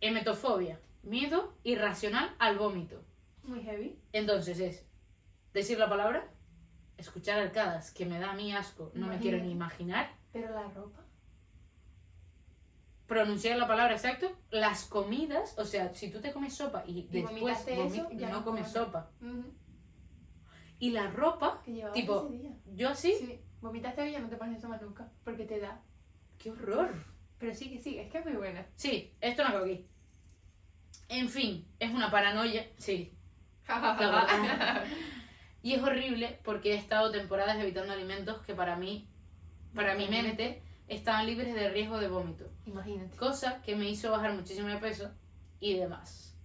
emetofobia, 0.00 0.80
miedo 1.02 1.52
irracional 1.64 2.34
al 2.38 2.56
vómito. 2.56 3.02
Muy 3.42 3.60
heavy. 3.62 3.98
Entonces 4.12 4.60
es 4.60 4.86
decir 5.52 5.76
la 5.76 5.88
palabra, 5.88 6.28
escuchar 6.96 7.40
arcadas, 7.40 7.90
que 7.90 8.06
me 8.06 8.20
da 8.20 8.30
a 8.30 8.34
mí 8.34 8.54
asco, 8.54 8.92
no 8.94 9.08
me 9.08 9.18
quiero 9.18 9.38
ni 9.38 9.50
imaginar, 9.50 10.14
Pero 10.32 10.50
la 10.54 10.68
ropa. 10.68 11.00
pronunciar 13.06 13.58
la 13.58 13.66
palabra 13.66 13.94
exacto, 13.94 14.30
las 14.50 14.84
comidas, 14.84 15.58
o 15.58 15.64
sea, 15.64 15.92
si 15.94 16.10
tú 16.10 16.20
te 16.20 16.32
comes 16.32 16.54
sopa 16.54 16.84
y, 16.86 17.08
después 17.08 17.66
eso, 17.66 18.08
ya 18.12 18.30
no 18.30 18.38
no 18.38 18.44
comes 18.44 18.68
sopa. 18.68 19.10
Ujú. 19.20 19.52
Y 20.82 20.90
la 20.90 21.06
ropa, 21.12 21.62
Que 21.64 21.84
Tipo, 21.94 22.26
ese 22.26 22.38
día. 22.38 22.50
yo 22.74 22.88
así, 22.88 23.14
Sí. 23.14 23.40
Vomitaste 23.60 24.02
hoy 24.02 24.08
y 24.08 24.12
ya 24.12 24.18
no 24.18 24.28
te 24.28 24.36
pones 24.36 24.58
eso 24.58 24.68
más 24.68 24.82
nunca. 24.82 25.08
Porque 25.22 25.44
te 25.44 25.60
da. 25.60 25.80
qué 26.38 26.50
horror. 26.50 26.92
Pero 27.38 27.54
sí 27.54 27.70
que 27.70 27.78
sí, 27.78 27.98
es 27.98 28.10
que 28.10 28.18
es 28.18 28.24
muy 28.24 28.34
buena. 28.34 28.66
Sí, 28.74 29.14
esto 29.20 29.44
no 29.44 29.50
acabo 29.50 29.64
aquí. 29.66 29.86
En 31.08 31.28
fin, 31.28 31.64
es 31.78 31.92
una 31.92 32.10
paranoia, 32.10 32.66
sí. 32.78 33.12
Y 35.62 35.74
es 35.74 35.82
horrible 35.84 36.40
porque 36.42 36.72
he 36.72 36.76
estado 36.76 37.12
temporadas 37.12 37.56
evitando 37.60 37.92
alimentos 37.92 38.42
que 38.44 38.52
para 38.56 38.74
mí, 38.74 39.06
para 39.76 39.94
mi 39.94 40.08
mente, 40.08 40.60
estaban 40.88 41.26
libres 41.26 41.54
de 41.54 41.70
riesgo 41.70 41.98
de 42.00 42.08
vómito. 42.08 42.50
Imagínate. 42.66 43.16
Cosa 43.16 43.62
que 43.62 43.76
me 43.76 43.88
hizo 43.88 44.10
bajar 44.10 44.34
muchísimo 44.34 44.66
de 44.66 44.78
peso 44.78 45.12
y 45.60 45.74
demás. 45.78 46.36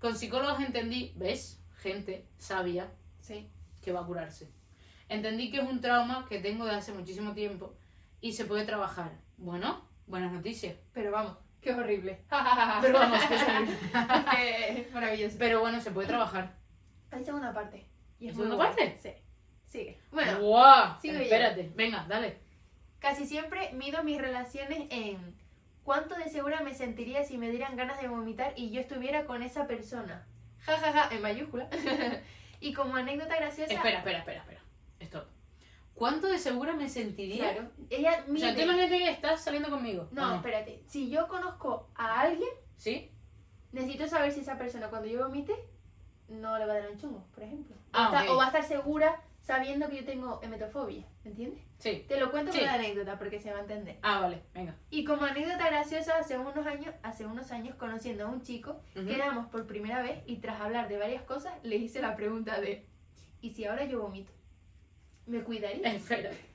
Con 0.00 0.16
psicólogos 0.16 0.58
entendí, 0.58 1.12
¿ves? 1.14 1.60
Gente 1.76 2.26
sabia 2.38 2.90
Sí. 3.20 3.48
Que 3.84 3.92
va 3.92 4.00
a 4.00 4.06
curarse. 4.06 4.50
Entendí 5.08 5.50
que 5.50 5.58
es 5.58 5.64
un 5.64 5.80
trauma 5.80 6.26
que 6.28 6.38
tengo 6.38 6.64
de 6.64 6.72
hace 6.74 6.92
muchísimo 6.92 7.34
tiempo 7.34 7.74
y 8.20 8.32
se 8.32 8.46
puede 8.46 8.64
trabajar. 8.64 9.12
Bueno, 9.36 9.86
buenas 10.06 10.32
noticias. 10.32 10.74
Pero 10.92 11.10
vamos, 11.12 11.36
qué 11.60 11.72
horrible. 11.72 12.24
Pero 12.80 12.98
vamos, 12.98 13.18
es 13.30 13.42
horrible. 13.42 13.76
Qué 14.30 14.88
maravilloso. 14.92 15.36
Pero 15.38 15.60
bueno, 15.60 15.80
se 15.80 15.90
puede 15.90 16.08
trabajar. 16.08 16.54
Hay 17.10 17.24
segunda 17.24 17.52
parte. 17.52 17.86
Y 18.18 18.28
es 18.28 18.32
¿Hay 18.32 18.38
muy 18.38 18.46
segunda 18.46 18.64
parte? 18.64 18.98
Sí. 19.00 19.10
Sigue. 19.66 19.98
Bueno, 20.10 20.40
¡Guau! 20.40 21.00
sigo 21.00 21.14
yo. 21.14 21.20
Espérate, 21.22 21.70
venga, 21.74 22.06
dale. 22.08 22.38
casi 22.98 23.26
siempre 23.26 23.72
mido 23.72 24.02
mis 24.04 24.20
relaciones 24.20 24.86
en 24.90 25.36
cuánto 25.82 26.14
de 26.14 26.28
segura 26.28 26.60
me 26.62 26.74
sentiría 26.74 27.24
si 27.24 27.38
me 27.38 27.50
dieran 27.50 27.76
ganas 27.76 28.00
de 28.00 28.08
vomitar 28.08 28.54
y 28.56 28.70
yo 28.70 28.80
estuviera 28.80 29.26
con 29.26 29.42
esa 29.42 29.66
persona. 29.66 30.26
Ja, 30.60 30.78
ja, 30.78 30.92
ja, 30.92 31.14
en 31.14 31.20
mayúscula. 31.22 31.68
y 32.64 32.72
como 32.72 32.96
anécdota 32.96 33.36
graciosa. 33.36 33.72
Espera, 33.74 33.98
espera, 33.98 34.18
espera, 34.20 34.40
espera. 34.40 34.60
Esto. 34.98 35.26
¿Cuánto 35.94 36.26
de 36.28 36.38
segura 36.38 36.72
me 36.72 36.88
sentiría? 36.88 37.52
Claro. 37.52 37.70
Ella 37.90 38.24
O 38.26 38.30
mide. 38.32 38.46
sea, 38.46 38.54
tú 38.54 38.60
imagínate 38.62 38.98
que 38.98 39.10
estás 39.10 39.44
saliendo 39.44 39.68
conmigo. 39.70 40.08
¿o 40.10 40.14
no, 40.14 40.34
espérate. 40.36 40.82
Si 40.86 41.10
yo 41.10 41.28
conozco 41.28 41.88
a 41.94 42.20
alguien, 42.22 42.48
¿Sí? 42.76 43.10
necesito 43.72 44.06
saber 44.08 44.32
si 44.32 44.40
esa 44.40 44.56
persona 44.56 44.88
cuando 44.88 45.08
yo 45.08 45.22
vomite 45.24 45.54
no 46.28 46.58
le 46.58 46.64
va 46.66 46.72
a 46.72 46.78
dar 46.80 46.90
un 46.90 46.98
chungo, 46.98 47.26
por 47.34 47.42
ejemplo. 47.44 47.76
O, 47.76 47.80
Ah, 47.92 48.06
está- 48.06 48.24
ok. 48.24 48.30
o 48.30 48.36
va 48.36 48.44
a 48.44 48.46
estar 48.46 48.64
segura 48.64 49.22
sabiendo 49.44 49.88
que 49.90 49.96
yo 49.98 50.04
tengo 50.04 50.40
emetofobia, 50.42 51.04
¿me 51.22 51.30
entiendes? 51.30 51.60
Sí. 51.78 52.04
Te 52.08 52.18
lo 52.18 52.30
cuento 52.30 52.50
Sí. 52.50 52.58
con 52.58 52.66
la 52.66 52.74
anécdota 52.74 53.18
porque 53.18 53.38
se 53.38 53.52
va 53.52 53.58
a 53.58 53.60
entender. 53.60 53.98
Ah, 54.02 54.20
vale, 54.20 54.42
venga. 54.54 54.74
Y 54.90 55.04
como 55.04 55.24
anécdota 55.24 55.66
graciosa, 55.68 56.16
hace 56.18 56.38
unos 56.38 56.66
años, 56.66 56.94
hace 57.02 57.26
unos 57.26 57.52
años 57.52 57.76
conociendo 57.76 58.24
a 58.26 58.30
un 58.30 58.42
chico, 58.42 58.80
Ujú. 58.96 59.06
quedamos 59.06 59.46
por 59.50 59.66
primera 59.66 60.02
vez 60.02 60.22
y 60.26 60.36
tras 60.36 60.60
hablar 60.60 60.88
de 60.88 60.96
varias 60.96 61.22
cosas, 61.24 61.52
le 61.62 61.76
hice 61.76 62.00
la 62.00 62.16
pregunta 62.16 62.58
de 62.60 62.86
¿y 63.42 63.50
si 63.52 63.66
ahora 63.66 63.84
yo 63.84 64.00
vomito? 64.00 64.32
¿Me 65.26 65.40
cuidaría? 65.42 65.94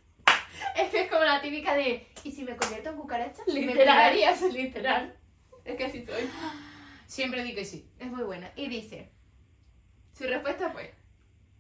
Es 0.76 0.90
que 0.90 1.04
es 1.04 1.10
como 1.12 1.24
la 1.24 1.42
típica 1.42 1.76
de 1.76 2.06
¿y 2.24 2.32
si 2.32 2.44
me 2.44 2.56
convierto 2.58 2.90
en 2.90 2.98
cucaracha? 2.98 3.44
¿Me 3.48 3.54
Literal. 3.54 3.76
cuidarías? 3.86 4.42
Literal. 4.54 5.16
Es 5.64 5.76
que 5.78 5.86
así 5.86 6.04
soy. 6.06 6.28
Siempre 7.06 7.44
di 7.44 7.54
que 7.54 7.64
sí. 7.66 7.88
Es 8.00 8.08
muy 8.12 8.24
buena. 8.24 8.52
Y 8.56 8.68
dice, 8.68 9.10
su 10.12 10.26
respuesta 10.26 10.70
fue, 10.72 10.94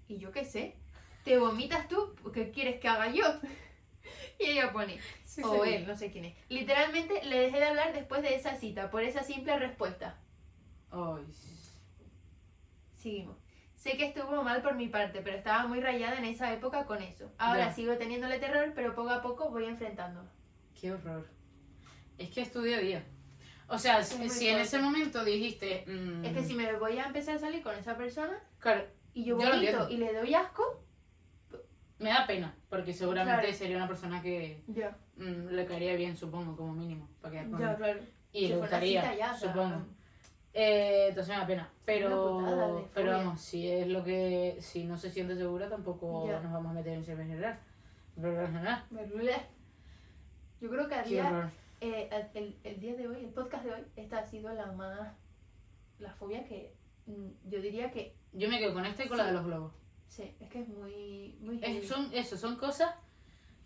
¿y 0.07 0.17
yo 0.17 0.31
qué 0.31 0.43
sé? 0.43 0.75
¿Te 1.23 1.37
vomitas 1.37 1.87
tú? 1.87 2.13
¿Qué 2.33 2.51
quieres 2.51 2.79
que 2.79 2.87
haga 2.87 3.09
yo? 3.11 3.23
Y 4.41 4.45
ella 4.51 4.71
pone, 4.71 4.97
o 5.43 5.65
él, 5.65 5.85
no 5.85 5.97
sé 5.97 6.11
quién 6.11 6.23
es. 6.23 6.33
Literalmente 6.47 7.25
le 7.25 7.39
dejé 7.41 7.59
de 7.59 7.65
hablar 7.65 7.91
después 7.93 8.21
de 8.21 8.35
esa 8.35 8.55
cita, 8.55 8.89
por 8.89 9.03
esa 9.03 9.21
simple 9.21 9.59
respuesta. 9.59 10.17
Ay. 10.91 11.25
Seguimos. 12.95 13.37
Sé 13.75 13.97
que 13.97 14.05
estuvo 14.05 14.43
mal 14.43 14.61
por 14.61 14.75
mi 14.75 14.87
parte, 14.87 15.21
pero 15.21 15.37
estaba 15.37 15.67
muy 15.67 15.81
rayada 15.81 16.17
en 16.17 16.23
esa 16.25 16.53
época 16.53 16.85
con 16.85 17.01
eso. 17.01 17.31
Ahora 17.37 17.67
Ya. 17.67 17.73
sigo 17.73 17.97
teniéndole 17.97 18.39
terror, 18.39 18.71
pero 18.75 18.95
poco 18.95 19.09
a 19.09 19.21
poco 19.21 19.49
voy 19.49 19.65
enfrentándolo. 19.65 20.29
Qué 20.79 20.91
horror. 20.93 21.27
Es 22.17 22.29
que 22.29 22.41
es 22.41 22.51
tu 22.51 22.61
día 22.61 22.77
a 22.77 22.81
día. 22.81 23.03
O 23.67 23.77
sea, 23.77 23.99
Es 23.99 24.07
si, 24.07 24.15
en 24.23 24.29
fuerte. 24.29 24.61
ese 24.61 24.79
momento 24.79 25.23
dijiste. 25.25 25.83
mm, 25.85 26.25
Es 26.25 26.33
que 26.33 26.43
si 26.43 26.53
me 26.55 26.73
voy 26.77 26.97
a 26.97 27.05
empezar 27.07 27.35
a 27.35 27.39
salir 27.39 27.61
con 27.61 27.75
esa 27.75 27.95
persona 27.97 28.41
Claro, 28.59 28.85
y 29.13 29.25
yo 29.25 29.35
vomito 29.37 29.89
y 29.89 29.97
le 29.97 30.13
doy 30.13 30.33
asco, 30.33 30.81
me 31.99 32.09
da 32.09 32.25
pena, 32.25 32.53
porque 32.69 32.93
seguramente 32.93 33.41
Claro. 33.41 33.57
sería 33.57 33.77
una 33.77 33.87
persona 33.87 34.21
que 34.21 34.63
mm, 35.17 35.47
le 35.49 35.65
caería 35.65 35.95
bien, 35.95 36.15
supongo, 36.17 36.55
como 36.55 36.73
mínimo, 36.73 37.07
para 37.21 37.31
quedar 37.33 37.49
con 37.49 37.57
claro. 37.59 37.99
Y 38.31 38.41
Si 38.41 38.47
le 38.49 38.57
gustaría, 38.57 39.15
ya, 39.15 39.33
supongo. 39.33 39.85
Eh, 40.53 41.07
entonces 41.09 41.33
me 41.33 41.39
da 41.41 41.47
pena. 41.47 41.69
Pero, 41.85 42.39
putada 42.39 42.81
pero 42.93 43.11
vamos, 43.11 43.39
si 43.41 43.69
es 43.69 43.87
lo 43.87 44.03
que. 44.03 44.57
Si 44.59 44.83
no 44.83 44.97
se 44.97 45.11
siente 45.11 45.35
segura, 45.35 45.69
tampoco 45.69 46.27
nos 46.41 46.51
vamos 46.51 46.71
a 46.71 46.73
meter 46.73 46.93
en 46.93 47.05
general. 47.05 47.59
General. 48.15 48.83
Yo 50.61 50.69
creo 50.69 50.87
que 50.87 50.95
a 50.95 51.03
Qué 51.03 51.09
día, 51.09 51.27
horror. 51.29 51.49
eh, 51.81 52.09
el, 52.33 52.55
el- 52.63 52.79
día 52.79 52.95
de 52.95 53.07
hoy, 53.07 53.23
el 53.23 53.29
podcast 53.31 53.63
de 53.63 53.71
hoy, 53.73 53.81
esta 53.95 54.19
ha 54.19 54.25
sido 54.25 54.51
la 54.53 54.71
más. 54.73 55.13
La 55.99 56.11
fobia 56.13 56.43
que 56.45 56.73
mm, 57.05 57.27
yo 57.49 57.61
diría 57.61 57.91
que. 57.91 58.15
Yo 58.33 58.49
me 58.49 58.59
quedo 58.59 58.73
con 58.73 58.85
esta 58.85 59.03
y 59.05 59.07
con 59.07 59.17
la 59.17 59.25
de 59.27 59.33
los 59.33 59.45
globos. 59.45 59.73
Sí, 60.09 60.35
es 60.39 60.49
que 60.49 60.61
es 60.61 60.67
muy. 60.67 61.37
muy 61.39 61.59
Es- 61.61 61.87
son 61.87 62.09
eso, 62.13 62.35
son 62.37 62.55
cosas. 62.57 62.93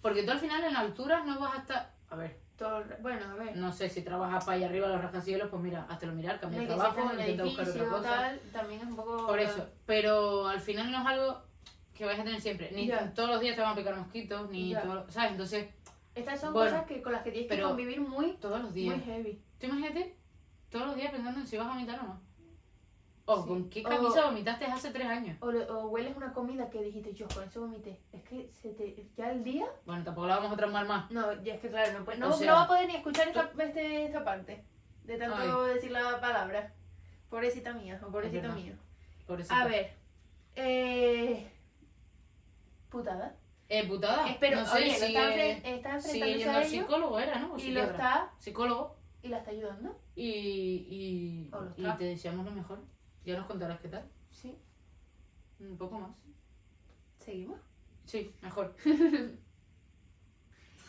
Porque 0.01 0.23
tú 0.23 0.31
al 0.31 0.39
final 0.39 0.63
en 0.63 0.75
alturas 0.75 1.25
no 1.25 1.39
vas 1.39 1.55
a 1.55 1.61
estar. 1.61 1.93
A 2.09 2.15
ver, 2.15 2.37
Todo 2.57 2.83
bueno, 3.01 3.25
a 3.31 3.35
ver. 3.35 3.55
no 3.55 3.71
sé 3.71 3.89
si 3.89 4.01
trabajas 4.03 4.43
para 4.43 4.57
allá 4.57 4.67
arriba 4.67 4.87
los 4.89 5.01
rascacielos, 5.01 5.49
pues 5.49 5.63
mira, 5.63 5.85
hazte 5.89 6.05
lo 6.05 6.13
mirar, 6.13 6.39
cambia 6.39 6.59
de 6.59 6.67
trabajo, 6.67 7.09
intenta 7.13 7.43
buscar 7.45 7.67
otra 7.69 7.85
cosa. 7.89 8.09
tal, 8.09 8.39
también 8.51 8.81
es 8.81 8.87
un 8.87 8.95
poco. 8.97 9.25
Por 9.25 9.39
eso. 9.39 9.65
Pero 9.85 10.47
al 10.47 10.59
final 10.59 10.91
no 10.91 10.99
es 10.99 11.05
algo 11.07 11.41
que 11.95 12.05
vais 12.05 12.19
a 12.19 12.23
tener 12.23 12.41
siempre. 12.41 12.69
Ni 12.71 12.87
Ya. 12.87 13.13
todos 13.13 13.29
los 13.29 13.39
días 13.39 13.55
te 13.55 13.61
van 13.61 13.71
a 13.71 13.75
picar 13.75 13.95
mosquitos, 13.95 14.49
ni 14.51 14.75
todo- 14.75 15.09
¿Sabes? 15.09 15.31
Entonces, 15.31 15.67
Estas 16.15 16.39
son 16.41 16.53
Bueno, 16.53 16.69
cosas 16.69 16.85
que 16.85 17.01
con 17.01 17.11
las 17.11 17.23
que 17.23 17.31
tienes 17.31 17.49
que 17.49 17.59
convivir 17.59 17.99
muy, 17.99 18.33
todos 18.33 18.59
los 18.61 18.69
muy 18.69 18.79
días. 18.81 19.01
heavy. 19.03 19.41
Tú 19.59 19.65
imagínate 19.65 20.15
todos 20.69 20.85
los 20.85 20.95
días 20.95 21.11
pensando 21.11 21.39
en 21.39 21.47
si 21.47 21.57
vas 21.57 21.65
a 21.65 21.69
vomitar 21.71 21.99
o 22.01 22.03
no. 22.03 22.21
O 23.25 23.41
Sí. 23.41 23.47
con 23.47 23.69
qué 23.69 23.81
O- 23.85 23.89
camisa 23.89 24.25
vomitaste 24.25 24.65
hace 24.65 24.91
tres 24.91 25.07
años. 25.07 25.37
O, 25.41 25.47
o 25.47 25.87
hueles 25.87 26.15
una 26.17 26.33
comida 26.33 26.69
que 26.69 26.81
dijiste, 26.81 27.13
yo 27.13 27.25
con 27.33 27.43
eso 27.43 27.61
vomité. 27.61 28.01
Es 28.11 28.21
que 28.23 28.49
se 28.51 28.69
te, 28.73 29.07
ya 29.15 29.31
el 29.31 29.43
día. 29.45 29.65
Bueno, 29.85 30.03
tampoco 30.03 30.27
la 30.27 30.35
vamos 30.37 30.51
a 30.51 30.57
traumar 30.57 30.85
más. 30.85 31.09
No, 31.09 31.41
ya 31.41 31.53
es 31.55 31.61
que 31.61 31.69
claro, 31.69 31.99
no, 31.99 32.05
puede- 32.05 32.17
no, 32.17 32.33
sea, 32.33 32.47
no 32.47 32.53
va 32.57 32.63
a 32.63 32.67
poder 32.67 32.87
ni 32.87 32.95
escuchar 32.97 33.27
esta, 33.29 33.49
este- 33.59 34.05
esta 34.05 34.23
parte. 34.25 34.63
De 35.05 35.17
tanto 35.17 35.63
Ay. 35.63 35.73
decir 35.75 35.91
la 35.91 36.19
palabra. 36.19 36.73
Pobrecita 37.29 37.73
mía, 37.73 37.99
o 38.05 38.11
pobrecito 38.11 38.51
mío. 38.53 38.73
A 39.49 39.65
ver. 39.67 39.93
Eh. 40.55 41.49
Putada. 42.89 43.35
Eh, 43.69 43.87
putada. 43.87 44.27
Espero, 44.29 44.59
no 44.59 44.65
sé 44.65 44.77
oye, 44.77 44.93
si, 44.93 44.99
lo 45.01 45.05
está, 45.07 45.35
eh, 45.35 45.61
enfren- 45.63 45.75
está 45.77 45.99
si 45.99 46.09
enfrentándose 46.19 46.37
yendo 46.37 46.51
a 46.51 46.61
ello 46.61 46.69
psicólogo 46.83 47.19
era, 47.19 47.39
¿no? 47.39 47.53
O 47.53 47.57
y 47.57 47.71
lo 47.71 47.81
está 47.81 48.31
Psicólogo. 48.37 48.95
y 49.23 49.27
la 49.29 49.37
está 49.39 49.51
ayudando. 49.51 49.97
Y, 50.15 50.29
y, 50.29 51.51
y 51.77 51.91
te 51.97 52.03
deseamos 52.03 52.45
lo 52.45 52.51
mejor. 52.51 52.79
Ya 53.25 53.37
nos 53.37 53.45
contarás 53.47 53.79
qué 53.79 53.87
tal. 53.89 54.03
Sí. 54.31 54.57
Un 55.59 55.77
poco 55.77 55.99
más. 55.99 56.11
Seguimos. 57.19 57.59
Sí, 58.05 58.33
mejor. 58.41 58.75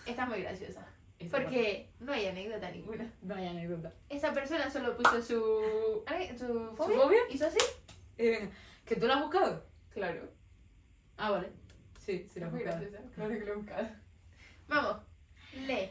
Esta 0.06 0.22
es 0.24 0.28
muy 0.28 0.42
graciosa. 0.42 0.86
Esta 1.18 1.38
Porque 1.38 1.88
no 2.00 2.12
hay 2.12 2.26
anécdota 2.26 2.70
ninguna. 2.70 3.10
No 3.22 3.34
hay 3.36 3.46
anécdota. 3.46 3.92
Esa 4.08 4.32
persona 4.34 4.68
solo 4.70 4.96
puso 4.96 5.22
su. 5.22 6.04
su 6.36 6.74
fobia. 6.76 6.98
fobia? 6.98 7.20
¿Hizo 7.30 7.46
así? 7.46 7.58
Eh, 8.18 8.50
¿Que 8.84 8.96
tú 8.96 9.06
lo 9.06 9.14
has 9.14 9.22
buscado? 9.22 9.64
Claro. 9.90 10.28
Ah, 11.16 11.30
vale. 11.30 11.50
Sí, 12.00 12.26
sí 12.28 12.38
Es 12.40 12.42
has 12.42 12.50
muy 12.52 12.60
buscado. 12.62 12.80
graciosa. 12.80 13.04
Claro 13.14 13.30
que 13.30 13.44
lo 13.44 13.52
he 13.52 13.56
buscado. 13.56 13.88
Vamos. 14.68 14.96
Lee. 15.54 15.90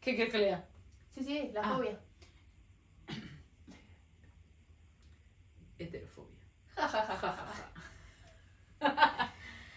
¿Qué 0.00 0.16
quieres 0.16 0.32
que 0.32 0.38
lea? 0.38 0.68
Sí, 1.14 1.22
sí, 1.22 1.50
la 1.54 1.60
Ah. 1.62 1.76
fobia. 1.76 1.98
Heterofobia. 5.84 6.40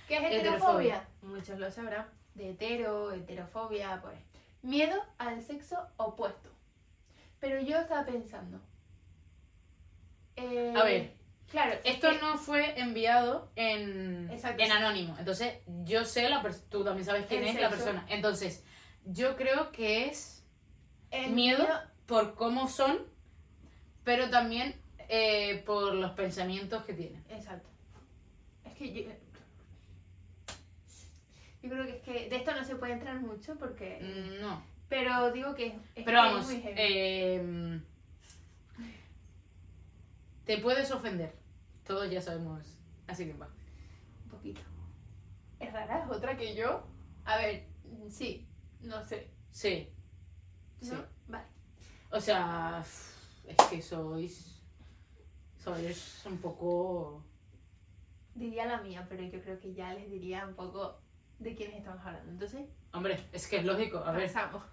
¿Qué 0.07 0.17
es 0.17 0.23
Heterofobia. 0.23 0.39
heterofobia? 0.39 1.07
Muchos 1.21 1.59
lo 1.59 1.71
sabrán. 1.71 2.05
De 2.35 2.51
hetero, 2.51 3.11
heterofobia, 3.13 3.99
pues. 4.01 4.17
Miedo 4.61 5.01
al 5.17 5.41
sexo 5.41 5.87
opuesto. 5.97 6.49
Pero 7.39 7.59
yo 7.61 7.77
estaba 7.77 8.05
pensando. 8.05 8.59
eh, 10.35 10.73
A 10.75 10.83
ver. 10.83 11.13
Claro. 11.49 11.73
es 11.83 11.95
Esto 11.95 12.09
que- 12.09 12.17
no 12.19 12.37
fue 12.37 12.77
enviado 12.79 13.49
en, 13.55 14.29
Exacto. 14.31 14.63
en 14.63 14.71
anónimo. 14.71 15.15
Entonces, 15.19 15.59
yo 15.85 16.03
sé 16.03 16.27
la 16.29 16.41
persona. 16.41 16.65
Tú 16.69 16.83
también 16.83 17.05
sabes 17.05 17.25
quién 17.27 17.43
El 17.43 17.49
es 17.55 17.61
la 17.61 17.69
persona. 17.69 18.05
Entonces, 18.09 18.63
yo 19.05 19.35
creo 19.35 19.71
que 19.71 20.07
es 20.07 20.43
el 21.11 21.31
miedo 21.31 21.65
por 22.07 22.35
cómo 22.35 22.67
son, 22.67 22.97
pero 24.03 24.29
también 24.29 24.75
eh, 25.09 25.63
por 25.65 25.93
los 25.93 26.11
pensamientos 26.11 26.83
que 26.85 26.93
tienen. 26.93 27.23
Exacto. 27.29 27.69
Es 28.63 28.73
que 28.75 28.93
yo. 28.93 29.11
Yo 31.63 31.69
creo 31.71 31.85
que 31.85 31.95
es 31.97 32.01
que 32.03 32.29
de 32.29 32.35
esto 32.35 32.53
no 32.53 32.63
se 32.63 32.75
puede 32.75 32.93
entrar 32.93 33.19
mucho 33.21 33.55
porque. 33.55 33.99
No. 34.41 34.61
Pero 34.87 35.31
digo 35.31 35.55
que 35.55 35.67
es, 35.67 35.73
Pero 35.95 36.05
que 36.05 36.11
es 36.11 36.13
vamos, 36.33 36.45
muy 36.45 36.61
heavy. 36.61 36.75
eh, 36.77 37.79
te 40.45 40.57
puedes 40.59 40.91
ofender. 40.91 41.33
Todos 41.85 42.09
ya 42.11 42.21
sabemos. 42.21 42.61
Así 43.07 43.25
que 43.25 43.33
va. 43.33 43.47
Un 44.25 44.29
poquito. 44.29 44.61
Es 45.59 45.71
rara, 45.73 46.03
es 46.03 46.09
otra 46.11 46.37
que 46.37 46.55
yo. 46.55 46.85
A 47.25 47.37
ver, 47.37 47.65
sí, 48.09 48.47
no 48.81 49.03
sé. 49.03 49.31
Sí. 49.51 49.89
¿No? 50.81 50.89
Sí. 50.89 50.95
Vale. 51.27 51.45
O 52.11 52.19
sea, 52.19 52.83
es 53.47 53.57
que 53.69 53.81
sois. 53.81 54.54
Sois 55.65 56.21
un 56.25 56.37
poco. 56.37 57.23
Diría 58.35 58.65
la 58.67 58.81
mía, 58.81 59.05
pero 59.09 59.23
yo 59.23 59.41
creo 59.41 59.59
que 59.59 59.73
ya 59.73 59.93
les 59.93 60.09
diría 60.11 60.45
un 60.45 60.53
poco 60.55 60.99
de 61.39 61.55
quiénes 61.55 61.77
estamos 61.77 62.05
hablando. 62.05 62.31
Entonces, 62.31 62.69
Hombre, 62.93 63.27
es 63.33 63.47
que 63.47 63.57
es 63.57 63.65
lógico. 63.65 63.97
A 63.97 64.11
ver, 64.11 64.31
pasamos. 64.31 64.63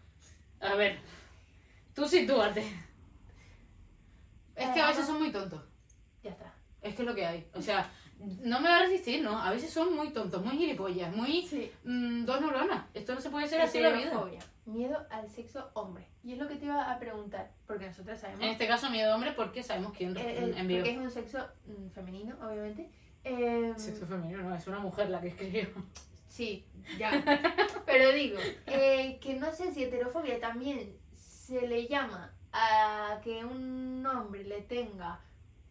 a 0.61 0.74
ver. 0.74 0.98
Tú 1.94 2.07
sitúate. 2.07 2.61
Es 4.55 4.68
que 4.70 4.81
a 4.81 4.88
veces 4.88 5.05
Eh, 5.05 5.07
son 5.07 5.18
muy 5.18 5.33
tontos. 5.33 5.62
Ya 6.22 6.31
está. 6.31 6.52
Es 6.83 6.94
que 6.94 7.02
es 7.02 7.09
lo 7.09 7.14
que 7.14 7.24
hay. 7.26 7.48
O 7.55 7.62
sea, 7.62 7.90
no 8.42 8.61
me 8.61 8.68
va 8.68 8.76
a 8.78 8.82
resistir, 8.82 9.22
¿no? 9.22 9.38
A 9.38 9.50
veces 9.50 9.70
son 9.72 9.94
muy 9.94 10.11
tontos, 10.11 10.44
muy 10.44 10.56
gilipollas, 10.56 11.14
muy. 11.14 11.46
Sí. 11.46 11.70
mm, 11.85 12.24
dos 12.24 12.40
neuronas. 12.40 12.85
Esto 12.94 13.14
no 13.14 13.20
se 13.20 13.30
puede 13.30 13.48
ser 13.48 13.61
así 13.61 13.78
en 13.78 13.85
la 13.85 13.90
vida. 13.90 14.12
Miedo 14.64 15.04
al 15.11 15.28
sexo 15.28 15.70
hombre. 15.74 16.06
Y 16.22 16.32
es 16.35 16.38
lo 16.38 16.46
que 16.46 16.54
te 16.56 16.66
iba 16.66 16.90
a 16.92 16.98
preguntar, 16.98 17.50
porque 17.66 17.87
nosotros 17.87 18.18
sabemos 18.18 18.42
En 18.44 18.50
este 18.50 18.68
caso, 18.68 18.90
miedo 18.90 19.14
hombre, 19.14 19.32
porque 19.32 19.62
sabemos 19.62 19.92
quién 19.96 20.16
Eh, 20.16 20.20
eh, 20.38 20.54
envió. 20.56 20.78
porque 20.78 20.92
es 20.92 20.98
un 20.98 21.11
sexo 21.11 21.38
mm, 21.66 21.88
femenino, 21.90 22.37
obviamente. 22.40 22.88
Eh, 23.24 23.72
Sexo 23.76 24.06
femenino, 24.06 24.42
no, 24.42 24.54
es 24.54 24.66
una 24.66 24.78
mujer 24.78 25.11
la 25.11 25.20
que 25.20 25.28
escribió. 25.28 25.68
Sí, 26.28 26.64
ya. 26.98 27.11
Pero 27.87 28.11
digo, 28.12 28.38
eh, 28.66 29.18
que 29.20 29.35
no 29.35 29.52
sé 29.52 29.72
si 29.72 29.85
heterofobia 29.85 30.40
también 30.40 30.96
se 31.14 31.66
le 31.66 31.87
llama 31.87 32.32
a 32.52 33.20
que 33.22 33.44
un 33.44 34.04
hombre 34.06 34.44
le 34.44 34.62
tenga 34.62 35.20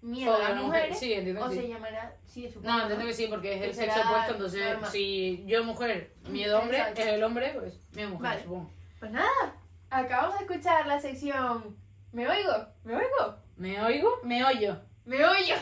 miedo 0.01 0.35
a 0.35 0.49
las 0.49 0.61
mujeres. 0.63 0.97
Sí, 0.99 1.13
entiendo 1.13 1.45
o 1.45 1.49
que 1.49 1.55
se 1.55 1.61
sí. 1.61 1.67
llamará, 1.67 2.15
sí, 2.25 2.49
supongo. 2.49 2.69
No, 2.69 2.81
entiendo 2.81 3.05
que 3.05 3.13
sí, 3.13 3.27
porque 3.27 3.55
es 3.55 3.61
el 3.63 3.73
sexo 3.73 4.01
opuesto, 4.01 4.31
entonces 4.33 4.71
normal. 4.73 4.91
si 4.91 5.43
yo 5.45 5.63
mujer, 5.63 6.13
miedo 6.29 6.59
hombre, 6.59 6.77
Exacto. 6.77 7.01
es 7.01 7.07
el 7.07 7.23
hombre, 7.23 7.51
pues 7.53 7.87
miedo 7.95 8.09
mujer, 8.09 8.23
Vale. 8.23 8.43
supongo. 8.43 8.71
Pues 8.99 9.11
nada, 9.11 9.55
acabamos 9.89 10.37
de 10.39 10.45
escuchar 10.45 10.85
la 10.87 10.99
sección 10.99 11.77
¿Me 12.11 12.27
oigo? 12.27 12.51
¿Me 12.83 12.95
oigo? 12.95 13.37
¿Me 13.55 13.81
oigo? 13.81 14.19
Me 14.23 14.43
oyo. 14.43 14.77
¡Me 15.05 15.23
oyo! 15.25 15.55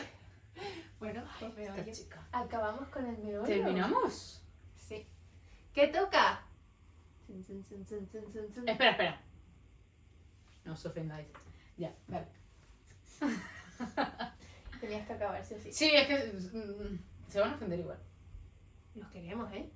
Bueno, 0.99 1.23
pues 1.39 1.55
me 1.55 1.63
Esta 1.63 1.81
oyo. 1.81 1.93
chica. 1.93 2.27
Acabamos 2.33 2.89
con 2.89 3.05
el 3.05 3.17
me 3.19 3.37
oyo. 3.37 3.43
¿Terminamos? 3.47 4.43
Sí. 4.75 5.07
¿Qué 5.73 5.87
toca? 5.87 6.41
Zun, 7.25 7.41
zun, 7.41 7.63
zun, 7.63 7.85
zun, 7.85 8.05
zun, 8.09 8.33
zun, 8.33 8.51
zun. 8.51 8.67
Espera, 8.67 8.91
espera. 8.91 9.21
No 10.65 10.73
os 10.73 10.85
ofendáis. 10.85 11.27
Ya, 11.77 11.93
vale. 12.09 12.27
Tenías 14.81 15.05
que 15.07 15.13
acabar, 15.13 15.43
sí 15.43 15.53
o 15.55 15.59
sí. 15.59 15.71
Sí, 15.71 15.91
es 15.93 16.07
que 16.07 16.17
mm, 16.53 16.99
se 17.29 17.39
van 17.39 17.51
a 17.51 17.55
ofender 17.55 17.79
igual. 17.79 17.97
Los 18.95 19.07
queremos, 19.09 19.51
¿eh? 19.53 19.69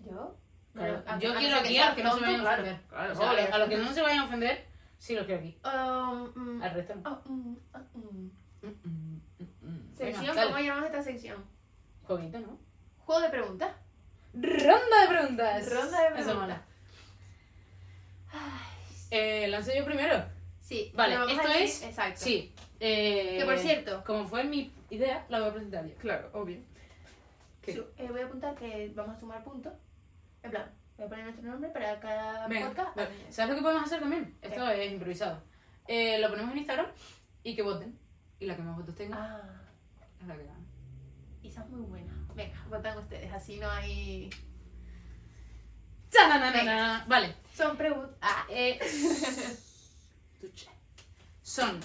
Yo. 0.00 0.36
Claro, 0.72 1.02
Pero, 1.04 1.16
a- 1.16 1.18
yo 1.18 1.32
a 1.32 1.38
quiero 1.38 1.56
aquí 1.58 1.78
a 1.78 1.86
los 1.86 1.94
que 1.96 2.02
no 2.04 2.14
se 2.14 2.20
vayan 2.20 2.40
a 2.46 2.52
ofender. 2.52 2.80
Claro, 2.88 3.12
O 3.12 3.16
sea, 3.16 3.30
a 3.30 3.34
los- 3.34 3.50
a 3.52 3.58
los 3.58 3.68
que 3.68 3.76
no 3.76 3.92
se 3.92 4.02
vayan 4.02 4.18
a 4.20 4.24
ofender, 4.26 4.66
Sí, 4.98 5.14
los 5.14 5.26
quiero 5.26 5.40
aquí. 5.40 5.58
Um, 5.64 6.32
mm, 6.58 6.62
Al 6.62 6.74
resto 6.74 6.94
no. 6.96 7.10
oh, 7.10 7.28
mm, 7.28 7.56
oh. 7.74 8.68
Sección, 9.96 10.34
Venga. 10.34 10.44
¿cómo 10.46 10.58
llamamos 10.58 10.86
esta 10.86 11.02
sección? 11.02 11.44
Jueguito, 12.04 12.38
¿no? 12.40 12.58
Juego 12.98 13.20
de 13.20 13.28
preguntas. 13.28 13.72
Ronda 14.32 15.00
de 15.02 15.08
preguntas. 15.08 15.70
Ronda 15.72 16.00
de 16.00 16.06
Eso 16.06 16.14
preguntas. 16.14 16.36
mola. 16.36 16.62
Eh, 19.10 19.46
¿Lanzo 19.48 19.72
yo 19.76 19.84
primero? 19.84 20.24
Sí, 20.60 20.90
Vale, 20.94 21.14
esto 21.32 21.48
es- 21.48 21.82
Exacto. 21.82 22.20
Sí. 22.20 22.54
Eh, 22.80 23.36
Que 23.38 23.44
por 23.44 23.58
cierto- 23.58 24.02
Como 24.04 24.26
fue 24.26 24.44
mi 24.44 24.72
idea, 24.90 25.24
la 25.28 25.40
voy 25.40 25.48
a 25.48 25.52
presentar 25.52 25.86
yo. 25.86 25.94
Claro, 25.96 26.30
obvio. 26.32 26.58
Eh, 27.66 28.08
voy 28.10 28.20
a 28.20 28.26
apuntar 28.26 28.54
que 28.56 28.92
vamos 28.94 29.16
a 29.16 29.20
sumar 29.20 29.42
puntos. 29.42 29.72
En 30.42 30.50
plan, 30.50 30.70
voy 30.98 31.06
a 31.06 31.08
poner 31.08 31.24
nuestro 31.24 31.50
nombre 31.50 31.70
para 31.70 31.98
cada 32.00 32.46
Venga, 32.48 32.68
podcast. 32.68 32.96
vale. 32.96 33.10
¿Sabes 33.30 33.50
lo 33.50 33.56
que 33.56 33.62
podemos 33.62 33.84
hacer 33.84 34.00
también? 34.00 34.36
Esto 34.42 34.68
es 34.68 34.92
improvisado. 34.92 35.42
Eh, 35.88 36.18
lo 36.18 36.28
ponemos 36.28 36.52
en 36.52 36.58
Instagram 36.58 36.86
y 37.42 37.54
que 37.56 37.62
voten. 37.62 37.98
Y 38.38 38.46
la 38.46 38.56
que 38.56 38.62
más 38.62 38.76
votos 38.76 38.94
tenga 38.94 39.16
Ah, 39.18 39.62
es 40.20 40.26
la 40.26 40.36
que 40.36 40.44
gana. 40.44 40.66
esa 41.42 41.62
es 41.62 41.68
muy 41.70 41.80
buena. 41.82 42.12
Venga, 42.34 42.64
votan 42.68 42.98
ustedes, 42.98 43.32
así 43.32 43.58
no 43.58 43.70
hay... 43.70 44.28
Vale. 47.06 47.34
Son 47.54 47.76
preguntas... 47.76 48.16
Ah, 48.20 48.46
Eh, 48.50 48.78
son 51.42 51.80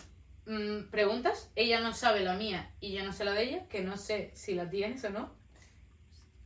mm, 0.50 0.90
preguntas. 0.90 1.52
Ella 1.56 1.80
no 1.80 1.94
sabe 1.94 2.22
la 2.22 2.34
mía 2.36 2.72
y 2.80 2.94
yo 2.94 3.04
no 3.04 3.14
sé 3.14 3.24
la 3.26 3.32
de 3.34 3.44
ella, 3.44 3.68
que 3.70 3.82
no 3.82 3.98
sé 3.98 4.32
si 4.36 4.54
la 4.56 4.70
tienes 4.70 5.04
o 5.06 5.10
no. 5.10 5.32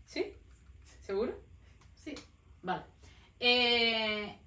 ¿Sí? 0.05 0.33
¿Seguro? 1.01 1.39
sí. 1.95 2.13
Vale. 2.61 2.83
Eh, 3.39 4.37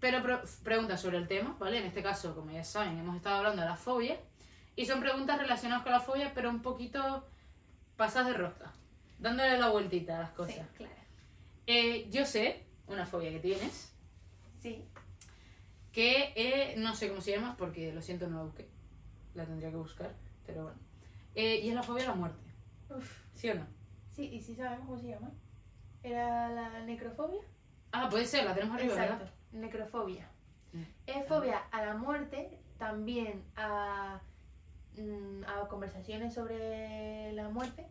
pero 0.00 0.22
pre- 0.22 0.40
preguntas 0.64 1.00
sobre 1.00 1.18
el 1.18 1.28
tema, 1.28 1.54
¿vale? 1.60 1.78
En 1.78 1.86
este 1.86 2.02
caso, 2.02 2.34
como 2.34 2.50
ya 2.50 2.64
saben, 2.64 2.98
hemos 2.98 3.14
estado 3.16 3.36
hablando 3.36 3.62
de 3.62 3.68
la 3.68 3.76
fobia. 3.76 4.18
Y 4.76 4.86
son 4.86 5.00
preguntas 5.00 5.38
relacionadas 5.38 5.82
con 5.84 5.92
la 5.92 6.00
fobia, 6.00 6.32
pero 6.34 6.48
un 6.50 6.62
poquito 6.62 7.28
pasadas 7.96 8.28
de 8.28 8.34
rosca. 8.34 8.72
Dándole 9.18 9.58
la 9.58 9.68
vueltita 9.68 10.16
a 10.16 10.22
las 10.22 10.30
cosas. 10.30 10.54
Sí, 10.56 10.62
claro. 10.76 10.92
Eh, 11.66 12.08
yo 12.10 12.24
sé 12.24 12.64
una 12.86 13.04
fobia 13.06 13.30
que 13.30 13.38
tienes, 13.40 13.92
Sí. 14.60 14.82
Que 15.92 16.32
eh, 16.36 16.74
no 16.78 16.94
sé 16.94 17.08
cómo 17.08 17.20
se 17.20 17.32
llama 17.32 17.56
porque 17.56 17.92
lo 17.92 18.00
siento 18.02 18.28
no 18.28 18.36
la 18.38 18.42
busqué 18.44 18.68
la 19.34 19.44
tendría 19.44 19.70
que 19.70 19.76
buscar 19.76 20.12
pero 20.46 20.64
bueno 20.64 20.78
Eh, 21.34 21.60
y 21.62 21.68
es 21.68 21.74
la 21.74 21.82
fobia 21.82 22.04
a 22.04 22.08
la 22.08 22.14
muerte 22.14 22.38
Uf. 22.90 23.24
¿sí 23.34 23.48
o 23.50 23.54
no? 23.54 23.66
Sí, 24.08 24.26
y 24.32 24.40
sí 24.40 24.54
sabemos 24.54 24.86
cómo 24.86 24.98
se 24.98 25.08
llama. 25.08 25.30
¿Era 26.02 26.48
la 26.50 26.80
necrofobia? 26.84 27.40
ah 27.92 28.08
puede 28.10 28.24
ser 28.26 28.44
la 28.44 28.54
tenemos 28.54 28.74
arriba 28.76 28.92
Exacto, 28.94 29.24
¿verdad? 29.24 29.34
necrofobia. 29.52 30.28
Mm. 30.72 30.82
Es 31.06 31.26
fobia 31.28 31.58
a 31.70 31.84
la 31.84 31.94
muerte, 31.94 32.58
también 32.78 33.44
a, 33.56 34.20
mm, 34.96 35.44
a 35.44 35.68
conversaciones 35.68 36.34
sobre 36.34 37.32
la 37.32 37.48
muerte. 37.48 37.86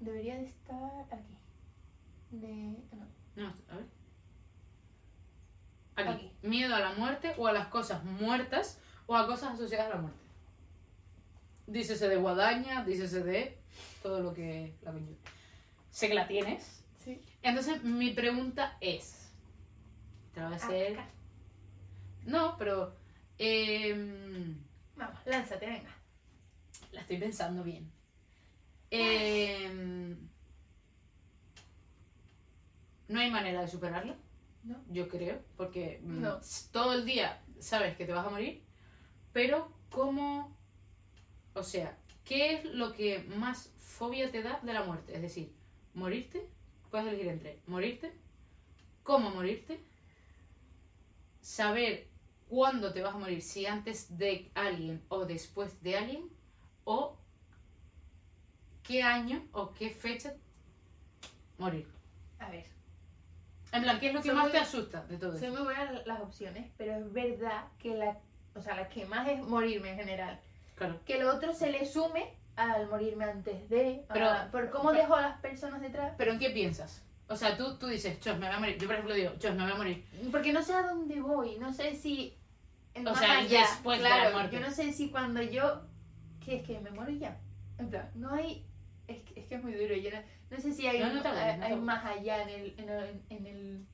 Debería 0.00 0.36
de 0.36 0.44
estar 0.44 1.06
aquí. 1.10 1.36
De, 2.30 2.76
no. 2.96 3.06
no 3.36 3.48
a 3.70 3.76
ver 3.76 3.86
aquí. 5.96 6.08
Aquí. 6.10 6.32
miedo 6.42 6.74
a 6.74 6.80
la 6.80 6.92
muerte 6.92 7.34
o 7.38 7.46
a 7.46 7.52
las 7.52 7.68
cosas 7.68 8.04
muertas 8.04 8.80
o 9.06 9.16
a 9.16 9.26
cosas 9.26 9.54
asociadas 9.54 9.86
a 9.92 9.96
la 9.96 10.00
muerte 10.02 10.18
dícese 11.66 12.08
de 12.08 12.16
guadaña 12.16 12.84
dícese 12.84 13.22
de 13.22 13.58
todo 14.02 14.20
lo 14.20 14.34
que 14.34 14.74
la 14.82 14.92
conlleva 14.92 15.18
sé 15.90 16.08
que 16.08 16.14
la 16.14 16.26
tienes 16.28 16.80
Sí. 17.04 17.20
entonces 17.42 17.82
mi 17.84 18.12
pregunta 18.12 18.76
es 18.80 19.30
te 20.32 20.40
la 20.40 20.46
voy 20.46 20.54
a 20.54 20.56
hacer 20.56 20.92
Acá. 20.98 21.08
no 22.24 22.56
pero 22.58 22.96
em, 23.38 24.56
Vamos, 24.96 25.18
lánzate, 25.26 25.66
venga. 25.66 25.90
La 26.92 27.00
estoy 27.00 27.16
pensando 27.18 27.64
bien. 27.64 27.90
Em, 28.90 30.16
no 33.08 33.18
hay 33.20 33.28
manera 33.30 33.60
de 33.62 33.68
superarlo, 33.68 34.14
No. 34.64 34.82
yo 34.88 35.08
creo, 35.08 35.40
porque 35.56 36.00
mm, 36.02 36.20
No. 36.22 36.40
todo 36.72 36.94
el 36.94 37.04
día 37.04 37.42
sabes 37.60 37.96
que 37.96 38.06
te 38.06 38.12
vas 38.12 38.26
a 38.26 38.30
morir, 38.30 38.62
pero 39.32 39.70
¿cómo? 39.90 40.56
O 41.54 41.62
sea, 41.62 41.96
¿qué 42.24 42.54
es 42.54 42.64
lo 42.64 42.92
que 42.92 43.20
más 43.36 43.70
fobia 43.78 44.30
te 44.30 44.42
da 44.42 44.60
de 44.62 44.72
la 44.72 44.82
muerte? 44.84 45.14
Es 45.14 45.22
decir, 45.22 45.52
morirte, 45.94 46.48
puedes 46.90 47.06
elegir 47.08 47.28
entre 47.28 47.60
morirte, 47.66 48.12
cómo 49.02 49.30
morirte, 49.30 49.80
saber 51.40 52.08
cuándo 52.48 52.92
te 52.92 53.02
vas 53.02 53.14
a 53.14 53.18
morir, 53.18 53.42
si 53.42 53.66
antes 53.66 54.16
de 54.16 54.50
alguien 54.54 55.02
o 55.08 55.26
después 55.26 55.82
de 55.82 55.96
alguien, 55.96 56.30
o 56.84 57.16
qué 58.82 59.02
año 59.02 59.46
o 59.52 59.72
qué 59.72 59.90
fecha 59.90 60.34
morir. 61.58 61.86
A 62.38 62.50
ver, 62.50 62.66
En 63.74 63.82
plan, 63.82 63.98
¿qué 64.00 64.08
es 64.08 64.14
lo 64.14 64.22
que 64.22 64.32
más 64.32 64.50
te 64.52 64.58
asusta 64.58 65.04
de 65.06 65.16
todo 65.18 65.32
son 65.32 65.44
eso? 65.44 65.52
muy 65.54 65.62
buenas 65.64 66.06
las 66.06 66.20
opciones, 66.20 66.70
pero 66.78 66.92
es 66.94 67.12
verdad 67.12 67.64
que 67.78 67.94
la, 67.96 68.16
o 68.54 68.60
sea, 68.62 68.76
la 68.76 68.88
que 68.88 69.04
más 69.06 69.28
es 69.28 69.42
morirme 69.42 69.90
en 69.90 69.96
general. 69.96 70.40
Claro. 70.76 71.00
Que 71.04 71.18
lo 71.18 71.34
otro 71.34 71.52
se 71.52 71.70
le 71.70 71.84
sume 71.84 72.34
al 72.56 72.88
morirme 72.88 73.24
antes 73.24 73.68
de, 73.68 74.04
Pero- 74.12 74.30
a- 74.30 74.48
por 74.52 74.70
cómo 74.70 74.90
pero- 74.90 75.02
dejo 75.02 75.14
a 75.16 75.22
las 75.22 75.40
personas 75.40 75.80
detrás. 75.80 76.14
¿Pero 76.16 76.32
en 76.32 76.38
qué 76.38 76.50
piensas? 76.50 77.02
O 77.28 77.36
sea, 77.36 77.56
tú, 77.56 77.76
tú 77.78 77.86
dices, 77.86 78.20
chos, 78.20 78.38
me 78.38 78.46
voy 78.46 78.54
a 78.56 78.60
morir. 78.60 78.78
Yo, 78.78 78.86
por 78.86 78.94
ejemplo, 78.94 79.14
digo, 79.14 79.32
chos, 79.38 79.54
me 79.56 79.62
voy 79.64 79.72
a 79.72 79.76
morir. 79.76 80.04
Porque 80.30 80.52
no 80.52 80.62
sé 80.62 80.74
a 80.74 80.82
dónde 80.82 81.20
voy, 81.20 81.56
no 81.58 81.72
sé 81.72 81.94
si... 81.96 82.36
en 82.94 83.08
O 83.08 83.14
sea, 83.14 83.38
allá, 83.38 83.60
después 83.60 83.98
de 84.00 84.08
la 84.08 84.14
claro, 84.16 84.36
muerte. 84.36 84.56
Yo 84.56 84.60
no 84.60 84.70
sé 84.70 84.92
si 84.92 85.08
cuando 85.10 85.42
yo... 85.42 85.82
Que 86.44 86.56
es 86.56 86.62
que 86.66 86.78
me 86.80 86.90
muero 86.90 87.10
ya. 87.12 87.38
En 87.78 87.88
plan, 87.90 88.10
no 88.14 88.32
hay... 88.34 88.64
Es 89.08 89.22
que 89.22 89.40
es, 89.40 89.46
que 89.46 89.54
es 89.56 89.62
muy 89.62 89.72
duro. 89.74 89.94
Yo 89.96 90.10
no, 90.10 90.18
no 90.54 90.60
sé 90.60 90.72
si 90.72 90.86
hay, 90.86 91.00
No, 91.00 91.12
no 91.12 91.22
no 91.22 91.64
hay 91.64 91.76
más 91.76 92.04
allá 92.04 92.42
en 92.42 92.48
el, 92.48 92.74
en 92.80 92.88
el... 92.88 93.22
en 93.30 93.46
el- 93.46 93.86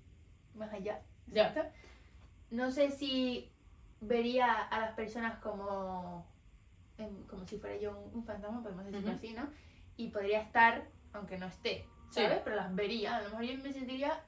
más 0.54 0.72
allá. 0.72 1.00
¿cierto? 1.32 1.60
No 2.50 2.70
sé 2.70 2.90
si 2.90 3.50
vería 4.00 4.52
a 4.52 4.80
las 4.80 4.94
personas 4.94 5.38
como... 5.38 6.26
en- 6.98 7.24
como 7.24 7.46
si 7.46 7.56
fuera 7.58 7.76
yo 7.76 7.96
un, 7.98 8.14
un 8.18 8.24
fantasma, 8.24 8.62
podemos 8.62 8.84
decirlo 8.84 9.08
Ujú. 9.08 9.16
así, 9.18 9.32
¿no? 9.32 9.48
Y 9.96 10.08
podría 10.08 10.40
estar, 10.42 10.86
aunque 11.12 11.38
no 11.38 11.46
esté, 11.46 11.86
Sí. 12.10 12.22
¿sabes? 12.22 12.40
Pero 12.44 12.56
las 12.56 12.74
vería. 12.74 13.16
A 13.16 13.22
lo 13.22 13.30
mejor 13.30 13.44
yo 13.44 13.62
me 13.62 13.72
sentiría 13.72 14.20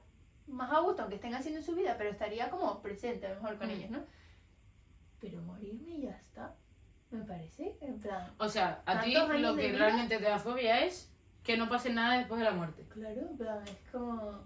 más 0.47 0.71
a 0.71 0.79
gusto, 0.79 1.01
aunque 1.03 1.15
estén 1.15 1.35
haciendo 1.35 1.61
su 1.61 1.75
vida, 1.75 1.95
pero 1.97 2.09
estaría 2.09 2.49
como 2.49 2.81
presente 2.81 3.27
a 3.27 3.29
lo 3.29 3.35
mejor 3.41 3.57
con 3.57 3.67
Mm. 3.67 3.71
ellos, 3.71 3.89
¿no? 3.91 4.03
Pero 5.19 5.41
morirme 5.41 5.91
y 5.91 6.01
ya 6.03 6.11
está. 6.17 6.55
Me 7.11 7.23
parece, 7.25 7.77
en 7.81 7.99
plan. 7.99 8.33
O 8.39 8.49
sea, 8.49 8.81
a 8.87 9.01
ti 9.03 9.13
¿Tantos 9.13 9.35
años 9.35 9.51
lo 9.51 9.55
que 9.55 9.67
vida? 9.67 9.77
realmente 9.77 10.17
te 10.17 10.23
da 10.23 10.39
fobia 10.39 10.83
es 10.83 11.12
que 11.43 11.57
no 11.57 11.69
pase 11.69 11.91
nada 11.93 12.17
después 12.17 12.39
de 12.39 12.45
la 12.45 12.51
muerte. 12.53 12.85
Claro, 12.89 13.27
plan, 13.37 13.61
es 13.63 13.77
como. 13.91 14.43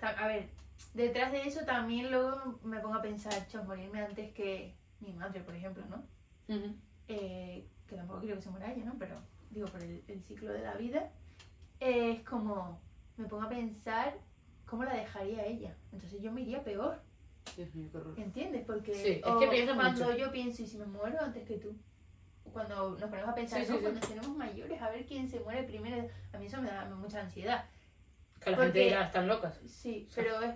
A 0.00 0.26
ver, 0.28 0.48
detrás 0.94 1.32
de 1.32 1.42
eso 1.42 1.64
también 1.64 2.10
luego 2.10 2.58
me 2.62 2.78
pongo 2.80 2.96
a 2.96 3.02
pensar, 3.02 3.46
chos, 3.48 3.64
morirme 3.66 4.00
antes 4.02 4.32
que 4.32 4.74
mi 5.00 5.12
madre, 5.12 5.40
por 5.40 5.54
ejemplo, 5.54 5.84
¿no? 5.88 6.04
Eh, 7.08 7.66
que 7.86 7.96
tampoco 7.96 8.20
quiero 8.20 8.36
que 8.36 8.42
se 8.42 8.50
muera 8.50 8.72
ella, 8.72 8.84
¿no? 8.84 8.94
Pero 8.98 9.16
digo, 9.50 9.66
por 9.68 9.82
el, 9.82 10.02
el 10.08 10.22
ciclo 10.24 10.52
de 10.52 10.62
la 10.62 10.74
vida, 10.74 11.10
eh, 11.80 12.12
es 12.12 12.22
como. 12.22 12.80
Me 13.16 13.26
pongo 13.26 13.44
a 13.44 13.48
pensar 13.48 14.16
cómo 14.64 14.84
la 14.84 14.94
dejaría 14.94 15.44
ella. 15.44 15.74
Entonces 15.92 16.22
yo 16.22 16.30
me 16.30 16.42
iría 16.42 16.62
peor. 16.62 17.00
Dios 17.56 17.74
mío, 17.74 17.88
qué 17.90 17.96
horror. 17.98 18.14
¿Entiendes? 18.20 18.64
Porque 18.64 18.94
Sí, 18.94 19.08
es 19.08 19.22
que 19.22 19.22
cuando 19.74 20.04
mucho. 20.04 20.16
yo 20.16 20.30
pienso, 20.30 20.62
¿y 20.62 20.66
si 20.66 20.78
me 20.78 20.86
muero 20.86 21.20
antes 21.20 21.44
que 21.48 21.56
tú? 21.58 21.74
Cuando 22.52 22.90
nos 22.98 23.10
ponemos 23.10 23.30
a 23.30 23.34
pensar, 23.34 23.60
Sí, 23.60 23.66
sí, 23.66 23.72
¿no? 23.72 23.78
sí. 23.78 23.82
cuando 23.84 24.00
tenemos 24.06 24.28
mayores, 24.36 24.82
a 24.82 24.90
ver 24.90 25.06
quién 25.06 25.28
se 25.28 25.40
muere 25.40 25.62
primero, 25.64 26.08
a 26.32 26.38
mí 26.38 26.46
eso 26.46 26.60
me 26.62 26.68
da 26.70 26.84
mucha 26.86 27.20
ansiedad. 27.20 27.64
Que 28.42 28.50
la 28.50 28.56
Porque- 28.56 28.72
gente 28.72 28.88
dirá, 28.88 29.04
están 29.06 29.26
locas. 29.28 29.60
Sí, 29.66 30.08
pero 30.14 30.40
es, 30.42 30.54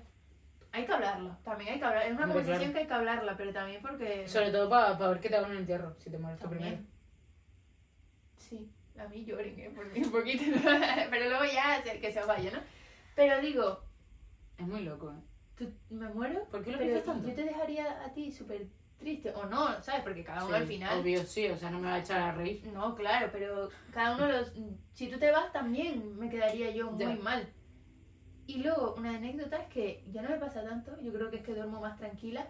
hay 0.71 0.87
que 0.87 0.93
hablarlo, 0.93 1.37
también 1.43 1.73
hay 1.75 1.79
que 1.79 1.85
hablar, 1.85 2.03
es 2.07 2.13
una 2.13 2.27
conversación 2.27 2.59
claro. 2.59 2.73
que 2.73 2.79
hay 2.81 2.87
que 2.87 2.95
hablarla, 2.95 3.37
pero 3.37 3.53
también 3.53 3.83
porque... 3.83 4.29
Sobre 4.29 4.51
todo 4.51 4.69
para 4.71 4.93
ver 5.09 5.21
qué 5.21 5.29
te 5.29 5.37
hagan 5.37 5.51
en 5.51 5.57
el 5.57 5.61
entierro, 5.63 5.95
si 5.99 6.11
te 6.11 6.19
mueres 6.19 6.41
tú 6.41 6.49
primero. 6.49 6.79
Sí, 8.39 8.71
a 8.99 9.09
mí 9.09 9.25
lloren, 9.25 9.59
¿eh? 9.59 9.71
por 9.75 9.87
mí 9.93 10.01
un 10.05 10.11
poquito, 10.11 10.45
pero 11.11 11.29
luego 11.29 11.45
ya 11.45 11.77
hacer 11.77 12.01
que 12.01 12.13
se 12.13 12.23
vaya, 12.25 12.51
¿no? 12.53 12.59
Pero 13.15 13.41
digo, 13.41 13.81
Es 14.59 14.67
muy 14.67 14.83
loco, 14.85 15.13
¿eh? 15.13 15.21
¿tú, 15.57 15.71
¿me 15.95 16.09
muero? 16.09 16.45
¿Por 16.51 16.63
qué 16.65 16.73
lo 16.73 16.79
Pero 16.79 17.01
tanto? 17.03 17.29
yo 17.29 17.35
te 17.35 17.45
dejaría 17.45 18.05
a 18.05 18.13
ti 18.13 18.31
súper 18.33 18.67
triste, 19.03 19.31
o 19.35 19.45
no, 19.47 19.83
¿sabes? 19.83 20.03
Porque 20.03 20.25
cada 20.25 20.45
uno 20.45 20.57
Sí, 20.57 20.63
al 20.63 20.67
final... 20.67 21.01
Obvio, 21.01 21.23
sí, 21.25 21.47
o 21.49 21.57
sea, 21.57 21.71
no 21.71 21.79
me 21.79 21.87
va 21.89 21.95
a 21.97 22.01
echar 22.01 22.21
a 22.23 22.33
reír. 22.33 22.67
No, 22.73 22.95
claro, 22.95 23.29
pero 23.31 23.69
cada 23.93 24.17
uno 24.17 24.29
los... 24.29 24.53
Si 24.93 25.09
tú 25.09 25.19
te 25.19 25.31
vas 25.31 25.53
también 25.53 26.19
me 26.19 26.31
quedaría 26.31 26.71
yo 26.71 26.91
muy 26.91 27.01
Ya. 27.01 27.17
mal. 27.23 27.47
Y 28.47 28.63
luego, 28.63 28.95
una 28.97 29.17
anécdota 29.17 29.57
es 29.59 29.69
que 29.69 30.05
ya 30.11 30.23
no 30.23 30.31
me 30.31 30.37
pasa 30.39 30.63
tanto, 30.65 31.01
yo 31.03 31.13
creo 31.13 31.31
que 31.31 31.37
es 31.37 31.43
que 31.43 31.55
duermo 31.55 31.81
más 31.81 31.97
tranquila, 31.99 32.49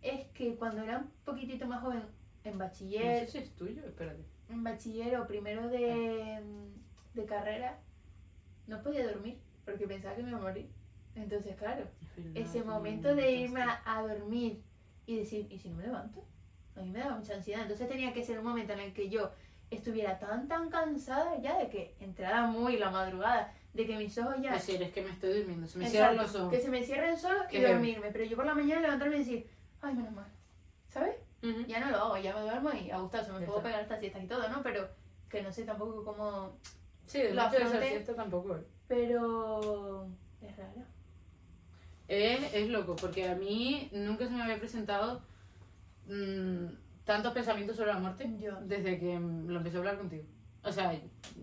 es 0.00 0.26
que 0.28 0.54
cuando 0.56 0.82
era 0.82 0.98
un 0.98 1.10
poquitito 1.24 1.66
más 1.66 1.80
joven, 1.82 2.02
en 2.44 2.52
No 2.52 2.58
bachiller, 2.58 3.26
sé 3.26 3.30
si 3.30 3.38
es 3.38 3.54
tuyo, 3.56 3.82
espérate. 3.86 4.22
en 4.48 4.62
bachiller 4.64 5.16
o 5.18 5.26
primero 5.26 5.68
de, 5.68 6.40
de 7.14 7.24
carrera, 7.26 7.78
no 8.66 8.82
podía 8.82 9.06
dormir 9.06 9.38
porque 9.64 9.86
pensaba 9.86 10.14
que 10.16 10.22
me 10.22 10.30
iba 10.30 10.38
a 10.38 10.42
morir. 10.42 10.68
Entonces, 11.14 11.54
claro, 11.56 11.84
ese 12.34 12.62
momento 12.64 13.14
de 13.14 13.32
irme 13.32 13.62
a 13.84 14.02
dormir 14.02 14.62
y 15.12 15.18
decir, 15.18 15.46
¿y 15.50 15.58
si 15.58 15.68
no 15.68 15.76
me 15.76 15.84
levanto? 15.84 16.24
A 16.76 16.80
mí 16.80 16.90
me 16.90 17.00
daba 17.00 17.16
mucha 17.16 17.34
ansiedad. 17.34 17.62
Entonces 17.62 17.88
tenía 17.88 18.12
que 18.12 18.24
ser 18.24 18.38
un 18.38 18.44
momento 18.46 18.72
en 18.72 18.80
el 18.80 18.92
que 18.92 19.08
yo 19.08 19.30
estuviera 19.70 20.18
tan, 20.18 20.48
tan 20.48 20.68
cansada 20.70 21.38
ya 21.40 21.58
de 21.58 21.68
que 21.68 21.94
entrara 22.00 22.46
muy 22.46 22.76
la 22.76 22.90
madrugada, 22.90 23.52
de 23.72 23.86
que 23.86 23.96
mis 23.96 24.16
ojos 24.18 24.36
ya... 24.40 24.52
Decir, 24.52 24.82
es 24.82 24.92
que 24.92 25.02
me 25.02 25.10
estoy 25.10 25.38
durmiendo, 25.38 25.66
se 25.66 25.78
me 25.78 25.86
Exacto, 25.86 25.90
cierran 25.90 26.16
los 26.16 26.34
ojos. 26.34 26.50
Que 26.50 26.60
se 26.60 26.70
me 26.70 26.82
cierren 26.82 27.18
solos 27.18 27.44
y 27.50 27.60
dormirme. 27.60 28.10
Pero 28.10 28.24
yo 28.24 28.36
por 28.36 28.46
la 28.46 28.54
mañana 28.54 28.82
levantarme 28.82 29.16
y 29.16 29.18
decir, 29.20 29.50
ay, 29.80 29.94
menos 29.94 30.12
mal. 30.12 30.26
¿Sabes? 30.88 31.16
Ujú. 31.42 31.64
Ya 31.66 31.80
no 31.80 31.90
lo 31.90 31.96
hago, 31.96 32.18
ya 32.18 32.34
me 32.34 32.42
duermo 32.42 32.70
y 32.72 32.90
a 32.90 32.98
gustazo, 32.98 33.32
me 33.32 33.40
Ya 33.40 33.46
puedo 33.46 33.62
pegar 33.62 33.82
estas 33.82 33.98
siestas 33.98 34.22
y 34.22 34.26
todo, 34.26 34.48
¿no? 34.48 34.62
Pero 34.62 34.88
que 35.28 35.42
no 35.42 35.50
sé 35.50 35.64
tampoco 35.64 36.04
cómo... 36.04 36.58
Sí, 37.06 37.22
hacer 37.22 37.62
afronté. 37.62 37.88
siesta 37.88 38.14
tampoco 38.14 38.56
es. 38.56 38.62
Pero... 38.86 40.06
Es 40.40 40.56
raro. 40.56 40.82
Es, 42.14 42.52
es 42.54 42.68
loco, 42.68 42.94
porque 42.96 43.26
a 43.28 43.34
mí 43.34 43.88
nunca 43.92 44.26
se 44.26 44.32
me 44.32 44.42
había 44.42 44.58
presentado 44.58 45.22
mm, 46.06 46.66
tantos 47.04 47.32
pensamientos 47.32 47.76
sobre 47.76 47.92
la 47.92 47.98
muerte 47.98 48.30
Yo. 48.38 48.60
desde 48.62 48.98
que 48.98 49.18
mm, 49.18 49.48
lo 49.48 49.56
empecé 49.58 49.76
a 49.76 49.80
hablar 49.80 49.96
contigo. 49.98 50.24
O 50.64 50.70
sea, 50.70 50.92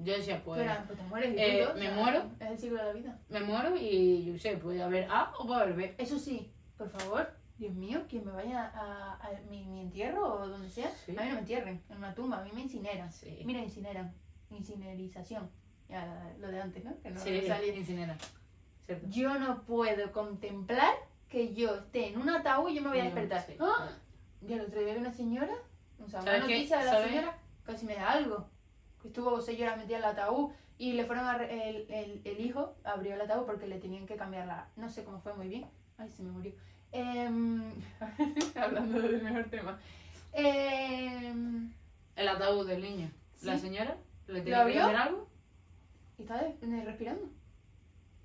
yo 0.03 0.13
decía, 0.13 0.41
pues 0.45 0.61
Pero 0.61 0.73
pues 0.87 0.97
te 0.99 1.05
mueres 1.05 1.33
eh, 1.37 1.65
o 1.67 1.73
me 1.73 1.81
sea, 1.81 1.95
muero. 1.95 2.23
Es 2.39 2.51
el 2.51 2.57
ciclo 2.57 2.77
de 2.77 2.83
la 2.85 2.93
vida. 2.93 3.19
me 3.29 3.39
muero 3.41 3.75
y 3.75 4.25
yo 4.25 4.37
sé, 4.39 4.57
puede 4.57 4.81
haber 4.81 5.07
A 5.09 5.33
o 5.39 5.45
puede 5.47 5.61
haber 5.61 5.75
B. 5.75 5.95
Eso 5.97 6.17
sí, 6.19 6.51
por 6.77 6.89
favor, 6.89 7.29
Dios 7.57 7.73
mío, 7.73 8.03
quien 8.07 8.25
me 8.25 8.31
vaya 8.31 8.71
a, 8.73 9.15
a 9.15 9.29
mi, 9.49 9.65
mi 9.65 9.81
entierro 9.81 10.35
o 10.35 10.47
donde 10.47 10.69
sea, 10.69 10.89
Sí. 11.05 11.17
a 11.17 11.21
mí 11.21 11.27
no 11.29 11.33
me 11.33 11.39
entierren 11.39 11.81
en 11.89 11.97
una 11.97 12.13
tumba, 12.15 12.39
a 12.39 12.43
mí 12.45 12.51
me 12.53 12.61
incineran. 12.61 13.11
Sí, 13.11 13.41
Mira, 13.43 13.59
incineran. 13.59 14.13
Incinerización. 14.51 15.49
Ya, 15.89 16.31
lo 16.39 16.47
de 16.49 16.61
antes, 16.61 16.83
¿no? 16.85 16.97
Que 17.01 17.09
no 17.09 17.19
sí 17.19 17.31
me 17.31 17.41
salía. 17.47 17.75
incinera. 17.75 18.15
¿Cierto? 18.89 19.07
Yo 19.09 19.37
no 19.37 19.61
puedo 19.65 20.11
contemplar 20.11 20.93
que 21.29 21.53
yo 21.53 21.75
esté 21.75 22.07
en 22.07 22.19
un 22.19 22.29
ataúd 22.29 22.69
y 22.71 22.75
yo 22.75 22.81
me 22.81 22.89
voy 22.89 22.99
a 23.01 23.03
despertar. 23.03 23.45
sí. 23.45 23.53
¡Ah! 23.59 23.89
Y 24.47 24.53
el 24.53 24.61
otro 24.61 24.79
día 24.81 24.93
vi 24.95 24.99
una 24.99 25.13
señora, 25.13 25.53
o 26.03 26.09
sea, 26.09 26.21
una 26.21 26.39
noticia 26.39 26.79
de 26.79 26.85
la 26.85 27.03
señora, 27.07 27.37
casi 27.65 27.85
me 27.85 27.93
da 27.95 28.11
algo. 28.13 28.47
Estuvo 29.03 29.39
seis 29.41 29.61
horas 29.61 29.77
metida 29.77 29.97
en 29.97 30.03
el 30.03 30.09
ataúd 30.09 30.51
y 30.79 30.93
le 30.93 31.05
fueron 31.05 31.25
a 31.25 31.37
re- 31.37 31.69
el, 31.69 31.91
el, 31.91 32.21
el 32.25 32.39
hijo 32.39 32.73
abrió 32.83 33.13
el 33.13 33.21
ataúd 33.21 33.45
porque 33.45 33.67
le 33.67 33.77
tenían 33.79 34.07
que 34.07 34.15
cambiar 34.15 34.47
la. 34.47 34.69
No 34.75 34.89
sé 34.89 35.03
cómo 35.03 35.19
fue 35.19 35.33
muy 35.35 35.47
bien. 35.49 35.65
Ay, 35.99 36.09
se 36.09 36.23
me 36.23 36.31
murió. 36.31 36.53
Em, 36.91 37.61
hablando 38.55 38.99
del 39.01 39.21
mejor 39.21 39.43
tema. 39.51 39.77
Em, 40.33 41.71
El 42.15 42.27
ataúd 42.27 42.67
del 42.67 42.81
niño. 42.81 43.11
La 43.43 43.55
Sí. 43.55 43.61
señora 43.61 43.95
le 44.27 44.39
¿Lo 44.39 44.43
tenía 44.43 44.65
que 44.65 44.73
cambiar 44.73 44.95
algo. 45.07 45.27
y 46.17 46.21
estaba 46.23 46.41
respirando. 46.85 47.29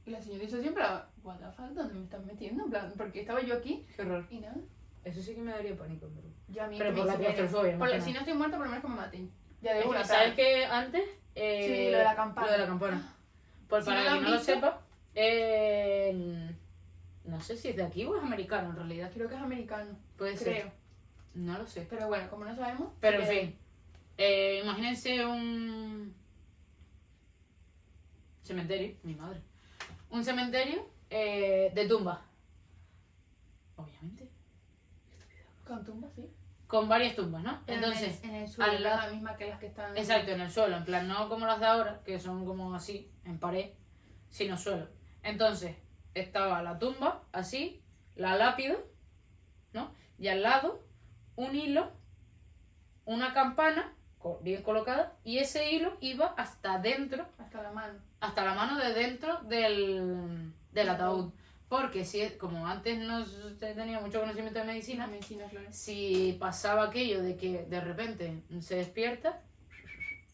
Y 0.07 0.11
la 0.11 0.21
señora 0.21 0.45
hizo 0.45 0.61
siempre, 0.61 0.83
what 1.23 1.37
the 1.39 1.51
fuck, 1.53 1.67
¿dónde 1.71 1.95
me 1.95 2.05
están 2.05 2.27
metiendo? 2.27 2.65
En 2.65 2.71
plan, 2.71 2.93
porque 2.97 3.21
estaba 3.23 3.41
yo 3.43 3.55
aquí 3.57 3.87
Qué 3.97 4.03
horror. 4.03 4.27
y 4.31 4.39
nada. 4.41 4.57
Eso 5.05 5.21
sí 5.23 5.35
que 5.35 5.41
me 5.43 5.53
daría 5.53 5.77
pánico, 5.77 6.09
pero. 6.15 6.29
Yo 6.49 6.63
a 6.63 6.67
mí 6.69 6.77
Pero 6.79 6.95
por 6.95 7.07
la 7.07 7.17
claustrofobia, 7.17 7.79
Por 7.79 7.89
imagina. 7.89 8.05
Si 8.05 8.13
no 8.13 8.19
estoy 8.21 8.35
muerta, 8.35 8.57
por 8.57 8.67
lo 8.67 8.71
menos 8.73 8.85
que 8.85 8.91
me 8.91 8.97
maten. 8.97 9.31
Ya 9.63 9.75
de 9.75 9.85
una, 9.87 10.05
¿sabes? 10.05 10.09
¿Sabes 10.09 10.35
que 10.35 10.65
antes? 10.67 11.03
Eh, 11.35 11.67
Sí, 11.87 11.91
lo 11.93 11.99
de 11.99 12.05
la 12.05 12.15
campana. 12.17 12.47
Lo 12.47 12.53
de 12.53 12.59
la 12.59 12.67
campana. 12.67 13.15
Pues 13.69 13.85
Si 13.85 13.91
para 13.91 14.05
no 14.05 14.11
quien 14.11 14.23
no 14.25 14.31
lo 14.31 14.39
sepa, 14.41 14.81
eh, 15.15 16.51
no 17.25 17.41
sé 17.41 17.57
si 17.57 17.69
es 17.69 17.77
de 17.77 17.83
aquí 17.83 18.05
o 18.05 18.17
es 18.17 18.23
americano 18.23 18.71
en 18.71 18.77
realidad. 18.77 19.11
Creo 19.13 19.29
que 19.29 19.35
es 19.35 19.41
americano, 19.41 19.97
Puede 20.19 20.37
creo. 20.37 20.55
ser. 20.65 20.73
No 21.35 21.59
lo 21.59 21.67
sé. 21.67 21.87
Pero 21.89 22.07
bueno, 22.09 22.29
como 22.31 22.45
no 22.45 22.55
sabemos. 22.55 22.93
Pero 23.01 23.21
en 23.21 23.29
que- 23.29 23.35
fin. 23.41 23.59
Eh, 24.19 24.61
imagínense 24.63 25.25
un 25.27 26.15
cementerio, 28.43 28.95
mi 29.03 29.15
madre. 29.15 29.41
Un 30.15 30.25
cementerio 30.25 30.87
eh, 31.11 31.73
de 31.75 31.89
tumba. 31.89 32.23
Obviamente. 33.75 34.31
Con 35.67 35.85
tumbas, 35.85 36.13
sí. 36.15 36.31
Con 36.69 36.89
varias 36.89 37.17
tumbas, 37.17 37.43
¿no? 37.43 37.61
Entonces, 37.67 38.23
En 38.23 38.31
el, 38.31 38.37
en 38.37 38.43
el 38.43 38.49
suelo, 38.49 38.73
al 38.73 38.83
lado- 38.85 39.01
la 39.09 39.13
misma 39.13 39.37
que 39.37 39.49
las 39.49 39.59
que 39.59 39.67
están. 39.67 39.97
Exacto, 39.97 40.31
en 40.31 40.41
el 40.43 40.53
suelo, 40.53 40.77
en 40.77 40.85
plan, 40.85 41.09
no 41.09 41.29
como 41.29 41.47
las 41.47 41.59
de 41.59 41.67
ahora, 41.67 42.01
que 42.05 42.21
son 42.21 42.47
como 42.47 42.73
así, 42.77 43.11
en 43.25 43.41
pared, 43.41 43.73
sino 44.31 44.57
suelo. 44.57 44.87
Entonces, 45.25 45.77
estaba 46.15 46.63
la 46.63 46.79
tumba, 46.79 47.25
así, 47.33 47.83
la 48.15 48.37
lápida, 48.37 48.77
¿no? 49.73 49.93
Y 50.17 50.29
al 50.29 50.43
lado, 50.43 50.81
un 51.35 51.57
hilo, 51.57 51.91
una 53.05 53.35
campana, 53.35 53.93
bien 54.43 54.63
colocada, 54.63 55.17
y 55.25 55.39
ese 55.39 55.73
hilo 55.73 55.97
iba 56.01 56.35
hasta 56.37 56.79
dentro, 56.79 57.27
Hasta 57.37 57.63
la 57.63 57.73
mano. 57.73 57.99
Hasta 58.27 58.45
la 58.45 58.55
mano 58.55 58.79
de 58.79 58.93
dentro 58.95 59.41
del, 59.43 60.53
del 60.73 60.89
ataúd. 60.89 61.33
Porque 61.69 62.05
si, 62.05 62.29
como 62.39 62.67
antes 62.67 62.99
no 62.99 63.25
tenía 63.59 64.01
mucho 64.01 64.21
conocimiento 64.21 64.61
de 64.61 64.65
medicina, 64.67 65.07
La 65.07 65.13
medicina, 65.13 65.47
claro. 65.49 65.67
si 65.71 66.37
pasaba 66.39 66.85
aquello 66.85 67.23
de 67.23 67.37
que 67.37 67.65
de 67.65 67.81
repente 67.81 68.43
se 68.61 68.77
despierta, 68.77 69.43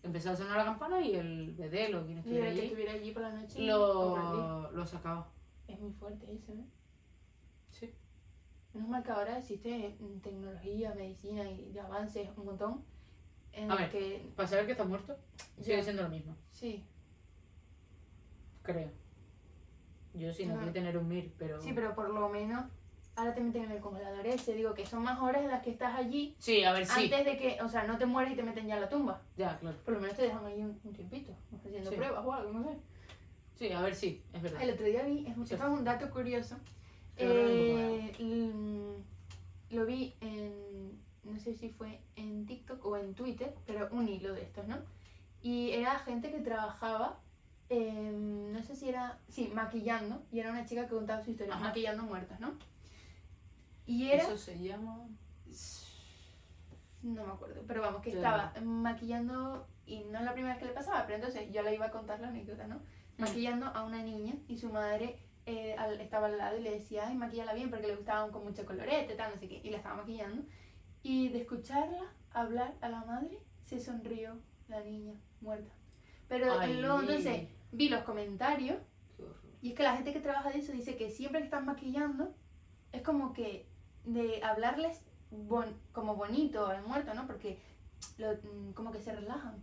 empezaba 0.03 0.35
a 0.35 0.39
sonar 0.39 0.57
la 0.59 0.65
campana 0.65 1.01
y 1.01 1.15
el 1.15 1.53
bedel 1.53 1.95
o 1.95 2.05
quien 2.05 2.19
estuviera 2.19 2.49
allí 2.51 2.61
estuviera 2.61 2.93
allí 2.93 3.13
por 3.13 3.23
la 3.23 3.33
noche. 3.33 3.63
lo 3.63 4.71
lo, 4.73 4.87
sacaba. 4.87 5.29
Es 5.69 5.79
muy 5.81 5.93
fuerte 5.93 6.27
eso, 6.33 6.53
¿eh? 6.53 6.65
Sí. 7.71 7.95
Menos 8.75 8.89
mal 8.89 9.03
que 9.03 9.11
ahora 9.13 9.39
existe 9.39 9.97
tecnología, 10.23 10.95
medicina 10.95 11.49
y 11.49 11.71
de 11.73 11.81
avances 11.81 12.29
un 12.37 12.45
montón. 12.47 12.85
En 13.53 13.71
A 13.71 13.77
ver. 13.77 13.91
que. 13.91 14.31
Para 14.37 14.49
saber 14.49 14.67
que 14.67 14.73
está 14.73 14.85
muerto, 14.85 15.17
sigue 15.61 15.83
siendo 15.83 16.03
lo 16.03 16.09
mismo, 16.09 16.37
Sí, 16.53 16.85
creo. 18.73 18.91
Yo 20.15 20.33
sí, 20.33 20.47
no 20.47 20.57
quiero 20.57 20.73
tener 20.73 20.99
un 20.99 21.09
mir, 21.09 21.33
pero... 21.39 21.61
sí, 21.63 21.73
pero 21.73 21.95
por 21.95 22.11
lo 22.11 22.29
menos. 22.29 22.65
Ahora 23.17 23.35
te 23.35 23.41
meten 23.41 23.65
en 23.65 23.73
el 23.73 23.81
congelador 23.81 24.27
ese. 24.27 24.55
Digo 24.55 24.73
que 24.73 24.87
son 24.87 25.03
más 25.03 25.21
horas 25.21 25.43
en 25.43 25.49
las 25.49 25.63
que 25.63 25.71
estás 25.71 25.95
allí. 25.95 26.35
Sí, 26.39 26.65
a 26.65 26.73
ver, 26.73 26.87
sí. 26.87 27.05
Antes 27.05 27.25
de 27.25 27.37
que. 27.37 27.59
O 27.63 27.69
sea, 27.69 27.85
no 27.85 27.99
te 27.99 28.07
mueres 28.07 28.33
y 28.33 28.37
te 28.37 28.43
meten 28.43 28.67
ya 28.67 28.77
en 28.77 28.81
la 28.83 28.89
tumba. 28.89 29.21
Ya, 29.37 29.59
claro. 29.59 29.77
Por 29.85 29.95
lo 29.95 30.01
menos 30.01 30.17
te 30.17 30.23
dejan 30.23 30.45
ahí 30.47 30.61
un, 30.63 30.79
un 30.83 30.93
tiempito. 30.93 31.33
Haciendo 31.55 31.91
Sí. 31.91 31.97
pruebas 31.97 32.25
o 32.25 32.33
algo, 32.33 32.53
no 32.53 32.63
sé. 32.65 32.79
Sí, 33.57 33.73
a 33.73 33.83
ver, 33.83 33.95
sí, 33.95 34.23
es 34.33 34.41
verdad. 34.43 34.63
El 34.63 34.71
otro 34.71 34.87
día 34.87 35.03
vi, 35.03 35.27
es, 35.27 35.35
Sí. 35.35 35.55
esto 35.55 35.57
es 35.67 35.71
un 35.71 35.85
dato 35.85 36.09
curioso. 36.11 36.57
Sí, 37.19 37.25
Eh, 37.27 38.97
lo 39.71 39.87
vi 39.87 40.15
en, 40.21 40.99
no 41.25 41.39
sé 41.39 41.55
si 41.55 41.69
fue 41.69 42.01
en 42.17 42.47
TikTok 42.47 42.85
o 42.87 42.97
en 42.97 43.15
Twitter, 43.15 43.55
pero 43.67 43.89
un 43.93 44.09
hilo 44.09 44.33
de 44.33 44.43
estos, 44.43 44.67
¿no? 44.67 44.79
Y 45.43 45.71
era 45.73 45.99
gente 46.01 46.31
que 46.31 46.39
trabajaba, 46.41 47.21
em, 47.71 48.53
no 48.53 48.63
sé 48.63 48.75
si 48.77 48.89
era, 48.89 49.19
sí, 49.29 49.51
maquillando, 49.55 50.23
y 50.31 50.41
era 50.41 50.51
una 50.51 50.67
chica 50.67 50.85
que 50.85 50.95
contaba 50.95 51.23
su 51.25 51.31
historia, 51.31 51.55
Ajá. 51.55 51.65
maquillando 51.69 52.03
muertos, 52.03 52.39
¿no? 52.41 52.53
Y 53.87 54.11
era, 54.11 54.25
Eso 54.25 54.37
se 54.37 54.59
llama... 54.59 55.07
no 57.03 57.25
me 57.27 57.33
acuerdo, 57.33 57.63
pero 57.67 57.81
vamos, 57.81 58.03
que 58.03 58.11
estaba 58.13 58.53
maquillando, 58.63 59.67
y 59.87 60.01
no 60.11 60.19
es 60.19 60.25
la 60.25 60.33
primera 60.33 60.55
vez 60.55 60.61
que 60.63 60.69
le 60.69 60.75
pasaba, 60.75 61.07
pero 61.07 61.17
entonces 61.17 61.51
yo 61.53 61.63
le 61.63 61.75
iba 61.75 61.87
a 61.87 61.91
contar 61.91 62.21
la 62.21 62.29
anécdota, 62.29 62.67
¿no? 62.67 62.81
Maquillando 63.19 63.67
a 63.67 63.85
una 63.85 64.03
niña 64.03 64.35
y 64.49 64.59
su 64.59 64.69
madre 64.71 65.19
eh, 65.47 65.75
al- 65.79 66.01
estaba 66.01 66.27
al 66.27 66.39
lado 66.39 66.59
y 66.59 66.63
le 66.63 66.71
decía, 66.73 67.05
ay, 67.09 67.17
maquillala 67.17 67.55
bien 67.55 67.71
porque 67.71 67.87
le 67.87 67.97
gustaban 67.97 68.31
con 68.31 68.45
mucho 68.45 68.65
colorete, 68.67 69.15
tal, 69.15 69.33
no 69.35 69.41
sé 69.41 69.49
qué, 69.49 69.61
y 69.63 69.71
la 69.71 69.79
estaba 69.79 69.97
maquillando. 69.97 70.43
Y 71.03 71.29
de 71.31 71.41
escucharla 71.41 72.03
hablar 72.33 72.75
a 72.81 72.89
la 72.89 73.05
madre, 73.05 73.39
se 73.65 73.81
sonrió 73.81 74.37
la 74.69 74.81
niña 74.83 75.15
muerta. 75.41 75.73
Pero 76.29 76.59
Ay. 76.61 76.81
luego 76.81 77.01
entonces 77.01 77.49
vi 77.73 77.89
los 77.89 78.03
comentarios 78.03 78.79
y 79.63 79.71
es 79.71 79.75
que 79.75 79.83
la 79.83 79.95
gente 79.97 80.13
que 80.13 80.21
trabaja 80.21 80.51
de 80.51 80.59
eso 80.59 80.73
dice 80.73 80.97
que 80.97 81.11
siempre 81.11 81.41
que 81.41 81.45
están 81.47 81.67
maquillando 81.67 82.35
es 82.93 83.03
como 83.03 83.33
que 83.33 83.67
de 84.05 84.43
hablarles 84.43 85.03
bon- 85.31 85.77
como 85.93 86.17
bonito 86.17 86.67
al 86.67 86.83
muerto, 86.87 87.13
¿no? 87.15 87.27
Porque 87.27 87.59
lo- 88.19 88.33
mm, 88.33 88.73
como 88.73 88.91
que 88.91 89.01
se 89.01 89.15
relajan. 89.15 89.63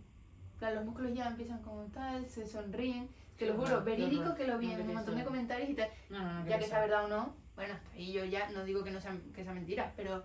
Claro, 0.58 0.76
los 0.76 0.84
músculos 0.84 1.12
ya 1.14 1.26
empiezan 1.28 1.62
como 1.62 1.84
tal, 1.86 2.26
se 2.28 2.46
sonríen. 2.46 3.08
Te 3.36 3.46
lo 3.46 3.54
juro, 3.54 3.82
verídico 3.84 4.22
horror. 4.22 4.36
que 4.36 4.46
lo 4.46 4.58
vi 4.58 4.68
No 4.68 4.74
en 4.74 4.88
un 4.88 4.94
montón 4.94 5.16
de 5.16 5.24
comentarios 5.24 5.68
y 5.70 5.74
tal. 5.74 5.88
No, 6.10 6.20
no, 6.22 6.40
no. 6.42 6.48
Ya 6.48 6.58
que 6.58 6.66
sea 6.66 6.80
verdad 6.80 7.04
o 7.04 7.08
no, 7.08 7.34
bueno, 7.54 7.74
hasta 7.74 7.90
ahí 7.92 8.12
yo 8.12 8.24
ya 8.24 8.48
no 8.50 8.64
digo 8.64 8.82
que 8.84 8.90
no 8.90 9.00
sea, 9.00 9.16
que 9.34 9.44
sea 9.44 9.52
mentira, 9.52 9.92
pero 9.96 10.24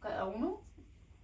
cada 0.00 0.24
uno, 0.24 0.60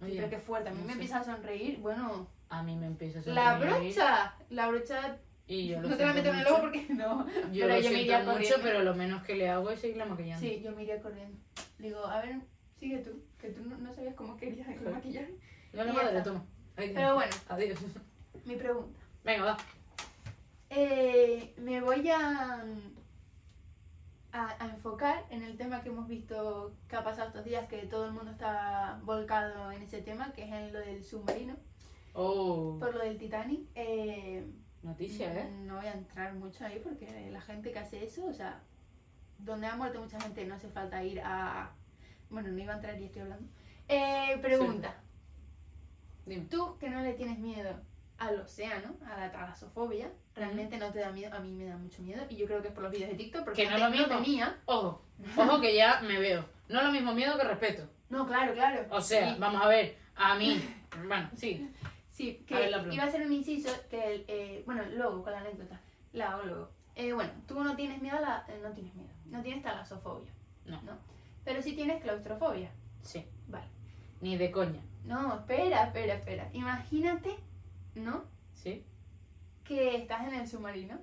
Oye, 0.01 0.15
pero 0.17 0.29
qué 0.29 0.39
fuerte. 0.39 0.69
A 0.69 0.73
mí 0.73 0.79
no 0.79 0.85
me 0.85 0.93
sé. 0.93 0.99
empieza 0.99 1.19
a 1.19 1.23
sonreír, 1.23 1.79
bueno, 1.79 2.27
A 2.49 2.61
mí 2.63 2.75
me 2.75 2.85
empieza 2.87 3.19
a 3.19 3.23
la 3.33 3.57
brocha, 3.57 4.35
la 4.49 4.67
brocha, 4.69 5.17
Y 5.47 5.67
yo 5.67 5.81
lo 5.81 5.89
no 5.89 5.97
te 5.97 6.05
la 6.05 6.13
meto 6.13 6.29
en 6.29 6.35
el 6.37 6.47
ojo 6.47 6.61
porque 6.61 6.87
no. 6.89 7.27
Yo 7.51 7.65
pero 7.67 7.75
lo 7.75 7.79
yo 7.81 7.91
me 7.91 8.01
iría 8.01 8.19
mucho, 8.19 8.31
corriendo. 8.31 8.57
pero 8.63 8.83
lo 8.83 8.95
menos 8.95 9.23
que 9.23 9.35
le 9.35 9.49
hago 9.49 9.69
es 9.69 9.79
seguirla 9.79 10.05
maquillando. 10.05 10.45
Sí, 10.45 10.61
yo 10.63 10.71
me 10.71 10.83
iría 10.83 10.99
corriendo. 11.01 11.37
Digo, 11.77 12.05
a 12.05 12.21
ver, 12.21 12.35
sigue 12.79 12.97
tú, 12.99 13.23
que 13.39 13.49
tú 13.49 13.63
no, 13.63 13.77
no 13.77 13.93
sabías 13.93 14.15
cómo 14.15 14.35
querías 14.37 14.67
el 14.69 14.81
maquillaje. 14.89 15.35
No, 15.73 15.85
no, 15.85 15.93
madre, 15.93 16.21
toma. 16.21 16.43
Ahí. 16.77 16.91
Pero 16.93 17.13
bueno, 17.15 17.31
Adiós. 17.49 17.79
mi 18.45 18.55
pregunta. 18.55 18.99
Venga, 19.23 19.45
va. 19.45 19.57
Eh, 20.69 21.53
me 21.57 21.79
voy 21.81 22.09
a, 22.09 22.63
a, 24.31 24.63
a 24.63 24.65
enfocar 24.69 25.25
en 25.29 25.43
el 25.43 25.57
tema 25.57 25.81
que 25.81 25.89
hemos 25.89 26.07
visto 26.07 26.75
que 26.89 26.95
ha 26.95 27.03
pasado 27.03 27.27
estos 27.29 27.45
días, 27.45 27.67
que 27.67 27.77
todo 27.85 28.05
el 28.07 28.13
mundo 28.13 28.31
está 28.31 28.99
volcado 29.03 29.71
en 29.71 29.83
ese 29.83 30.01
tema, 30.01 30.33
que 30.33 30.43
es 30.43 30.51
en 30.51 30.73
lo 30.73 30.79
del 30.79 31.03
submarino, 31.03 31.55
Oh, 32.17 32.77
por 32.79 32.93
lo 32.95 33.01
del 33.01 33.17
Titanic. 33.17 33.67
Eh, 33.75 34.45
noticia, 34.85 35.33
¿eh? 35.33 35.49
No 35.65 35.75
voy 35.77 35.85
a 35.87 35.93
entrar 35.93 36.33
mucho 36.35 36.65
ahí 36.65 36.79
porque 36.83 37.29
la 37.31 37.41
gente 37.41 37.71
que 37.71 37.79
hace 37.79 38.03
eso, 38.05 38.25
o 38.27 38.33
sea, 38.33 38.61
donde 39.39 39.67
ha 39.67 39.75
muerto 39.75 39.99
mucha 40.01 40.19
gente 40.19 40.45
no 40.45 40.55
hace 40.55 40.69
falta 40.69 41.03
ir 41.03 41.19
a, 41.23 41.71
Bueno, 42.29 42.49
no 42.49 42.57
iba 42.59 42.73
a 42.73 42.75
entrar 42.77 42.99
y 42.99 43.05
estoy 43.05 43.23
hablando. 43.23 43.47
Eh, 43.87 44.37
pregunta. 44.41 44.95
Dime. 46.25 46.45
Tú 46.49 46.77
que 46.79 46.89
no 46.89 47.01
le 47.01 47.13
tienes 47.13 47.37
miedo 47.37 47.79
al 48.17 48.39
océano, 48.39 48.95
a 49.05 49.17
la 49.19 49.31
talasofobia, 49.31 50.09
realmente 50.35 50.77
no 50.77 50.91
te 50.91 50.99
da 50.99 51.11
miedo. 51.11 51.35
A 51.35 51.39
mí 51.39 51.51
me 51.51 51.65
da 51.65 51.77
mucho 51.77 52.01
miedo 52.01 52.23
y 52.29 52.35
yo 52.37 52.45
creo 52.47 52.61
que 52.61 52.69
es 52.69 52.73
por 52.73 52.83
los 52.83 52.91
vídeos 52.91 53.09
de 53.11 53.15
TikTok, 53.17 53.43
porque 53.43 53.63
Que 53.63 53.69
no 53.69 53.77
lo 53.77 53.89
mismo. 53.89 54.07
tenía. 54.07 54.57
Ojo, 54.65 55.01
ojo 55.37 55.61
que 55.61 55.75
ya 55.75 56.01
me 56.01 56.19
veo. 56.19 56.45
No 56.69 56.81
lo 56.81 56.91
mismo 56.91 57.13
miedo 57.13 57.37
que 57.37 57.43
respeto. 57.43 57.87
No, 58.09 58.25
claro, 58.25 58.53
claro. 58.53 58.85
O 58.89 59.01
sea, 59.01 59.33
Sí. 59.33 59.39
vamos 59.39 59.61
a 59.61 59.67
ver, 59.67 59.97
a 60.15 60.35
mí. 60.35 60.63
Bueno, 61.07 61.29
sí. 61.35 61.69
Sí, 62.15 62.39
A 62.43 62.45
que 62.47 62.53
ver 62.55 62.69
pregunta. 62.71 62.95
iba 62.95 63.03
a 63.03 63.11
ser 63.11 63.25
un 63.27 63.33
inciso 63.33 63.69
que, 63.89 64.13
el, 64.15 64.25
eh, 64.29 64.63
bueno, 64.65 64.83
luego 64.95 65.21
con 65.21 65.33
la 65.33 65.39
anécdota, 65.41 65.81
la 66.13 66.31
hago 66.31 66.43
luego. 66.43 66.69
Eh, 66.95 67.11
bueno, 67.11 67.31
tú 67.45 67.61
no 67.61 67.75
tienes 67.75 68.01
miedo 68.01 68.15
a 68.17 68.21
la, 68.21 68.45
eh, 68.47 68.57
no 68.63 68.71
tienes 68.71 68.95
miedo, 68.95 69.09
no 69.25 69.41
tienes 69.43 69.61
talasofobia, 69.63 70.31
No. 70.65 70.79
Pero 71.43 71.61
sí 71.61 71.73
tienes 71.75 72.01
claustrofobia, 72.01 72.71
Sí. 73.01 73.25
vale. 73.49 73.67
Ni 74.21 74.37
de 74.37 74.49
coña. 74.49 74.81
No, 75.03 75.35
espera, 75.35 75.83
espera, 75.87 76.13
espera. 76.15 76.49
Imagínate, 76.53 77.35
¿no? 77.95 78.23
Sí. 78.53 78.85
Que 79.65 79.97
estás 79.97 80.25
en 80.25 80.35
el 80.35 80.47
submarino. 80.47 80.97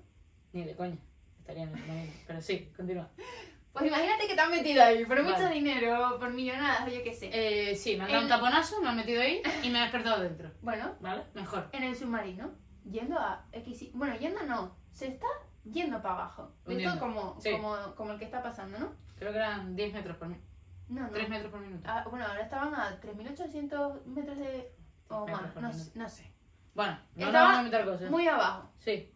Ni 0.54 0.64
de 0.64 0.74
coña. 0.74 0.96
Estaría 1.40 1.64
en 1.64 1.68
el 1.74 1.78
submarino. 1.78 2.12
Pero 2.26 2.40
sí, 2.40 2.72
continúa. 2.74 3.10
Pues 3.72 3.86
imagínate 3.86 4.26
que 4.26 4.34
te 4.34 4.40
has 4.40 4.50
metido 4.50 4.82
ahí 4.84 5.04
por 5.06 5.22
mucho 5.22 5.34
Vale. 5.44 5.54
dinero, 5.54 6.18
por 6.18 6.30
millonadas 6.30 6.86
o 6.86 6.90
yo 6.90 7.02
qué 7.02 7.14
sé. 7.14 7.30
Eh, 7.32 7.74
sí, 7.74 7.96
me 7.96 8.04
han 8.04 8.10
dado 8.10 8.22
un 8.24 8.28
taponazo, 8.28 8.80
me 8.82 8.88
han 8.90 8.96
metido 8.96 9.22
ahí 9.22 9.40
y 9.62 9.70
me 9.70 9.78
he 9.78 9.82
despertado 9.82 10.22
dentro. 10.22 10.50
Bueno, 10.60 10.94
¿Vale? 11.00 11.22
Mejor. 11.34 11.68
en 11.72 11.82
el 11.84 11.96
submarino, 11.96 12.50
yendo 12.84 13.18
a 13.18 13.46
X... 13.52 13.90
Bueno, 13.94 14.14
yendo 14.16 14.42
no, 14.42 14.76
se 14.90 15.06
está 15.08 15.26
yendo 15.64 16.02
para 16.02 16.14
abajo. 16.16 16.52
Hundiendo. 16.66 16.98
todo 16.98 17.00
como, 17.00 17.40
Sí. 17.40 17.50
como, 17.52 17.94
como 17.94 18.12
el 18.12 18.18
que 18.18 18.26
está 18.26 18.42
pasando, 18.42 18.78
¿no? 18.78 18.92
Creo 19.18 19.32
que 19.32 19.38
eran 19.38 19.74
10 19.74 19.94
metros 19.94 20.16
por 20.18 20.28
minuto. 20.28 20.46
No, 20.88 21.02
no. 21.02 21.10
3 21.10 21.28
metros 21.30 21.50
por 21.50 21.60
minuto. 21.60 21.88
Ah, 21.88 22.04
bueno, 22.10 22.26
ahora 22.26 22.42
estaban 22.42 22.74
a 22.74 23.00
3.800 23.00 24.04
metros 24.04 24.36
de... 24.36 24.70
o 25.08 25.20
Metros 25.24 25.42
más, 25.42 25.52
por 25.52 25.62
no, 25.62 25.68
minuto. 25.70 25.84
sé- 25.90 25.98
no 25.98 26.08
sé. 26.10 26.30
Bueno, 26.74 26.98
no 27.16 27.26
Estaba 27.26 27.44
vamos 27.46 27.58
a 27.60 27.62
meter 27.62 27.84
cosas. 27.86 28.10
Muy 28.10 28.28
abajo. 28.28 28.70
Sí. 28.78 29.10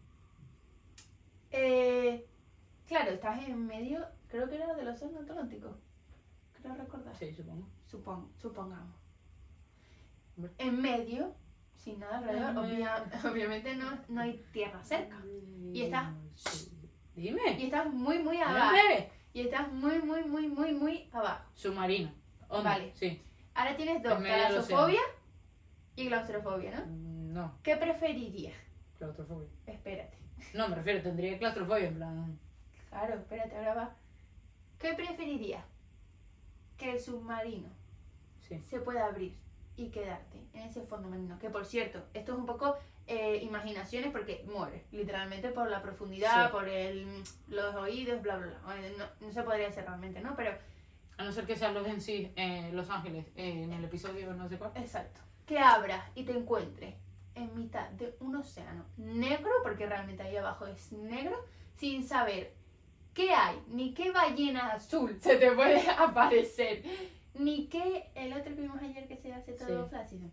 Eh, 1.51 2.27
claro, 2.87 3.11
estás 3.13 3.43
en 3.47 3.67
medio, 3.67 4.07
creo 4.37 4.49
que 4.49 4.57
era 4.57 4.75
del 4.75 4.89
Océano 4.89 5.21
Atlántico. 5.21 5.77
Creo 6.61 6.75
recordar. 6.75 7.17
Sí, 7.17 7.33
supongo. 7.33 7.69
Supon- 7.91 8.29
supongamos. 8.39 8.95
En 10.59 10.83
medio, 10.83 11.35
sin 11.77 11.99
nada 11.99 12.19
alrededor, 12.19 12.55
obvia- 12.57 13.05
obviamente 13.33 13.75
no, 13.77 13.99
no 14.09 14.21
hay 14.21 14.45
tierra 14.53 14.83
cerca. 14.85 15.17
Y 15.73 15.83
estás-. 15.83 16.71
Dime. 17.15 17.59
Y 17.59 17.65
estás 17.67 17.87
muy, 17.93 18.19
muy 18.19 18.37
Dime. 18.37 18.45
abajo. 18.45 18.77
Y 19.33 19.41
estás 19.41 19.73
muy, 19.73 19.99
muy, 20.03 20.25
muy, 20.25 20.49
muy, 20.49 20.73
muy 20.75 21.09
abajo. 21.13 21.45
Submarino. 21.55 22.11
Vale. 22.49 22.93
Sí. 22.95 23.23
Ahora 23.55 23.77
tienes 23.77 24.03
dos, 24.03 24.23
talasofobia 24.23 25.01
y 25.95 26.09
claustrofobia, 26.09 26.79
¿no? 26.81 26.87
Mm, 26.87 27.33
No, 27.33 27.59
¿Qué 27.63 27.77
preferirías? 27.77 28.55
claustrofobia. 28.99 29.49
Espérate. 29.67 30.17
No, 30.55 30.69
me 30.69 30.77
refiero, 30.77 31.03
tendría 31.03 31.39
claustrofobia 31.39 31.89
en 31.89 31.95
plan. 31.95 32.39
Claro, 32.91 33.15
espérate, 33.15 33.57
ahora 33.57 33.75
va. 33.75 33.97
¿Qué 34.87 34.95
preferirías? 34.95 35.65
Que 36.77 36.93
el 36.93 37.01
submarino 37.01 37.69
Sí. 38.41 38.61
se 38.71 38.79
pueda 38.79 39.07
abrir 39.07 39.37
y 39.77 39.89
quedarte 39.89 40.39
en 40.53 40.61
ese 40.63 40.83
fondo 40.83 41.09
marino. 41.09 41.37
Que 41.41 41.51
por 41.51 41.67
cierto, 41.67 42.05
esto 42.15 42.33
es 42.35 42.39
un 42.39 42.47
poco 42.47 42.77
eh, 43.09 43.41
imaginaciones 43.43 44.13
porque 44.13 44.45
muere, 44.47 44.85
literalmente 44.93 45.49
por 45.51 45.69
la 45.71 45.83
profundidad, 45.83 46.47
Sí. 46.47 46.53
por 46.53 46.69
el, 46.69 47.25
los 47.49 47.75
oídos, 47.75 48.23
bla, 48.23 48.37
bla, 48.37 48.47
bla. 48.47 48.77
No, 48.97 49.27
no 49.27 49.33
se 49.33 49.43
podría 49.43 49.69
hacer 49.69 49.85
realmente, 49.87 50.21
¿no? 50.21 50.37
Pero, 50.37 50.57
A 51.19 51.25
no 51.25 51.33
ser 51.33 51.47
que 51.47 51.57
sean 51.57 51.75
los 51.75 51.87
en 51.89 52.01
sí, 52.01 52.31
eh, 52.37 52.71
Los 52.73 52.89
Ángeles, 52.91 53.27
eh, 53.37 53.63
en 53.65 53.73
el 53.73 53.85
episodio 53.85 54.33
no 54.35 54.49
sé 54.49 54.57
cuál. 54.59 54.71
exacto. 54.77 55.21
Que 55.47 55.59
abras 55.59 56.05
y 56.15 56.25
te 56.25 56.33
encuentres 56.33 56.95
en 57.35 57.53
mitad 57.57 57.89
de 57.91 58.15
un 58.21 58.37
océano 58.37 58.85
negro, 58.97 59.51
porque 59.65 59.87
realmente 59.87 60.23
ahí 60.23 60.37
abajo 60.37 60.67
es 60.67 60.93
negro, 60.93 61.45
sin 61.77 62.07
saber 62.07 62.55
qué 63.17 63.31
hay, 63.33 63.61
ni 63.69 63.95
qué 63.95 64.13
ballena 64.13 64.73
azul 64.75 65.19
se 65.21 65.37
te 65.37 65.51
puede 65.53 65.81
aparecer, 65.99 66.85
ni 67.35 67.67
qué 67.67 68.11
el 68.15 68.33
otro 68.35 68.55
que 68.55 68.61
vimos 68.61 68.81
ayer 68.83 69.09
que 69.09 69.17
se 69.17 69.33
hace 69.33 69.53
todo 69.55 69.85
Sí. 69.85 69.89
flácido, 69.91 70.29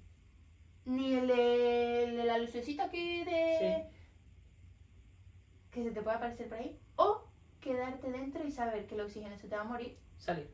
ni 0.86 1.14
el 1.16 1.28
de, 1.28 2.04
el 2.04 2.18
de 2.18 2.24
la 2.26 2.38
lucecita 2.38 2.84
aquí 2.84 3.24
de... 3.24 3.86
que 5.72 5.84
se 5.84 5.92
te 5.92 6.02
puede 6.02 6.18
aparecer 6.18 6.48
por 6.50 6.58
ahí, 6.60 6.78
o 6.98 7.24
quedarte 7.62 8.12
dentro 8.12 8.44
y 8.46 8.52
saber 8.52 8.86
que 8.86 8.96
el 8.96 9.02
oxígeno 9.02 9.38
se 9.38 9.48
te 9.48 9.56
va 9.56 9.62
a 9.62 9.66
morir. 9.66 9.98
Salir. 10.18 10.50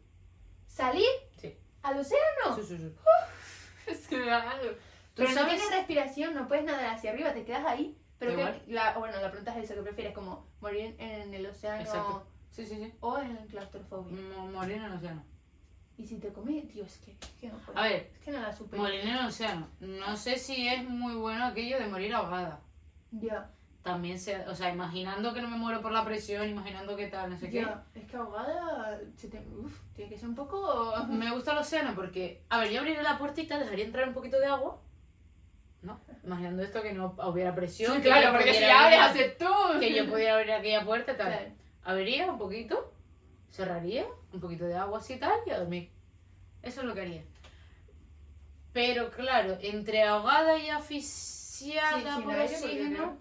¿Salir? 0.68 1.10
Sí. 1.38 1.58
¿Al 1.82 1.98
océano? 1.98 2.56
Sí, 2.56 2.62
sí, 2.64 2.78
sí. 2.78 2.96
Es 3.92 4.08
que 4.08 4.18
me 4.18 4.28
da 4.28 4.52
algo. 4.52 4.70
¿Tú 4.70 5.24
Pero 5.24 5.30
no 5.30 5.36
sabes? 5.36 5.56
tienes 5.56 5.76
respiración, 5.76 6.36
no 6.36 6.48
puedes 6.48 6.64
nadar 6.64 6.94
hacia 6.94 7.10
arriba, 7.12 7.34
te 7.34 7.44
quedas 7.44 7.66
ahí. 7.66 7.98
Pero 8.20 8.36
que, 8.36 8.62
la, 8.72 8.96
bueno, 9.00 9.20
la 9.20 9.30
pregunta 9.32 9.58
es 9.58 9.64
eso, 9.64 9.74
¿qué 9.76 9.82
prefieres? 9.82 10.14
Como 10.14 10.46
morir 10.62 10.95
en 10.99 11.34
el 11.34 11.45
océano 11.45 11.82
Exacto. 11.82 12.26
Sí, 12.51 12.66
sí, 12.66 12.76
sí. 12.76 12.93
o 12.99 13.18
en 13.20 13.38
claustrofobia. 13.47 14.16
Mo- 14.38 14.47
Morir 14.51 14.78
en 14.78 14.84
el 14.84 14.93
océano. 14.93 15.24
Y 15.97 16.05
si 16.05 16.18
te 16.18 16.32
comes, 16.32 16.68
tío, 16.70 16.86
es 16.86 16.97
que, 16.99 17.12
es 17.12 17.28
que 17.39 17.47
no 17.49 17.57
puedo. 17.57 17.78
A 17.78 17.84
ver, 17.84 18.10
Es 18.14 18.20
que 18.20 18.32
no 18.32 18.39
la 18.39 18.53
supero. 18.55 18.82
morir 18.82 19.01
en 19.01 19.10
el 19.10 19.26
océano. 19.26 19.68
No 19.80 20.16
sé 20.16 20.38
si 20.38 20.68
es 20.68 20.84
muy 20.88 21.14
bueno 21.16 21.45
aquello 21.45 21.78
de 21.78 21.88
morir 21.88 22.14
ahogada. 22.14 22.62
Ya, 23.12 23.49
También 23.84 24.20
se, 24.20 24.38
o 24.47 24.55
sea, 24.55 24.72
imaginando 24.72 25.34
que 25.34 25.41
no 25.41 25.49
me 25.49 25.57
muero 25.57 25.82
por 25.82 25.91
la 25.91 26.05
presión, 26.05 26.47
imaginando 26.47 26.95
que 26.95 27.07
tal, 27.07 27.30
no 27.32 27.38
sé 27.38 27.49
qué. 27.49 27.68
Es 27.95 28.05
que 28.05 28.18
ahogada, 28.18 28.99
se 29.18 29.28
te, 29.30 29.39
uf, 29.57 29.78
tiene 29.93 30.10
que 30.12 30.18
ser 30.18 30.30
un 30.30 30.36
poco... 30.36 30.93
Me 31.10 31.32
gusta 31.32 31.51
el 31.53 31.57
océano 31.60 31.93
porque, 31.95 32.43
a 32.49 32.60
ver, 32.60 32.72
yo 32.72 32.80
abriría 32.80 33.01
la 33.03 33.18
puertita, 33.18 33.57
dejaría 33.57 33.86
entrar 33.86 34.07
un 34.07 34.14
poquito 34.14 34.39
de 34.39 34.45
agua. 34.45 34.80
¿No? 35.82 36.00
Imaginando 36.24 36.62
esto 36.64 36.82
que 36.82 36.94
no 36.94 37.16
hubiera 37.26 37.56
presión. 37.56 37.96
Sí, 37.96 38.02
claro, 38.02 38.32
porque 38.34 38.54
si 38.54 38.64
abres, 38.66 39.00
haces 39.00 39.38
tú. 39.38 39.46
Que 39.80 39.94
yo 39.96 40.10
pudiera 40.10 40.36
abrir 40.36 40.52
aquella 40.52 40.84
puerta 40.84 41.14
y 41.14 41.18
tal. 41.18 41.28
Claro. 41.28 41.52
Abriría 41.84 42.30
un 42.32 42.38
poquito, 42.38 42.94
cerraría, 43.50 44.06
un 44.34 44.40
poquito 44.42 44.66
de 44.66 44.76
agua 44.76 45.00
así 45.00 45.14
y 45.14 45.18
tal, 45.20 45.40
y 45.48 45.52
a 45.52 45.60
dormir. 45.60 45.90
Eso 46.62 46.82
es 46.82 46.88
lo 46.88 46.94
que 46.94 47.02
haría. 47.02 47.24
Pero 48.74 49.10
claro, 49.10 49.58
entre 49.62 50.04
ahogada 50.04 50.58
y 50.60 50.70
asfixiada 50.70 52.18
Sí, 52.18 52.22
por 52.24 52.34
aire, 52.34 52.56
oxígeno. 52.56 53.18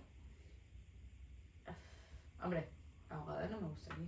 Hombre, 2.42 2.68
ahogada 3.10 3.46
no 3.48 3.60
me 3.60 3.68
gustaría. 3.68 4.06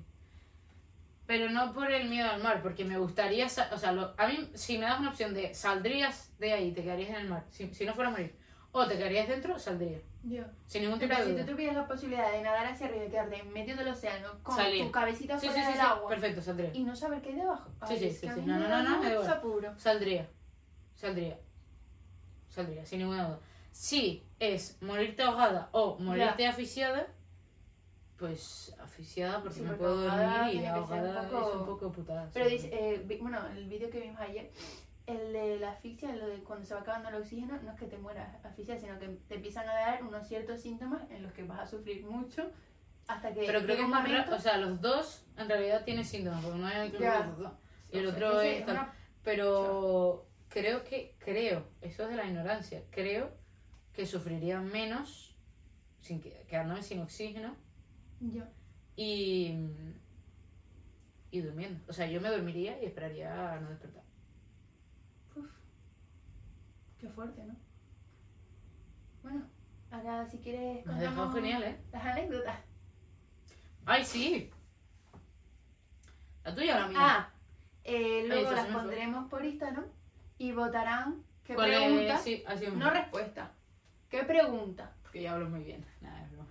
Pero 1.26 1.48
no 1.50 1.72
por 1.72 1.90
el 1.90 2.08
miedo 2.08 2.28
al 2.28 2.42
mar, 2.42 2.60
porque 2.62 2.84
me 2.84 2.98
gustaría. 2.98 3.46
O 3.46 3.48
sea, 3.78 3.92
lo- 3.92 4.14
a 4.18 4.26
mí, 4.26 4.50
si 4.54 4.78
me 4.78 4.84
das 4.86 4.98
una 4.98 5.10
opción 5.10 5.32
de 5.32 5.54
saldrías 5.54 6.36
de 6.38 6.52
ahí, 6.52 6.72
te 6.72 6.82
quedarías 6.82 7.10
en 7.10 7.16
el 7.16 7.28
mar, 7.28 7.44
si, 7.50 7.72
si 7.72 7.84
no 7.86 7.94
fuera 7.94 8.08
a 8.08 8.12
morir, 8.12 8.34
o 8.72 8.86
te 8.86 8.96
quedarías 8.96 9.28
dentro, 9.28 9.58
saldría. 9.58 9.98
Ya. 10.22 10.50
Sin 10.66 10.82
ningún 10.82 10.98
tipo 10.98 11.08
Pero 11.14 11.20
de 11.24 11.26
si 11.26 11.32
duda. 11.32 11.46
tú 11.46 11.52
tuvieras 11.52 11.76
la 11.76 11.86
posibilidad 11.88 12.30
de 12.30 12.42
nadar 12.42 12.66
hacia 12.66 12.86
arriba 12.88 13.04
y 13.06 13.08
quedarte 13.10 13.36
en 13.38 13.52
medio 13.52 13.74
del 13.76 13.88
océano 13.88 14.28
con 14.42 14.54
Salir. 14.56 14.84
tu 14.84 14.92
cabecita 14.92 15.38
Sí, 15.40 15.46
fuera 15.48 15.62
sí, 15.62 15.66
sí, 15.72 15.78
del 15.78 15.80
sí, 15.86 15.92
agua 15.92 16.08
perfecto, 16.08 16.42
saldría. 16.42 16.70
y 16.74 16.82
no 16.84 16.94
saber 16.94 17.22
qué 17.22 17.30
hay 17.30 17.36
debajo. 17.36 17.70
Sí, 17.88 17.96
sí, 17.98 18.10
sí, 18.10 18.28
sí. 18.34 18.40
No, 18.44 18.58
no, 18.58 18.68
no, 18.68 18.82
no, 18.82 19.02
me 19.02 19.14
apuro. 19.28 19.72
Saldría. 19.78 20.28
Saldría. 20.94 21.38
Saldría, 22.50 22.84
sin 22.84 22.98
ninguna 23.00 23.28
duda. 23.28 23.38
Si 23.72 24.22
es 24.40 24.76
morirte 24.82 25.22
ahogada 25.22 25.68
o 25.72 25.96
morirte 25.98 26.46
asfixiada, 26.46 27.06
pues 28.18 28.74
asfixiada 28.82 29.40
porque 29.42 29.60
no 29.60 29.76
puedo 29.76 30.02
dormir 30.02 30.54
y 30.62 30.66
ahogada 30.66 31.28
poco- 31.28 31.48
es 31.50 31.56
un 31.56 31.66
poco 31.66 31.92
putada. 31.92 32.28
Pero 32.34 32.48
dice, 32.50 32.68
eh, 32.72 33.18
bueno, 33.22 33.38
el 33.56 33.66
vídeo 33.68 33.88
que 33.88 34.00
vimos 34.00 34.20
ayer, 34.20 34.50
el 35.10 35.32
de 35.32 35.58
la 35.60 35.72
asfixia, 35.72 36.14
lo 36.16 36.26
de 36.28 36.38
cuando 36.44 36.64
se 36.66 36.74
va 36.74 36.80
acabando 36.80 37.08
el 37.10 37.16
oxígeno, 37.16 37.60
no 37.62 37.72
es 37.72 37.78
que 37.78 37.86
te 37.86 37.98
mueras 37.98 38.44
asfixia, 38.44 38.78
sino 38.78 38.98
que 38.98 39.08
te 39.28 39.34
empiezan 39.36 39.68
a 39.68 39.74
dar 39.74 40.02
unos 40.04 40.26
ciertos 40.26 40.60
síntomas 40.60 41.10
en 41.10 41.22
los 41.22 41.32
que 41.32 41.42
vas 41.44 41.60
a 41.60 41.66
sufrir 41.66 42.04
mucho 42.04 42.50
hasta 43.08 43.32
que 43.34 43.40
Pero 43.46 43.62
creo 43.62 43.76
que 43.76 43.82
es 43.82 43.88
más 43.88 44.02
momento- 44.02 44.24
raro, 44.30 44.36
o 44.36 44.40
sea, 44.40 44.56
los 44.58 44.80
dos 44.80 45.24
en 45.36 45.48
realidad 45.48 45.84
tienen 45.84 46.04
síntomas, 46.04 46.42
porque 46.44 46.58
uno 46.58 46.68
es 46.68 46.92
Ya. 46.98 47.34
y 47.92 47.98
el 47.98 48.06
otro 48.06 48.40
es 48.40 48.62
una- 48.66 48.92
Pero 49.22 50.26
creo 50.48 50.84
que, 50.84 51.14
creo, 51.18 51.66
eso 51.80 52.04
es 52.04 52.08
de 52.10 52.16
la 52.16 52.24
ignorancia, 52.26 52.82
creo 52.90 53.30
que 53.92 54.06
sufriría 54.06 54.60
menos 54.60 55.36
sin 56.00 56.20
que, 56.20 56.44
quedándome 56.48 56.82
sin 56.82 57.00
oxígeno 57.00 57.54
Yo. 58.20 58.44
y, 58.96 59.54
y 61.30 61.40
durmiendo. 61.40 61.84
O 61.88 61.92
sea, 61.92 62.06
yo 62.06 62.20
me 62.20 62.28
dormiría 62.30 62.80
y 62.82 62.86
esperaría 62.86 63.52
a 63.54 63.60
no 63.60 63.68
despertar. 63.70 64.02
Qué 67.00 67.08
fuerte, 67.08 67.42
¿no? 67.44 67.56
Bueno, 69.22 69.42
ahora 69.90 70.26
si 70.26 70.38
quieres 70.38 70.84
contamos 70.84 71.34
genial, 71.34 71.62
¿eh? 71.62 71.80
las 71.92 72.04
anécdotas. 72.04 72.58
¡Ay, 73.86 74.04
sí! 74.04 74.50
¿La 76.44 76.54
tuya 76.54 76.76
o 76.76 76.80
la 76.80 76.88
mía? 76.88 76.98
Ah, 77.00 77.30
eh, 77.84 78.24
luego 78.26 78.52
las 78.52 78.66
pondremos 78.66 79.28
por 79.30 79.44
Instagram 79.44 79.86
y 80.38 80.52
votarán 80.52 81.24
qué 81.44 81.54
¿Cuál 81.54 81.70
pregunta, 81.70 82.14
es? 82.14 82.20
Sí, 82.22 82.44
así 82.46 82.66
no 82.68 82.90
respuesta. 82.90 83.52
¿Qué 84.08 84.22
pregunta? 84.24 84.94
Porque 85.02 85.22
ya 85.22 85.32
hablo 85.32 85.48
muy 85.48 85.64
bien. 85.64 85.84
Nada, 86.00 86.22
es 86.22 86.30
broma. 86.32 86.48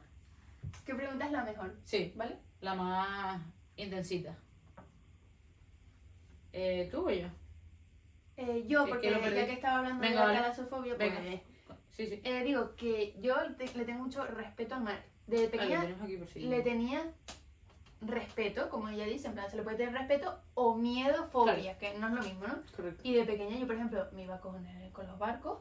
¿Qué 0.86 0.96
pregunta 0.96 1.26
es 1.26 1.32
la 1.32 1.44
mejor? 1.44 1.76
Sí, 1.84 2.14
¿Vale? 2.16 2.40
la 2.62 2.76
más 2.76 3.42
intensita. 3.76 4.36
Eh, 6.52 6.90
¿Tú 6.92 7.08
o 7.08 7.12
yo? 7.12 7.28
Eh, 8.42 8.64
yo, 8.68 8.86
¿Qué- 8.86 8.90
porque 8.92 9.12
lo 9.12 9.20
perdí? 9.20 9.36
ya 9.36 9.46
que 9.48 9.52
estaba 9.54 9.80
hablando 9.80 10.00
Venga, 10.02 10.14
de 10.14 10.20
la 10.20 10.26
vale. 10.28 10.40
talasofobia, 10.40 10.96
pues 10.96 11.14
Venga. 11.14 11.42
Sí, 11.92 12.08
sí. 12.08 12.22
eh, 12.24 12.44
digo 12.46 12.74
que 12.78 13.14
yo 13.20 13.36
te- 13.58 13.78
le 13.78 13.84
tengo 13.84 14.04
mucho 14.06 14.24
respeto 14.26 14.76
al 14.76 14.84
mar. 14.84 15.04
Lo 15.28 15.36
pequeña 15.52 15.82
aquí 15.82 16.18
por 16.18 16.38
le 16.38 16.62
tenía 16.62 17.04
respeto, 18.02 18.70
como 18.70 18.88
ella 18.88 19.04
dice, 19.06 19.28
en 19.28 19.34
plan, 19.34 19.50
se 19.50 19.58
le 19.58 19.64
puede 19.64 19.76
tener 19.76 19.94
respeto 19.94 20.40
o 20.54 20.74
miedo, 20.76 21.28
fobia, 21.32 21.78
que 21.78 21.98
no 22.00 22.08
es 22.08 22.14
lo 22.14 22.22
mismo, 22.24 22.48
¿no? 22.48 22.56
Correcto. 22.76 23.02
Y 23.04 23.14
de 23.14 23.26
pequeña 23.26 23.58
yo, 23.58 23.68
por 23.68 23.76
ejemplo, 23.76 24.08
me 24.14 24.24
iba 24.24 24.40
con, 24.40 24.66
con 24.94 25.06
los 25.08 25.20
barcos 25.20 25.60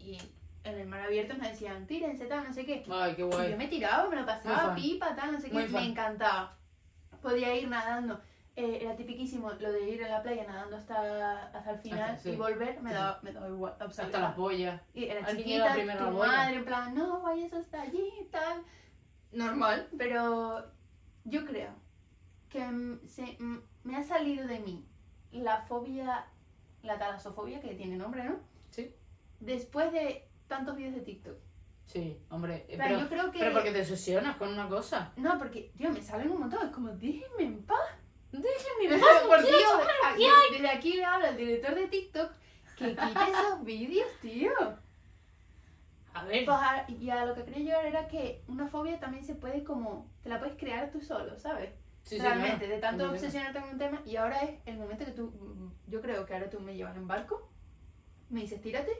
y 0.00 0.18
en 0.64 0.74
el 0.74 0.88
mar 0.88 1.02
abierto 1.02 1.36
me 1.36 1.48
decían, 1.48 1.86
tírense, 1.86 2.26
tal, 2.26 2.44
no 2.48 2.52
sé 2.52 2.66
qué. 2.66 2.84
Ay, 2.90 3.14
qué 3.14 3.22
Y 3.22 3.24
guay. 3.26 3.50
yo 3.52 3.56
me 3.56 3.68
tiraba, 3.68 4.10
me 4.10 4.16
lo 4.16 4.26
pasaba 4.26 4.74
pipa, 4.74 5.14
tal, 5.14 5.30
no 5.32 5.40
sé 5.40 5.48
Muy 5.52 5.62
qué, 5.62 5.68
fan. 5.68 5.82
me 5.84 5.88
encantaba. 5.90 6.56
Podía 7.22 7.54
ir 7.54 7.68
nadando. 7.68 8.20
Eh, 8.60 8.80
era 8.82 8.96
tipiquísimo 8.96 9.52
lo 9.52 9.70
de 9.70 9.88
ir 9.88 10.02
a 10.02 10.08
la 10.08 10.20
playa 10.20 10.44
nadando 10.44 10.76
hasta, 10.76 11.46
hasta 11.46 11.70
el 11.70 11.78
final 11.78 12.00
Hasta- 12.10 12.22
sí. 12.24 12.30
y 12.30 12.36
volver, 12.36 12.82
me 12.82 12.92
daba, 12.92 13.20
me 13.22 13.32
daba 13.32 13.48
igual, 13.48 13.76
Hasta 13.78 14.18
las 14.18 14.34
pollas. 14.34 14.82
Y 14.92 15.04
era 15.04 15.24
chiquita, 15.24 15.76
la 15.76 15.96
tu 15.98 16.10
madre, 16.10 16.56
en 16.56 16.64
plan, 16.64 16.92
no, 16.92 17.20
vayas 17.22 17.52
hasta 17.52 17.82
allí 17.82 18.02
y 18.20 18.24
tal. 18.24 18.64
Normal, 19.30 19.88
pero 19.96 20.72
yo 21.22 21.46
creo 21.46 21.70
que 22.48 22.98
se- 23.06 23.38
me 23.84 23.94
ha 23.96 24.02
salido 24.02 24.48
de 24.48 24.58
mí 24.58 24.84
la 25.30 25.60
fobia, 25.62 26.26
la 26.82 26.98
talasofobia, 26.98 27.60
que 27.60 27.76
tiene 27.76 27.96
nombre, 27.96 28.24
¿no? 28.24 28.40
Sí. 28.70 28.92
Después 29.38 29.92
de 29.92 30.28
tantos 30.48 30.74
vídeos 30.74 30.96
de 30.96 31.02
TikTok. 31.02 31.36
Sí, 31.84 32.20
hombre. 32.28 32.66
eh, 32.68 32.74
Pero, 32.76 32.98
yo 32.98 33.08
creo 33.08 33.30
que... 33.30 33.38
pero 33.38 33.52
porque 33.52 33.70
te 33.70 33.82
obsesionas 33.82 34.36
con 34.36 34.48
una 34.48 34.68
cosa. 34.68 35.12
No, 35.16 35.38
porque, 35.38 35.70
tío, 35.76 35.90
me 35.90 36.02
salen 36.02 36.32
un 36.32 36.40
montón, 36.40 36.66
es 36.66 36.72
como, 36.74 36.88
déjenme 36.88 37.44
en 37.44 37.62
paz. 37.64 37.78
Déjenme 38.32 38.98
Por 39.26 39.42
Dios, 39.42 39.62
a- 40.04 40.12
de- 40.14 40.52
desde 40.56 40.68
aquí 40.68 40.92
le 40.94 41.04
habla 41.04 41.30
el 41.30 41.36
director 41.36 41.74
de 41.74 41.86
TikTok 41.88 42.30
que 42.76 42.90
quite 42.90 43.02
esos 43.30 43.64
vídeos, 43.64 44.08
tío. 44.20 44.52
A 46.14 46.24
ver. 46.24 46.44
Pues 46.44 46.56
a- 46.58 46.84
y 46.88 47.10
a 47.10 47.24
lo 47.24 47.34
que 47.34 47.44
quería 47.44 47.62
llegar 47.64 47.86
era 47.86 48.08
que 48.08 48.42
una 48.48 48.66
fobia 48.68 48.98
también 48.98 49.24
se 49.24 49.34
puede 49.34 49.64
como, 49.64 50.10
te 50.22 50.28
la 50.28 50.38
puedes 50.38 50.56
crear 50.56 50.90
tú 50.90 51.00
solo, 51.00 51.38
¿sabes? 51.38 51.70
Sí, 52.02 52.18
Realmente, 52.18 52.58
claro. 52.66 52.74
de 52.74 52.80
tanto 52.80 53.04
Sí, 53.04 53.10
obsesionarte 53.14 53.60
con 53.60 53.70
un 53.70 53.78
tema 53.78 54.00
y 54.06 54.16
ahora 54.16 54.42
es 54.42 54.58
el 54.66 54.78
momento 54.78 55.04
que 55.04 55.10
tú, 55.12 55.26
mm, 55.26 55.90
yo 55.90 56.00
creo 56.00 56.24
que 56.26 56.34
ahora 56.34 56.48
tú 56.50 56.60
me 56.60 56.74
llevas 56.74 56.96
en 56.96 57.06
barco, 57.06 57.48
me 58.30 58.40
dices 58.40 58.60
tírate 58.60 58.92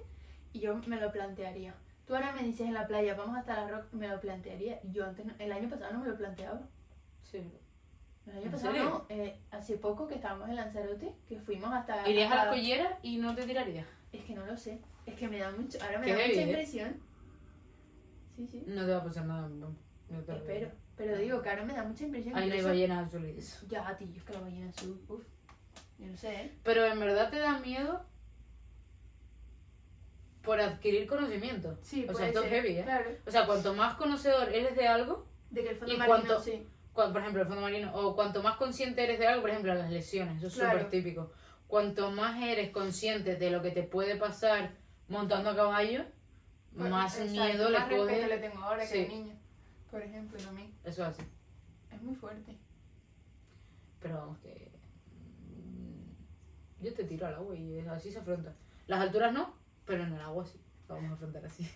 y 0.53 0.61
yo 0.61 0.75
me 0.87 1.01
lo 1.01 1.11
plantearía. 1.11 1.75
Tú 2.07 2.15
ahora 2.15 2.33
me 2.33 2.43
dices 2.43 2.67
en 2.67 2.75
la 2.75 2.87
playa, 2.87 3.15
vamos 3.15 3.37
hasta 3.37 3.55
la 3.55 3.69
roca, 3.69 3.87
me 3.93 4.09
lo 4.09 4.21
plantearía. 4.21 4.81
Yo 4.85 5.05
antes, 5.05 5.25
no- 5.27 5.35
el 5.39 5.53
año 5.53 5.69
pasado 5.69 5.93
no 5.93 6.01
me 6.01 6.09
lo 6.09 6.17
planteaba. 6.17 6.61
Sí. 7.23 7.53
El 8.31 8.37
año 8.37 8.45
¿En 8.47 8.51
pasado 8.53 8.73
no, 8.75 9.07
eh, 9.09 9.39
hace 9.51 9.77
poco 9.79 10.07
que 10.07 10.17
estábamos 10.17 10.49
en 10.49 10.57
Lanzarote, 10.57 11.15
que 11.29 11.39
fuimos 11.41 11.73
hasta... 11.73 12.09
¿Irías 12.09 12.31
a 12.31 12.45
la 12.45 12.51
collera 12.51 12.99
y 13.03 13.17
no 13.17 13.35
te 13.35 13.45
tirarías? 13.47 13.87
Es 14.13 14.25
que 14.25 14.35
no 14.35 14.45
lo 14.47 14.57
sé, 14.57 14.81
es 15.07 15.15
que 15.15 15.29
me 15.29 15.39
da 15.39 15.51
mucho, 15.51 15.79
ahora 15.83 15.99
me 15.99 16.09
da 16.09 16.15
mucha 16.15 16.41
¿eh? 16.41 16.43
impresión. 16.43 16.97
Sí, 18.37 18.47
sí, 18.47 18.65
No 18.67 18.85
te 18.85 18.93
va 18.93 18.99
a 18.99 19.05
pasar 19.05 19.25
nada. 19.27 19.43
vamos. 19.49 19.77
No 20.11 20.21
te 20.23 20.33
espero. 20.33 20.71
Pero 20.97 21.17
digo 21.17 21.43
que 21.43 21.49
ahora 21.51 21.65
me 21.65 21.75
da 21.75 21.85
mucha 21.85 22.05
impresión. 22.05 22.37
Ahí 22.37 22.49
no 22.49 22.55
hay 22.55 22.63
ballenas 22.63 23.07
azules. 23.09 23.65
Ya, 23.69 23.97
tío, 23.97 24.09
es 24.17 24.23
que 24.23 24.33
la 24.33 24.41
ballena 24.41 24.69
azul, 24.69 25.01
uff, 25.09 25.25
yo 25.99 26.07
no 26.07 26.17
sé, 26.17 26.35
¿eh? 26.35 26.55
Pero 26.65 26.85
en 26.87 26.99
verdad 27.01 27.31
te 27.31 27.39
da 27.39 27.59
miedo 27.59 28.05
por 30.43 30.61
adquirir 30.61 31.07
conocimiento. 31.07 31.79
Sí, 31.83 32.07
O 32.09 32.15
sea, 32.15 32.29
esto 32.29 32.43
es 32.43 32.51
heavy, 32.51 32.79
¿eh? 32.79 32.83
Claro, 32.85 33.11
O 33.27 33.31
sea, 33.31 33.47
cuanto 33.47 33.75
más 33.75 33.97
conocedor 33.97 34.49
eres 34.49 34.77
de 34.77 34.89
algo, 34.89 35.27
de 35.51 35.63
que 35.63 35.71
el 35.71 35.77
fondo 35.77 35.95
¿Y 35.95 35.99
marino, 35.99 36.17
cuánto- 36.17 36.41
sí. 36.43 36.67
Cua- 36.99 37.13
por 37.13 37.21
ejemplo, 37.21 37.43
el 37.43 37.47
fondo 37.49 37.63
marino, 37.63 37.95
o 37.95 38.15
cuanto 38.17 38.43
más 38.43 38.57
consciente 38.57 39.05
eres 39.05 39.19
de 39.21 39.27
algo, 39.29 39.43
por 39.43 39.51
ejemplo, 39.51 39.73
las 39.75 39.91
lesiones, 39.91 40.39
eso 40.39 40.49
es 40.49 40.55
Claro. 40.55 40.79
súper 40.81 40.91
típico. 40.91 41.31
Cuanto 41.69 42.11
más 42.11 42.43
eres 42.43 42.71
consciente 42.71 43.37
de 43.37 43.51
lo 43.51 43.63
que 43.63 43.71
te 43.71 43.83
puede 43.85 44.17
pasar 44.17 44.73
montando 45.09 45.51
a 45.51 45.57
caballo, 45.57 46.05
Pues, 46.77 46.91
más 46.91 47.19
miedo 47.21 47.71
le 47.71 47.79
más 47.79 47.89
le 47.89 48.39
tengo 48.39 48.59
ahora 48.63 48.85
Sí. 48.85 48.93
que 48.95 48.99
de 49.03 49.09
niño, 49.09 49.35
por 49.91 50.03
ejemplo, 50.03 50.39
a 50.49 50.53
mí. 50.53 50.75
Eso 50.85 51.03
es 51.03 51.09
así. 51.09 51.23
Es 51.93 52.03
muy 52.03 52.15
fuerte. 52.15 52.57
Pero 54.01 54.15
vamos, 54.17 54.39
que. 54.39 54.71
mm, 55.51 56.85
Yo 56.85 56.95
te 56.95 57.05
tiro 57.05 57.27
al 57.27 57.35
agua 57.35 57.55
y 57.57 57.81
así 57.81 58.11
se 58.11 58.19
afronta. 58.19 58.55
Las 58.87 59.01
alturas 59.01 59.33
no, 59.33 59.55
pero 59.85 60.05
en 60.05 60.13
el 60.15 60.21
agua 60.21 60.45
sí. 60.47 60.61
Lo 60.89 60.95
vamos 60.95 61.11
a 61.13 61.15
afrontar 61.15 61.45
así. 61.45 61.69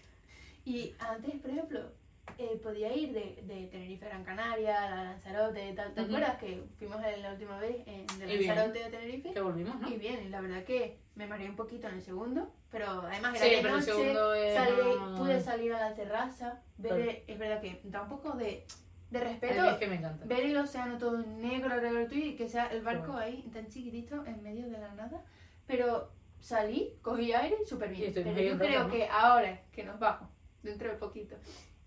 Y 0.65 0.95
antes, 1.01 1.35
por 1.41 1.51
ejemplo, 1.51 1.93
eh, 2.39 2.59
podía 2.63 2.95
ir 2.95 3.13
de, 3.13 3.43
de 3.43 3.67
Tenerife 3.67 4.07
a 4.07 4.09
Gran 4.09 4.25
Canaria, 4.25 4.85
a 5.01 5.05
Lanzarote, 5.05 5.73
tal. 5.75 5.93
¿Te 5.95 6.01
Ujú. 6.01 6.11
acuerdas 6.11 6.39
que 6.39 6.63
fuimos 6.79 7.01
la 7.01 7.33
última 7.33 7.59
vez 7.59 7.77
en, 7.87 8.07
de 8.19 8.35
Y 8.35 8.39
bien. 8.39 8.49
Lanzarote 8.55 8.85
a 8.85 8.91
Tenerife? 8.91 9.33
Que 9.33 9.41
volvimos, 9.41 9.81
¿no? 9.81 9.89
Y 9.89 9.97
bien, 9.97 10.31
la 10.31 10.41
verdad 10.41 10.65
que 10.65 10.99
me 11.15 11.27
mareé 11.27 11.49
un 11.51 11.57
poquito 11.57 11.89
en 11.89 11.95
el 11.95 12.03
segundo, 12.03 12.51
pero 12.71 12.87
además 13.03 13.35
era 13.37 13.45
Sí, 13.45 13.55
de 13.57 13.63
pero 13.63 13.77
noche, 13.77 14.55
salí- 14.55 15.17
pude 15.19 15.41
salir 15.41 15.73
a 15.75 15.81
la 15.91 15.95
terraza, 15.95 16.63
ver, 16.79 16.93
Claro. 17.05 17.19
es 17.27 17.39
verdad 17.39 17.61
que 17.61 17.81
da 17.85 18.03
un 18.03 18.09
poco 18.09 18.33
de, 18.33 18.65
de 19.11 19.21
respeto 19.21 19.65
es 19.67 19.77
que 19.77 19.87
me 19.89 19.97
encanta. 19.97 20.25
ver 20.25 20.41
el 20.47 20.57
océano 20.57 20.97
todo 20.99 21.19
negro 21.19 21.71
alrededor 21.75 22.09
tuyo 22.09 22.25
y 22.27 22.35
que 22.37 22.49
sea 22.49 22.67
el 22.69 22.83
barco 22.83 23.09
bueno. 23.13 23.19
ahí 23.19 23.43
tan 23.53 23.69
chiquitito 23.69 24.25
en 24.25 24.43
medio 24.43 24.69
de 24.71 24.79
la 24.79 24.95
nada, 24.95 25.23
pero 25.67 26.11
salí, 26.41 26.95
cogí 27.03 27.33
aire 27.35 27.57
súper 27.67 27.91
bien. 27.91 28.13
Pero 28.15 28.41
yo 28.41 28.59
creo 28.59 28.85
¿no? 28.85 28.91
que 28.91 29.07
ahora 29.07 29.61
que 29.71 29.85
nos 29.85 29.99
vamos, 29.99 30.31
dentro 30.63 30.89
de 30.91 30.97
poquito, 30.97 31.37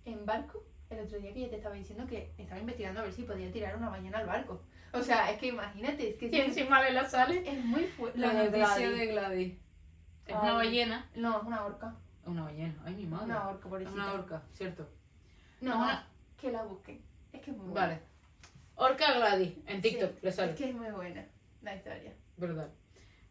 en 0.06 0.26
barco, 0.26 0.64
el 0.90 1.00
otro 1.00 1.20
día 1.20 1.34
que 1.34 1.42
ya 1.42 1.50
te 1.50 1.56
estaba 1.58 1.76
diciendo 1.76 2.06
que 2.08 2.32
estaba 2.38 2.60
investigando 2.60 3.00
a 3.02 3.04
ver 3.04 3.14
si 3.14 3.24
podía 3.24 3.52
tirar 3.52 3.76
una 3.76 3.90
ballena 3.90 4.20
al 4.20 4.28
barco. 4.28 4.62
O 4.94 5.02
sea, 5.02 5.30
es 5.32 5.38
que 5.40 5.48
imagínate, 5.48 6.10
es 6.12 6.16
que 6.16 6.28
Y 6.28 6.40
encima 6.40 6.82
de 6.84 6.92
la 6.92 7.10
sale 7.10 7.44
es 7.50 7.64
muy 7.66 7.84
fuerte. 7.86 8.18
la 8.20 8.30
de 8.34 8.46
noticia 8.46 8.68
Gladys. 8.78 9.00
de 9.00 9.06
Gladys. 9.08 9.54
Es 10.28 10.34
Ay. 10.36 10.40
una 10.42 10.54
ballena. 10.54 11.10
No, 11.16 11.38
es 11.38 11.44
una 11.44 11.66
orca. 11.66 11.96
Una 12.26 12.44
ballena. 12.44 12.76
Ay, 12.86 12.96
mi 12.96 13.06
madre. 13.06 13.26
Una 13.26 13.48
orca, 13.50 13.60
es 13.60 13.70
pobrecita. 13.70 13.94
una 13.94 14.14
orca, 14.14 14.44
cierto. 14.54 14.90
No, 15.62 15.76
Una- 15.78 16.08
que 16.40 16.52
la 16.52 16.64
busquen. 16.64 17.02
Es 17.34 17.42
que 17.42 17.52
es 17.52 17.58
muy 17.58 17.68
buena. 17.68 17.88
Vale. 17.88 18.00
Orca 18.76 19.14
Gladys. 19.14 19.54
En 19.68 19.82
TikTok 19.82 20.12
Sí, 20.14 20.20
le 20.22 20.32
sale. 20.32 20.52
Es 20.52 20.58
que 20.58 20.70
es 20.70 20.76
muy 20.76 20.90
buena 20.92 21.26
la 21.62 21.76
historia. 21.76 22.14
Verdad. 22.38 22.70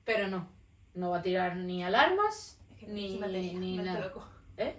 Pero 0.05 0.29
no. 0.29 0.49
No 0.95 1.11
va 1.11 1.19
a 1.19 1.23
tirar 1.23 1.57
ni 1.57 1.83
alarmas. 1.83 2.61
Es 2.73 2.77
que 2.79 2.87
Ni- 2.87 3.19
ni 3.19 3.79
nada. 3.79 4.01
loco. 4.01 4.27
¿Eh? 4.57 4.79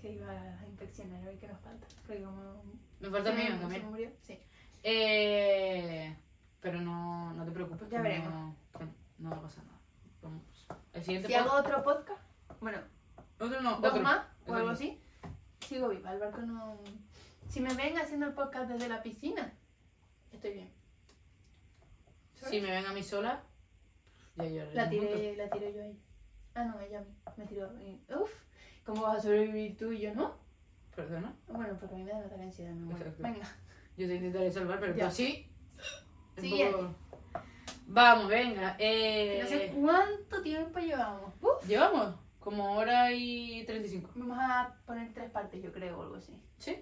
Que 0.00 0.12
iba 0.12 0.30
a 0.30 0.65
qué 0.92 1.46
nos 1.48 1.60
falta. 1.60 1.86
Porque 2.06 2.22
como. 2.22 2.62
Me 3.00 3.10
falta 3.10 3.30
el 3.30 3.36
mío 3.58 3.68
me 3.68 3.78
murió. 3.80 4.10
Sí. 4.22 4.38
Eh, 4.82 6.16
pero 6.60 6.80
no, 6.80 7.32
no 7.34 7.44
te 7.44 7.50
preocupes. 7.50 7.88
Ya 7.90 7.96
que 7.98 8.02
veremos. 8.02 8.32
No, 8.32 8.56
que 8.78 8.84
no 9.18 9.30
va 9.30 9.36
a 9.36 9.42
pasar 9.42 9.64
nada. 9.64 9.78
Vamos. 10.22 10.42
El 10.92 11.02
siguiente 11.04 11.28
Si 11.28 11.34
pod- 11.34 11.40
hago 11.40 11.52
otro 11.56 11.82
podcast, 11.82 12.22
bueno, 12.60 12.78
Otro 13.38 13.60
no, 13.60 13.80
dos 13.80 13.90
otro. 13.90 14.02
más 14.02 14.26
o 14.46 14.54
algo 14.54 14.68
no. 14.68 14.72
así, 14.72 15.00
sigo 15.60 15.88
viva. 15.88 16.12
El 16.12 16.20
barco 16.20 16.38
no. 16.40 16.78
Si 17.48 17.60
me 17.60 17.72
ven 17.74 17.98
haciendo 17.98 18.26
el 18.26 18.32
podcast 18.32 18.70
desde 18.70 18.88
la 18.88 19.02
piscina, 19.02 19.52
estoy 20.32 20.52
bien. 20.54 20.72
Si 22.34 22.60
me 22.60 22.70
ven 22.70 22.86
a 22.86 22.92
mí 22.92 23.02
sola, 23.02 23.42
ya 24.36 24.44
lloraré. 24.46 24.74
La 24.74 24.88
tiré, 24.88 25.36
la 25.36 25.50
tiré 25.50 25.72
yo 25.74 25.82
a 25.82 25.86
ella. 25.86 25.98
Ah, 26.54 26.64
no, 26.64 26.80
ella 26.80 26.98
a 26.98 27.02
mí. 27.02 27.14
Me 27.36 27.46
tiró. 27.46 27.70
Uf, 28.20 28.30
¿cómo 28.84 29.02
vas 29.02 29.18
a 29.18 29.22
sobrevivir 29.22 29.76
tú 29.76 29.92
y 29.92 30.00
yo 30.00 30.14
no? 30.14 30.34
Perdona. 30.96 31.34
Bueno, 31.48 31.76
porque 31.78 31.94
a 31.94 31.98
mí 31.98 32.04
me 32.04 32.10
da 32.10 32.16
un 32.18 32.24
ataque 32.24 32.40
de 32.40 32.46
ansiedad, 32.46 32.72
me 32.72 32.84
muero. 32.86 33.06
Exacto. 33.06 33.22
Venga. 33.22 33.46
Yo 33.96 34.06
te 34.08 34.14
intentaré 34.16 34.50
salvar, 34.50 34.80
pero 34.80 34.96
Ya. 34.96 35.08
tú 35.08 35.14
sí. 35.14 35.48
Un 36.36 36.42
Siguiente. 36.42 36.72
poco- 36.76 36.94
Vamos, 37.88 38.28
venga. 38.28 38.76
Eh... 38.78 39.38
No 39.42 39.48
sé 39.48 39.72
cuánto 39.80 40.42
tiempo 40.42 40.78
llevamos. 40.80 41.32
Uf. 41.40 41.66
Llevamos 41.68 42.14
como 42.40 42.76
hora 42.76 43.12
y 43.12 43.64
35. 43.64 44.10
Vamos 44.16 44.38
a 44.40 44.74
poner 44.86 45.12
tres 45.14 45.30
partes, 45.30 45.62
yo 45.62 45.72
creo, 45.72 45.98
o 45.98 46.02
algo 46.02 46.16
así. 46.16 46.32
¿Sí? 46.58 46.76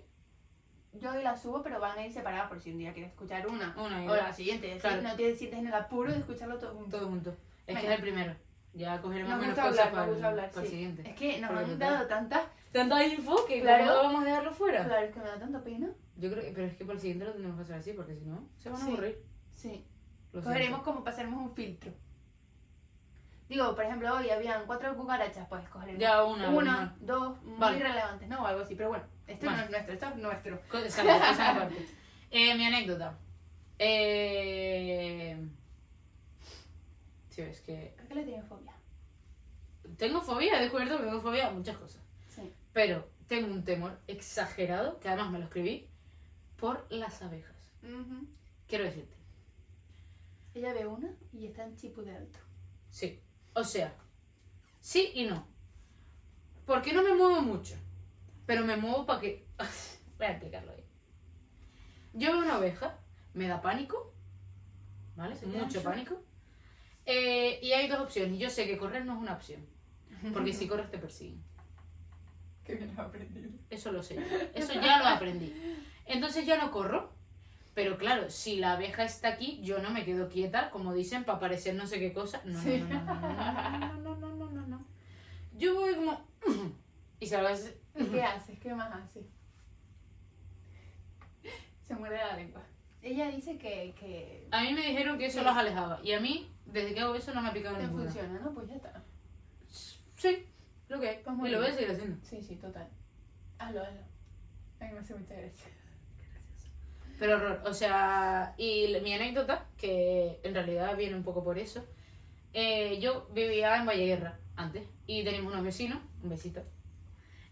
Yo 0.95 1.11
hoy 1.11 1.23
las 1.23 1.43
subo, 1.43 1.62
pero 1.62 1.81
van 1.81 1.99
a 1.99 2.07
ir 2.07 2.12
separadas 2.12 2.49
por 2.49 2.61
si 2.61 2.71
un 2.71 2.79
día 2.79 2.93
quieres 2.93 3.12
escuchar 3.12 3.47
una. 3.49 3.75
Una 3.77 4.05
y 4.05 4.09
O 4.09 4.15
la 4.17 4.33
siguiente, 4.33 4.79
Claro. 4.81 5.03
no 5.03 5.15
te 5.17 5.35
sientes 5.35 5.59
en 5.59 5.67
el 5.67 5.75
apuro 5.75 6.12
de 6.12 6.19
escucharlo 6.19 6.59
todo 6.59 6.75
junto. 6.75 6.97
Todo 6.99 7.09
junto. 7.09 7.31
Es 7.31 7.37
que 7.67 7.75
Venga. 7.75 7.89
es 7.93 7.97
el 7.97 8.01
primero. 8.03 8.35
Ya 8.75 9.01
cogeremos 9.01 9.31
Nos 9.31 9.41
menos 9.41 9.55
gusta 9.57 9.68
cosas 9.70 9.87
hablar, 9.87 9.93
para, 9.95 10.07
nos 10.07 10.14
gusta 10.14 10.29
el, 10.29 10.33
hablar, 10.35 10.51
para 10.51 10.61
el 10.62 10.66
sí. 10.66 10.72
siguiente. 10.75 11.09
Es 11.09 11.14
que 11.16 11.41
nos 11.41 11.51
Porque 11.51 11.70
han 11.72 11.79
dado 11.79 12.07
tantas. 12.09 12.43
Tanta 12.72 13.05
info 13.07 13.47
que 13.47 13.61
Claro. 13.61 13.85
¿cómo 13.87 13.97
vamos 14.03 14.22
a 14.22 14.25
dejarlo 14.27 14.53
fuera? 14.53 14.85
Claro, 14.85 15.07
es 15.07 15.12
que 15.14 15.20
me 15.20 15.27
da 15.27 15.39
tanta 15.39 15.62
pena. 15.62 15.89
Yo 16.16 16.31
creo 16.31 16.43
que, 16.45 16.51
pero 16.53 16.66
es 16.66 16.75
que 16.77 16.85
para 16.85 16.95
el 16.95 17.01
siguiente 17.01 17.25
lo 17.25 17.33
tenemos 17.33 17.57
que 17.57 17.62
hacer 17.62 17.77
así, 17.77 17.93
porque 17.93 18.16
si 18.16 18.25
no, 18.25 18.49
se 18.59 18.70
van 18.70 18.83
a 18.83 18.85
aburrir. 18.85 19.22
Sí. 19.53 19.87
Lo 20.33 20.43
Cogeremos 20.43 20.79
siento. 20.79 20.85
como 20.85 21.05
pasaremos 21.05 21.41
un 21.41 21.55
filtro. 21.55 21.93
Digo, 23.49 23.75
por 23.77 23.85
ejemplo, 23.85 24.12
hoy 24.16 24.31
habían 24.31 24.66
cuatro 24.66 24.97
cucarachas, 24.97 25.47
pues 25.49 25.68
cogeremos 25.68 26.01
Ya 26.01 26.25
una. 26.25 26.51
una, 26.51 26.97
dos, 27.01 27.41
muy 27.45 27.79
relevantes, 27.79 28.29
¿no? 28.29 28.43
O 28.43 28.47
algo 28.47 28.62
así, 28.62 28.75
pero 28.75 28.89
bueno, 28.89 29.05
esto 29.29 29.47
Vale. 29.47 29.59
no 29.59 29.64
es 29.64 29.70
nuestro, 29.70 29.95
esto 29.95 30.07
es 30.07 30.16
nuestro. 30.16 30.55
Exacto, 30.81 31.12
esa. 31.31 31.68
Eh, 32.37 32.55
mi 32.57 32.64
anécdota. 32.66 33.16
Eh... 33.79 35.39
Tío, 37.35 37.47
es 37.47 37.61
que 37.61 37.95
¿A 37.99 38.07
qué 38.07 38.14
le 38.14 38.24
tienes 38.24 38.47
fobia? 38.47 38.72
tengo 39.97 40.20
fobia, 40.20 40.59
he 40.59 40.62
descubierto 40.62 40.99
que 40.99 41.05
tengo 41.05 41.20
fobia 41.20 41.49
a 41.49 41.51
muchas 41.51 41.76
cosas. 41.76 42.03
Sí. 42.28 42.53
Pero 42.72 43.09
tengo 43.26 43.53
un 43.53 43.64
temor 43.64 43.99
exagerado, 44.07 44.99
que 45.01 45.09
además 45.09 45.30
me 45.30 45.39
lo 45.39 45.45
escribí, 45.45 45.89
por 46.57 46.87
las 46.91 47.20
abejas. 47.22 47.55
Quiero 48.66 48.85
decirte. 48.85 49.14
Ella 50.55 50.72
ve 50.72 50.87
una 50.87 51.14
y 51.32 51.47
está 51.47 51.64
en 51.64 51.76
chipu 51.76 52.03
de 52.03 52.16
alto. 52.16 52.39
Sí. 52.91 53.20
O 53.53 53.64
sea, 53.64 53.95
sí 54.80 55.11
y 55.14 55.26
no. 55.26 55.47
Porque 56.64 56.93
no 56.93 57.03
me 57.03 57.14
muevo 57.14 57.43
mucho. 57.43 57.74
Pero 58.47 58.64
me 58.64 58.76
muevo 58.76 59.05
para 59.05 59.20
que. 59.20 59.47
Voy 60.18 60.26
a 60.26 60.30
explicarlo 60.30 60.72
ahí. 60.72 60.85
Yo 62.14 62.32
veo 62.32 62.43
una 62.43 62.59
oveja, 62.59 62.99
me 63.35 63.49
da 63.49 63.61
pánico. 63.61 64.12
¿Vale? 65.16 65.35
Mucho 65.47 65.82
pánico. 65.82 66.22
Eh, 67.07 67.59
y 67.62 67.72
hay 67.72 67.88
dos 67.88 68.00
opciones. 68.00 68.38
Yo 68.38 68.48
sé 68.50 68.66
que 68.66 68.78
correr 68.78 69.05
no 69.05 69.14
es 69.14 69.18
una 69.20 69.34
opción. 69.34 69.64
Porque 70.32 70.52
si 70.52 70.66
corres 70.66 70.90
te 70.90 70.98
persiguen. 70.98 71.42
Que 72.64 72.76
bien 72.76 72.94
lo 72.96 73.02
he 73.02 73.07
aprendido. 73.07 73.50
Eso 73.68 73.92
lo 73.92 74.02
sé. 74.02 74.16
Eso 74.55 74.72
ya 74.74 74.98
lo 75.00 75.07
aprendí. 75.09 75.52
Entonces 76.07 76.46
ya 76.46 76.57
no 76.57 76.70
corro. 76.70 77.12
Pero 77.74 77.98
claro, 77.98 78.30
si 78.30 78.57
la 78.57 78.74
abeja 78.74 79.02
está 79.05 79.28
aquí, 79.28 79.61
yo 79.62 79.80
no 79.80 79.90
me 79.90 80.05
quedo 80.05 80.28
quieta, 80.28 80.70
como 80.70 80.94
dicen, 80.94 81.24
para 81.24 81.40
parecer 81.40 81.74
no 81.74 81.86
sé 81.88 81.98
qué 81.98 82.12
cosa. 82.12 82.40
No, 82.44 82.61
Sí. 82.62 82.80
no, 82.88 83.02
no, 83.05 83.14
no, 83.20 83.98
no, 83.98 83.98
no, 83.98 84.16
no, 84.16 84.16
no, 84.16 84.34
no, 84.36 84.50
no, 84.52 84.66
no. 84.68 84.86
Yo 85.57 85.74
voy 85.74 85.94
como... 85.94 86.24
Y 87.20 87.26
se 87.26 87.40
lo 87.40 87.48
hace... 87.48 87.76
¿Y 87.96 88.05
qué 88.07 88.22
haces? 88.22 88.59
¿Qué 88.61 88.74
más 88.74 88.92
haces? 88.92 89.24
Se 91.82 91.94
muerde 91.96 92.16
la 92.16 92.36
lengua. 92.36 92.62
Ella 93.02 93.28
dice 93.30 93.59
que, 93.59 93.94
que 93.98 94.46
A 94.50 94.62
mí 94.62 94.72
me 94.72 94.80
dijeron 94.86 95.18
que 95.18 95.26
eso 95.26 95.40
Sí. 95.40 95.44
los 95.44 95.57
alejaba. 95.57 96.00
Y 96.02 96.12
a 96.12 96.20
mí, 96.20 96.50
desde 96.67 96.95
que 96.95 97.01
hago 97.01 97.15
eso, 97.15 97.35
no 97.35 97.43
me 97.43 97.49
ha 97.49 97.53
picado 97.53 97.77
te 97.77 97.83
ninguna. 97.83 98.05
funciona, 98.05 98.41
¿no? 98.41 98.53
Pues 98.55 98.69
ya 98.69 98.75
está. 98.77 99.03
Sí, 100.17 100.47
lo 100.89 101.01
que 101.01 101.09
hay. 101.09 101.21
Pues 101.23 101.37
muy 101.37 101.49
y 101.49 101.53
lo 101.53 101.61
voy 101.61 101.69
a 101.69 101.75
seguir 101.75 101.91
haciendo. 101.91 102.17
Sí, 102.25 102.43
sí, 102.43 102.57
total. 102.57 102.89
Hazlo, 103.59 103.83
hazlo. 103.83 104.01
A 104.81 104.85
mí 104.85 104.93
me 104.93 104.99
hace 104.99 105.15
mucha 105.15 105.35
gracia. 105.35 105.69
Pero 107.19 107.37
horror, 107.37 107.62
o 107.65 107.73
sea, 107.73 108.55
y 108.59 108.97
mi 109.03 109.12
anécdota, 109.15 109.67
que 109.77 110.41
en 110.43 110.53
realidad 110.53 110.97
viene 110.97 111.15
un 111.15 111.23
poco 111.23 111.45
por 111.45 111.59
eso, 111.59 111.85
eh, 112.53 112.99
yo 113.01 113.29
vivía 113.33 113.77
en 113.77 113.87
Valleguerra 113.87 114.39
antes 114.57 114.85
y 115.07 115.23
teníamos 115.23 115.53
unos 115.53 115.65
vecinos, 115.65 116.01
un 116.23 116.31
besito, 116.31 116.62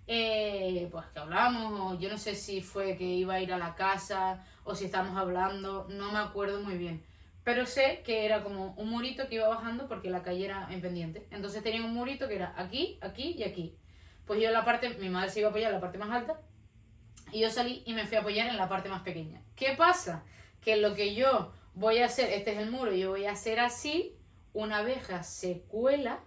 eh, 0.09 0.89
pues 0.91 1.07
que 1.07 1.21
hablamos, 1.21 1.93
o 1.93 1.99
yo 1.99 2.11
no 2.11 2.19
sé 2.19 2.35
si 2.35 2.61
fue 2.61 2.97
que 2.97 3.05
iba 3.05 3.35
a 3.35 3.41
ir 3.41 3.53
a 3.53 3.59
la 3.59 3.75
casa 3.77 4.45
o 4.65 4.75
si 4.75 4.87
estábamos 4.87 5.17
hablando, 5.17 5.87
no 5.89 6.11
me 6.11 6.19
acuerdo 6.19 6.61
muy 6.61 6.77
bien. 6.77 7.03
Pero 7.45 7.66
sé 7.66 8.03
que 8.05 8.24
era 8.24 8.43
como 8.45 8.72
un 8.74 8.88
murito 8.90 9.28
que 9.28 9.34
iba 9.36 9.49
bajando 9.49 9.88
porque 9.88 10.11
la 10.11 10.22
calle 10.22 10.45
era 10.45 10.68
en 10.70 10.80
pendiente. 10.80 11.26
Entonces 11.30 11.62
tenía 11.62 11.84
un 11.84 11.93
murito 11.95 12.28
que 12.28 12.36
era 12.36 12.55
aquí, 12.57 12.99
aquí 13.01 13.34
y 13.36 13.43
aquí. 13.43 13.76
Pues 14.26 14.40
yo 14.40 14.47
en 14.49 14.53
la 14.55 14.64
parte, 14.64 14.90
mi 15.01 15.09
madre 15.09 15.30
se 15.30 15.40
iba 15.40 15.49
a 15.49 15.51
apoyar 15.51 15.70
en 15.70 15.74
la 15.76 15.80
parte 15.80 15.99
más 15.99 16.11
alta 16.11 16.40
y 17.32 17.40
yo 17.40 17.51
salí 17.51 17.82
y 17.84 17.95
me 17.95 18.07
fui 18.07 18.16
a 18.16 18.20
apoyar 18.20 18.49
en 18.49 18.57
la 18.57 18.68
parte 18.68 18.88
más 18.88 19.03
pequeña. 19.03 19.43
¿Qué 19.57 19.74
pasa? 19.76 20.24
Que 20.61 20.76
lo 20.76 20.95
que 20.95 21.14
yo 21.16 21.53
voy 21.74 21.99
a 21.99 22.07
hacer, 22.07 22.30
este 22.30 22.53
es 22.53 22.59
el 22.59 22.70
muro, 22.70 22.93
yo 22.95 23.11
voy 23.11 23.24
a 23.26 23.32
hacer 23.32 23.59
así, 23.59 24.16
una 24.53 24.78
abeja 24.78 25.22
se 25.24 25.62
cuela, 25.62 26.20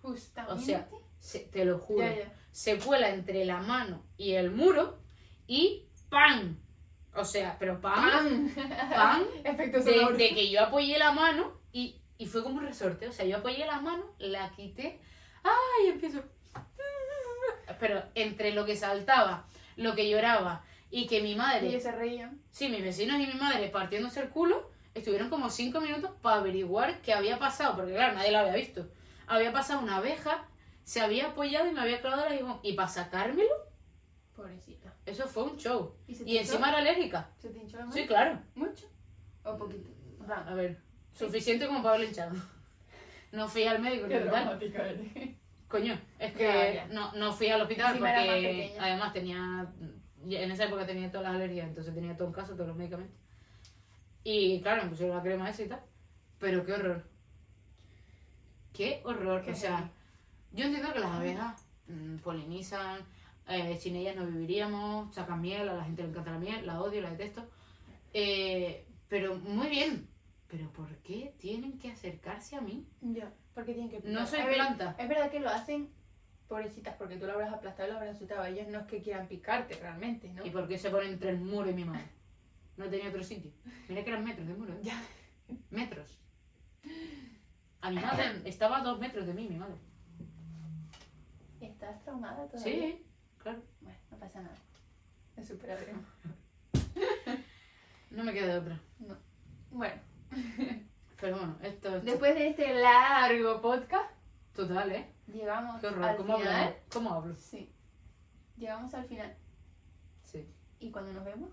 Justamente. 0.00 0.54
o 0.62 0.64
sea, 0.64 0.88
se- 1.18 1.40
te 1.40 1.64
lo 1.66 1.78
juro, 1.78 2.06
ya, 2.06 2.16
ya. 2.16 2.32
se 2.52 2.78
cuela 2.78 3.10
entre 3.10 3.44
la 3.44 3.60
mano 3.60 4.04
y 4.16 4.32
el 4.32 4.50
muro 4.50 5.00
y 5.46 5.88
¡pam! 6.08 6.56
O 7.14 7.24
sea, 7.24 7.56
pero 7.58 7.80
¡pam! 7.80 8.50
¡pam! 8.94 9.22
Efecto 9.44 9.80
De, 9.80 10.12
de 10.16 10.34
que 10.34 10.50
yo 10.50 10.62
apoyé 10.62 10.98
la 10.98 11.12
mano 11.12 11.52
y, 11.72 12.00
y 12.18 12.26
fue 12.26 12.42
como 12.42 12.58
un 12.58 12.66
resorte. 12.66 13.06
O 13.08 13.12
sea, 13.12 13.24
yo 13.24 13.38
apoyé 13.38 13.66
la 13.66 13.80
mano, 13.80 14.04
la 14.18 14.50
quité, 14.50 14.98
¡ay! 15.42 15.88
empiezo. 15.88 16.22
Pero 17.78 18.02
entre 18.14 18.52
lo 18.52 18.64
que 18.64 18.76
saltaba, 18.76 19.46
lo 19.76 19.94
que 19.94 20.08
lloraba 20.08 20.64
y 20.90 21.06
que 21.06 21.22
mi 21.22 21.32
Y 21.32 21.36
madre 21.36 21.68
ellos 21.68 21.82
se 21.82 21.92
reían. 21.92 22.40
Sí, 22.50 22.68
mis 22.68 22.82
vecinos 22.82 23.20
y 23.20 23.26
mi 23.26 23.34
madre 23.34 23.68
partiéndose 23.68 24.20
el 24.20 24.28
culo 24.28 24.70
estuvieron 24.94 25.30
como 25.30 25.50
cinco 25.50 25.80
minutos 25.80 26.10
para 26.20 26.36
averiguar 26.36 27.00
qué 27.00 27.12
había 27.14 27.38
pasado, 27.38 27.76
porque 27.76 27.94
claro, 27.94 28.14
nadie 28.14 28.30
lo 28.32 28.38
había 28.38 28.54
visto. 28.54 28.86
Había 29.26 29.52
pasado 29.52 29.80
una 29.80 29.96
abeja, 29.96 30.44
se 30.84 31.00
había 31.00 31.28
apoyado 31.28 31.66
y 31.66 31.72
me 31.72 31.80
había 31.80 32.00
clavado 32.00 32.26
el 32.26 32.34
aguijón. 32.34 32.60
Y 32.62 32.74
para 32.74 32.88
sacármelo, 32.88 33.50
Pobrecita. 34.36 34.81
Eso 35.04 35.26
fue 35.26 35.44
un 35.44 35.56
show. 35.56 35.94
¿Y 36.06 36.14
se 36.14 36.24
te 36.24 36.30
Y 36.30 36.38
encima 36.38 36.68
era 36.68 36.78
alérgica. 36.78 37.30
¿Se 37.38 37.50
te 37.50 37.58
hinchó? 37.58 37.78
Sí, 37.90 38.06
claro. 38.06 38.40
¿Mucho? 38.54 38.86
¿O 39.44 39.56
poquito? 39.56 39.90
A 40.28 40.54
ver, 40.54 40.78
suficiente 41.12 41.66
como 41.66 41.82
para 41.82 41.96
haberle 41.96 42.08
hinchado. 42.08 42.36
No 43.32 43.48
fui 43.48 43.64
al 43.64 43.80
médico 43.80 44.06
Qué 44.08 44.20
dramática 44.20 44.86
eres. 44.86 45.36
Coño, 45.66 45.98
es 46.18 46.32
que 46.34 46.44
Ya, 46.44 46.74
ya. 46.74 46.86
No, 46.88 47.12
no 47.14 47.32
fui 47.32 47.48
al 47.48 47.62
hospital 47.62 47.92
Encima 47.92 48.10
porque 48.14 48.76
además 48.78 49.12
tenía, 49.14 49.66
en 50.28 50.50
esa 50.50 50.64
época 50.64 50.86
tenía 50.86 51.10
todas 51.10 51.28
las 51.28 51.36
alergias, 51.36 51.66
entonces 51.66 51.94
tenía 51.94 52.14
todo 52.14 52.28
en 52.28 52.34
casa, 52.34 52.52
todos 52.52 52.68
los 52.68 52.76
medicamentos. 52.76 53.16
Y 54.22 54.60
claro, 54.60 54.84
me 54.84 54.90
pusieron 54.90 55.16
la 55.16 55.22
crema 55.22 55.48
esa 55.48 55.62
y 55.62 55.68
tal, 55.68 55.80
pero 56.38 56.64
qué 56.64 56.74
horror. 56.74 57.02
Qué 58.74 59.00
horror, 59.04 59.42
Qué 59.42 59.52
o 59.52 59.56
sea, 59.56 59.90
yo 60.52 60.66
entiendo 60.66 60.92
que 60.92 61.00
las 61.00 61.12
abejas 61.12 61.66
mm, 61.88 62.16
polinizan, 62.18 63.00
eh, 63.48 63.76
sin 63.76 63.96
ellas 63.96 64.16
no 64.16 64.26
viviríamos, 64.26 65.14
sacan 65.14 65.40
miel, 65.40 65.68
a 65.68 65.74
la 65.74 65.84
gente 65.84 66.02
le 66.02 66.08
encanta 66.08 66.32
la 66.32 66.38
miel, 66.38 66.66
la 66.66 66.80
odio, 66.80 67.00
la 67.02 67.10
detesto, 67.10 67.48
eh, 68.12 68.86
pero 69.08 69.36
muy 69.36 69.68
bien. 69.68 70.08
Pero 70.48 70.70
¿por 70.70 70.94
qué 70.98 71.34
tienen 71.38 71.78
que 71.78 71.90
acercarse 71.90 72.56
a 72.56 72.60
mí? 72.60 72.86
Ya, 73.00 73.32
porque 73.54 73.72
tienen 73.72 73.90
que 73.90 74.06
No 74.08 74.26
soy 74.26 74.42
ver, 74.42 74.54
planta. 74.54 74.94
Es 74.98 75.08
verdad 75.08 75.30
que 75.30 75.40
lo 75.40 75.48
hacen 75.48 75.88
pobrecitas 76.46 76.94
porque 76.96 77.16
tú 77.16 77.24
lo 77.24 77.32
habrás 77.32 77.54
aplastado 77.54 77.88
y 77.88 77.92
lo 77.92 77.98
habrás 77.98 78.16
asustado. 78.16 78.44
Ellos 78.44 78.68
no 78.68 78.80
es 78.80 78.86
que 78.86 79.00
quieran 79.00 79.26
picarte 79.28 79.74
realmente, 79.76 80.30
¿no? 80.32 80.44
¿Y 80.44 80.50
por 80.50 80.68
qué 80.68 80.76
se 80.76 80.90
ponen 80.90 81.14
entre 81.14 81.30
el 81.30 81.40
muro 81.40 81.70
y 81.70 81.74
mi 81.74 81.84
madre? 81.84 82.04
No 82.76 82.86
tenía 82.90 83.08
otro 83.08 83.22
sitio. 83.22 83.50
Mira 83.88 84.04
que 84.04 84.10
eran 84.10 84.24
metros 84.24 84.46
de 84.46 84.54
muro. 84.54 84.74
¿eh? 84.74 84.80
Ya. 84.82 85.02
Metros. 85.70 86.18
A 87.80 87.90
mi 87.90 87.96
madre 87.96 88.42
estaba 88.44 88.78
a 88.78 88.82
dos 88.82 88.98
metros 88.98 89.26
de 89.26 89.34
mí, 89.34 89.48
mi 89.48 89.56
madre. 89.56 89.76
¿Estás 91.60 92.02
traumada 92.02 92.46
todavía? 92.48 92.72
Sí, 92.72 93.06
claro. 93.42 93.62
Bueno, 93.80 93.98
no 94.10 94.16
pasa 94.18 94.40
nada. 94.42 94.56
Lo 95.36 95.44
superaremos. 95.44 96.04
No 98.10 98.24
me 98.24 98.34
queda 98.34 98.46
de 98.54 98.58
otra. 98.58 98.80
Bueno, 99.70 99.94
Pero 101.18 101.36
bueno, 101.38 101.56
esto 101.62 101.96
es 101.96 102.04
después 102.04 102.34
de 102.34 102.48
este 102.48 102.74
largo 102.74 103.62
podcast, 103.62 104.10
total, 104.54 104.92
¿eh? 104.92 105.10
llegamos 105.28 105.80
Qué 105.80 105.86
horror. 105.86 106.04
al 106.04 106.16
¿Cómo 106.18 106.36
final. 106.38 106.54
hablo? 106.64 106.76
¿Cómo 106.92 107.14
hablo? 107.14 107.34
Sí. 107.36 107.72
Llegamos 108.58 108.92
al 108.92 109.06
final. 109.06 109.34
Sí, 110.24 110.46
¿Y 110.78 110.90
cuando 110.90 111.10
nos 111.14 111.24
vemos? 111.24 111.48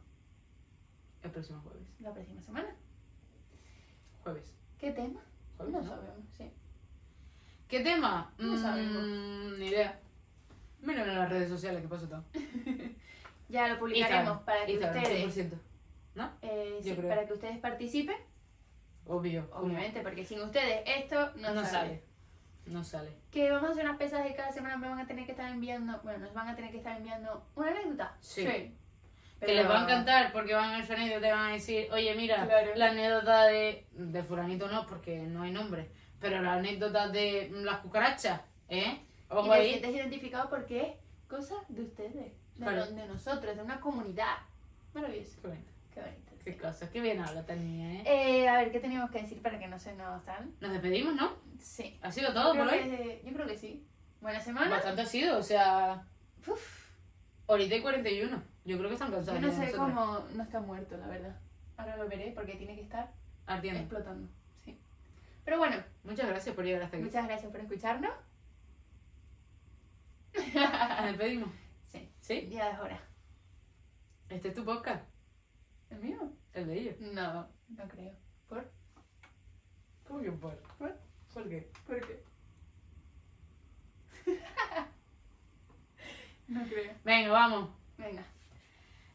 el 1.24 1.32
próximo 1.32 1.62
jueves. 1.62 1.88
La 2.02 2.12
próxima 2.14 2.42
semana. 2.42 2.76
Jueves. 4.24 4.54
¿Qué 4.80 4.92
tema? 4.92 5.22
Jueves, 5.56 5.74
No 5.76 5.82
¿no? 5.82 5.88
sabemos, 5.90 6.26
sí. 6.38 6.52
¿Qué 7.70 7.80
tema? 7.80 8.34
No 8.38 8.58
sabemos. 8.58 9.02
Mm, 9.02 9.60
ni 9.60 9.68
idea. 9.68 9.98
Miren 10.82 11.10
en 11.10 11.16
las 11.20 11.30
redes 11.30 11.50
sociales 11.50 11.82
que 11.82 11.88
pasa 11.88 12.08
todo. 12.10 12.24
Ya 13.50 13.68
lo 13.68 13.80
publicaremos 13.80 14.44
para 14.44 14.64
que 14.66 14.74
Instagram, 14.74 15.04
ustedes 15.04 15.52
100%. 15.52 16.30
eh, 16.44 16.76
yo 16.84 16.84
sí, 16.84 16.96
creo. 16.96 17.10
para 17.10 17.26
que 17.26 17.34
ustedes 17.34 17.58
participen, 17.58 18.18
Obvio. 19.08 19.50
obviamente, 19.54 20.02
porque 20.02 20.24
sin 20.24 20.40
ustedes 20.42 20.84
esto 20.86 21.32
no, 21.38 21.56
No 21.56 21.62
sale. 21.66 21.68
sale. 21.72 22.04
No 22.68 22.84
sale. 22.84 23.10
Que 23.32 23.50
vamos 23.50 23.70
a 23.70 23.72
hacer 23.72 23.86
unas 23.86 23.98
pesas 23.98 24.24
de 24.24 24.36
cada 24.36 24.52
semana, 24.52 24.78
me 24.78 24.88
van 24.88 25.00
a 25.00 25.08
tener 25.08 25.26
que 25.26 25.32
estar 25.32 25.50
enviando, 25.52 26.00
bueno, 26.04 26.20
nos 26.20 26.34
van 26.36 26.50
a 26.50 26.56
tener 26.56 26.70
que 26.70 26.78
estar 26.78 26.96
enviando 26.96 27.44
una 27.56 27.72
anécdota. 27.72 28.16
Sí. 28.20 28.44
Pero- 28.46 28.70
Que 29.40 29.56
les 29.56 29.68
va 29.68 29.80
a 29.80 29.84
encantar 29.84 30.32
porque 30.32 30.54
van 30.54 30.70
a 30.74 30.78
ver 30.78 30.86
su 30.86 30.94
anécdota 30.94 31.18
y 31.18 31.22
te 31.22 31.32
van 31.32 31.50
a 31.50 31.54
decir, 31.54 31.88
oye, 31.92 32.14
mira, 32.14 32.46
Claro. 32.46 32.72
la 32.76 32.90
anécdota 32.92 33.46
de. 33.48 33.88
de 33.94 34.24
Fulanito 34.24 34.68
no, 34.68 34.86
porque 34.86 35.22
no 35.22 35.42
hay 35.42 35.50
nombre. 35.52 35.90
Pero 36.20 36.40
la 36.44 36.54
anécdota 36.54 37.08
de 37.08 37.50
las 37.52 37.80
cucarachas, 37.80 38.42
¿eh? 38.68 39.00
Y 39.30 39.34
Ojo 39.34 39.48
te 39.50 39.54
ahí. 39.54 39.70
sientes 39.70 39.92
identificado 39.92 40.50
porque 40.50 40.82
es 40.82 40.88
cosa 41.28 41.56
de 41.68 41.82
ustedes, 41.84 42.14
de, 42.56 42.72
lo- 42.72 42.88
de 42.92 43.08
nosotros, 43.08 43.56
de 43.56 43.62
una 43.62 43.80
comunidad. 43.80 44.38
Maravilloso. 44.94 45.42
Qué 45.42 45.48
bonito. 45.48 45.72
Qué 45.94 46.02
bonito. 46.02 46.32
Qué 46.44 46.54
sí. 46.54 46.60
cosas. 46.60 46.90
Qué 46.90 47.02
bien 47.02 47.20
habla 47.20 47.42
esta 47.42 47.56
niña, 47.56 47.94
¿eh? 47.94 48.04
Eh, 48.06 48.50
a 48.50 48.58
ver, 48.58 48.72
¿qué 48.72 48.80
teníamos 48.80 49.12
que 49.12 49.22
decir 49.22 49.42
para 49.42 49.60
que 49.60 49.68
no 49.68 49.78
se 49.78 49.94
nos 49.96 50.24
tal? 50.26 50.50
Nos 50.60 50.72
despedimos, 50.72 51.16
¿no? 51.16 51.34
Sí. 51.60 52.00
Ha 52.02 52.12
sido 52.12 52.34
todo 52.34 52.56
por 52.56 52.68
hoy. 52.68 52.80
que- 52.80 53.22
yo 53.26 53.34
creo 53.34 53.46
que 53.48 53.58
sí. 53.58 53.86
Buena 54.22 54.40
semana. 54.40 54.70
Bastante 54.72 55.02
ha 55.02 55.06
sido, 55.06 55.38
o 55.38 55.44
sea. 55.44 56.06
Uf, 56.48 56.90
Ahorita 57.48 57.76
y 57.76 57.82
41. 57.82 58.42
Yo 58.66 58.78
creo 58.78 58.90
que 58.90 58.94
están 58.96 59.10
yo 59.10 59.16
cansados. 59.18 59.42
no 59.42 59.48
ya 59.48 59.54
sé 59.68 59.72
cómo 59.76 60.20
no 60.36 60.44
está 60.44 60.60
muerto, 60.60 60.98
la 60.98 61.08
verdad. 61.08 61.36
Ahora 61.78 61.98
lo 61.98 62.08
veré 62.08 62.32
porque 62.36 62.56
tiene 62.56 62.76
que 62.76 62.82
estar 62.82 63.12
Ardiendo. 63.48 63.80
explotando. 63.82 64.28
Sí. 64.64 64.78
Pero 65.46 65.58
bueno, 65.58 65.78
Muchas 66.04 66.28
gracias 66.28 66.56
por 66.56 66.66
llegar 66.66 66.84
hasta 66.84 66.98
aquí. 66.98 67.06
muchas 67.06 67.26
gracias 67.28 67.52
por 67.52 67.62
escucharnos. 67.62 68.12
Nos 70.54 71.06
despedimos. 71.06 71.50
Sí, 71.92 72.12
¿Sí? 72.22 72.50
ya 72.50 72.72
es 72.72 72.80
hora. 72.80 73.00
Este 74.30 74.50
es 74.50 74.56
tu 74.56 74.64
podcast. 74.64 75.04
¿El 75.90 76.00
mío? 76.00 76.32
El 76.54 76.68
de 76.68 76.80
ellos. 76.80 76.96
No, 77.00 77.48
no 77.70 77.88
creo. 77.88 78.14
¿Por? 78.48 78.72
¿Cómo 80.08 80.22
que 80.22 80.32
por? 80.32 80.56
¿Por? 80.78 80.96
¿Por 81.34 81.50
qué? 81.50 81.72
¿Por 81.88 82.00
qué? 82.06 82.24
no 86.48 86.64
creo. 86.68 86.94
Venga, 87.04 87.32
vamos. 87.32 87.70
Venga, 87.98 88.24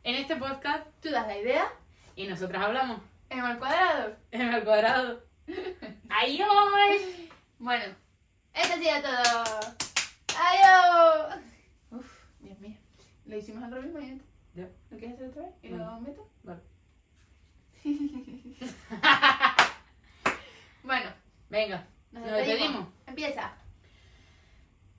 En 0.03 0.15
este 0.17 0.37
podcast, 0.37 0.87
tú 1.01 1.11
das 1.11 1.27
la 1.27 1.39
idea 1.39 1.73
y 2.17 2.27
nosotras 2.27 2.63
hablamos. 2.65 3.01
en 3.31 3.45
el 3.45 3.59
cuadrado. 3.59 4.17
En 4.31 4.53
el 4.53 4.65
cuadrado. 4.65 5.23
Adiós. 6.09 6.49
Bueno, 7.59 7.95
esto 8.53 8.75
ha 8.75 8.79
sido 8.79 9.03
todo. 9.03 9.94
Adiós. 10.39 11.41
Uf, 11.91 12.25
Dios 12.41 12.59
mío. 12.59 12.77
Lo 13.27 13.37
hicimos 13.37 13.63
al 13.65 13.73
revés, 13.73 13.91
imagínate. 13.91 14.25
Ya. 14.55 14.69
¿Lo 14.91 14.99
quieres 14.99 15.15
hacer 15.17 15.29
otra 15.31 15.43
vez? 15.43 15.55
¿Y 15.63 15.69
lo 15.69 16.01
meto? 16.01 16.29
Vale. 16.43 16.61
Bueno, 20.83 21.11
Venga, 21.49 21.87
nos 22.13 22.23
nos 22.27 22.33
despedimos. 22.33 22.59
despedimos. 22.61 22.89
Empieza. 23.07 23.53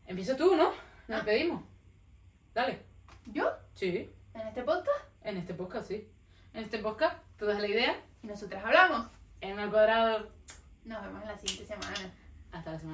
Empieza 0.08 0.36
tú, 0.36 0.56
¿no? 0.56 0.70
Nos 0.72 0.74
Ah. 1.10 1.16
despedimos. 1.24 1.64
Dale. 2.56 2.82
¿Yo? 3.28 3.52
Sí, 3.76 4.10
¿En 4.34 4.48
este 4.48 4.64
podcast? 4.64 5.06
en 5.22 5.38
este 5.38 5.54
podcast 5.54 5.88
sí. 5.88 6.10
En 6.54 6.64
este 6.64 6.80
podcast, 6.80 7.18
tú 7.38 7.46
das 7.46 7.60
la 7.60 7.68
idea. 7.68 8.02
Y 8.24 8.28
nosotras 8.28 8.64
hablamos. 8.66 9.08
En 9.42 9.60
el 9.60 9.70
cuadrado. 9.70 10.32
Nos 10.86 11.04
vemos 11.04 11.22
en 11.22 11.28
la 11.28 11.38
siguiente 11.38 11.66
semana. 11.66 12.12
Hasta 12.52 12.72
la 12.72 12.80
semana. 12.80 12.94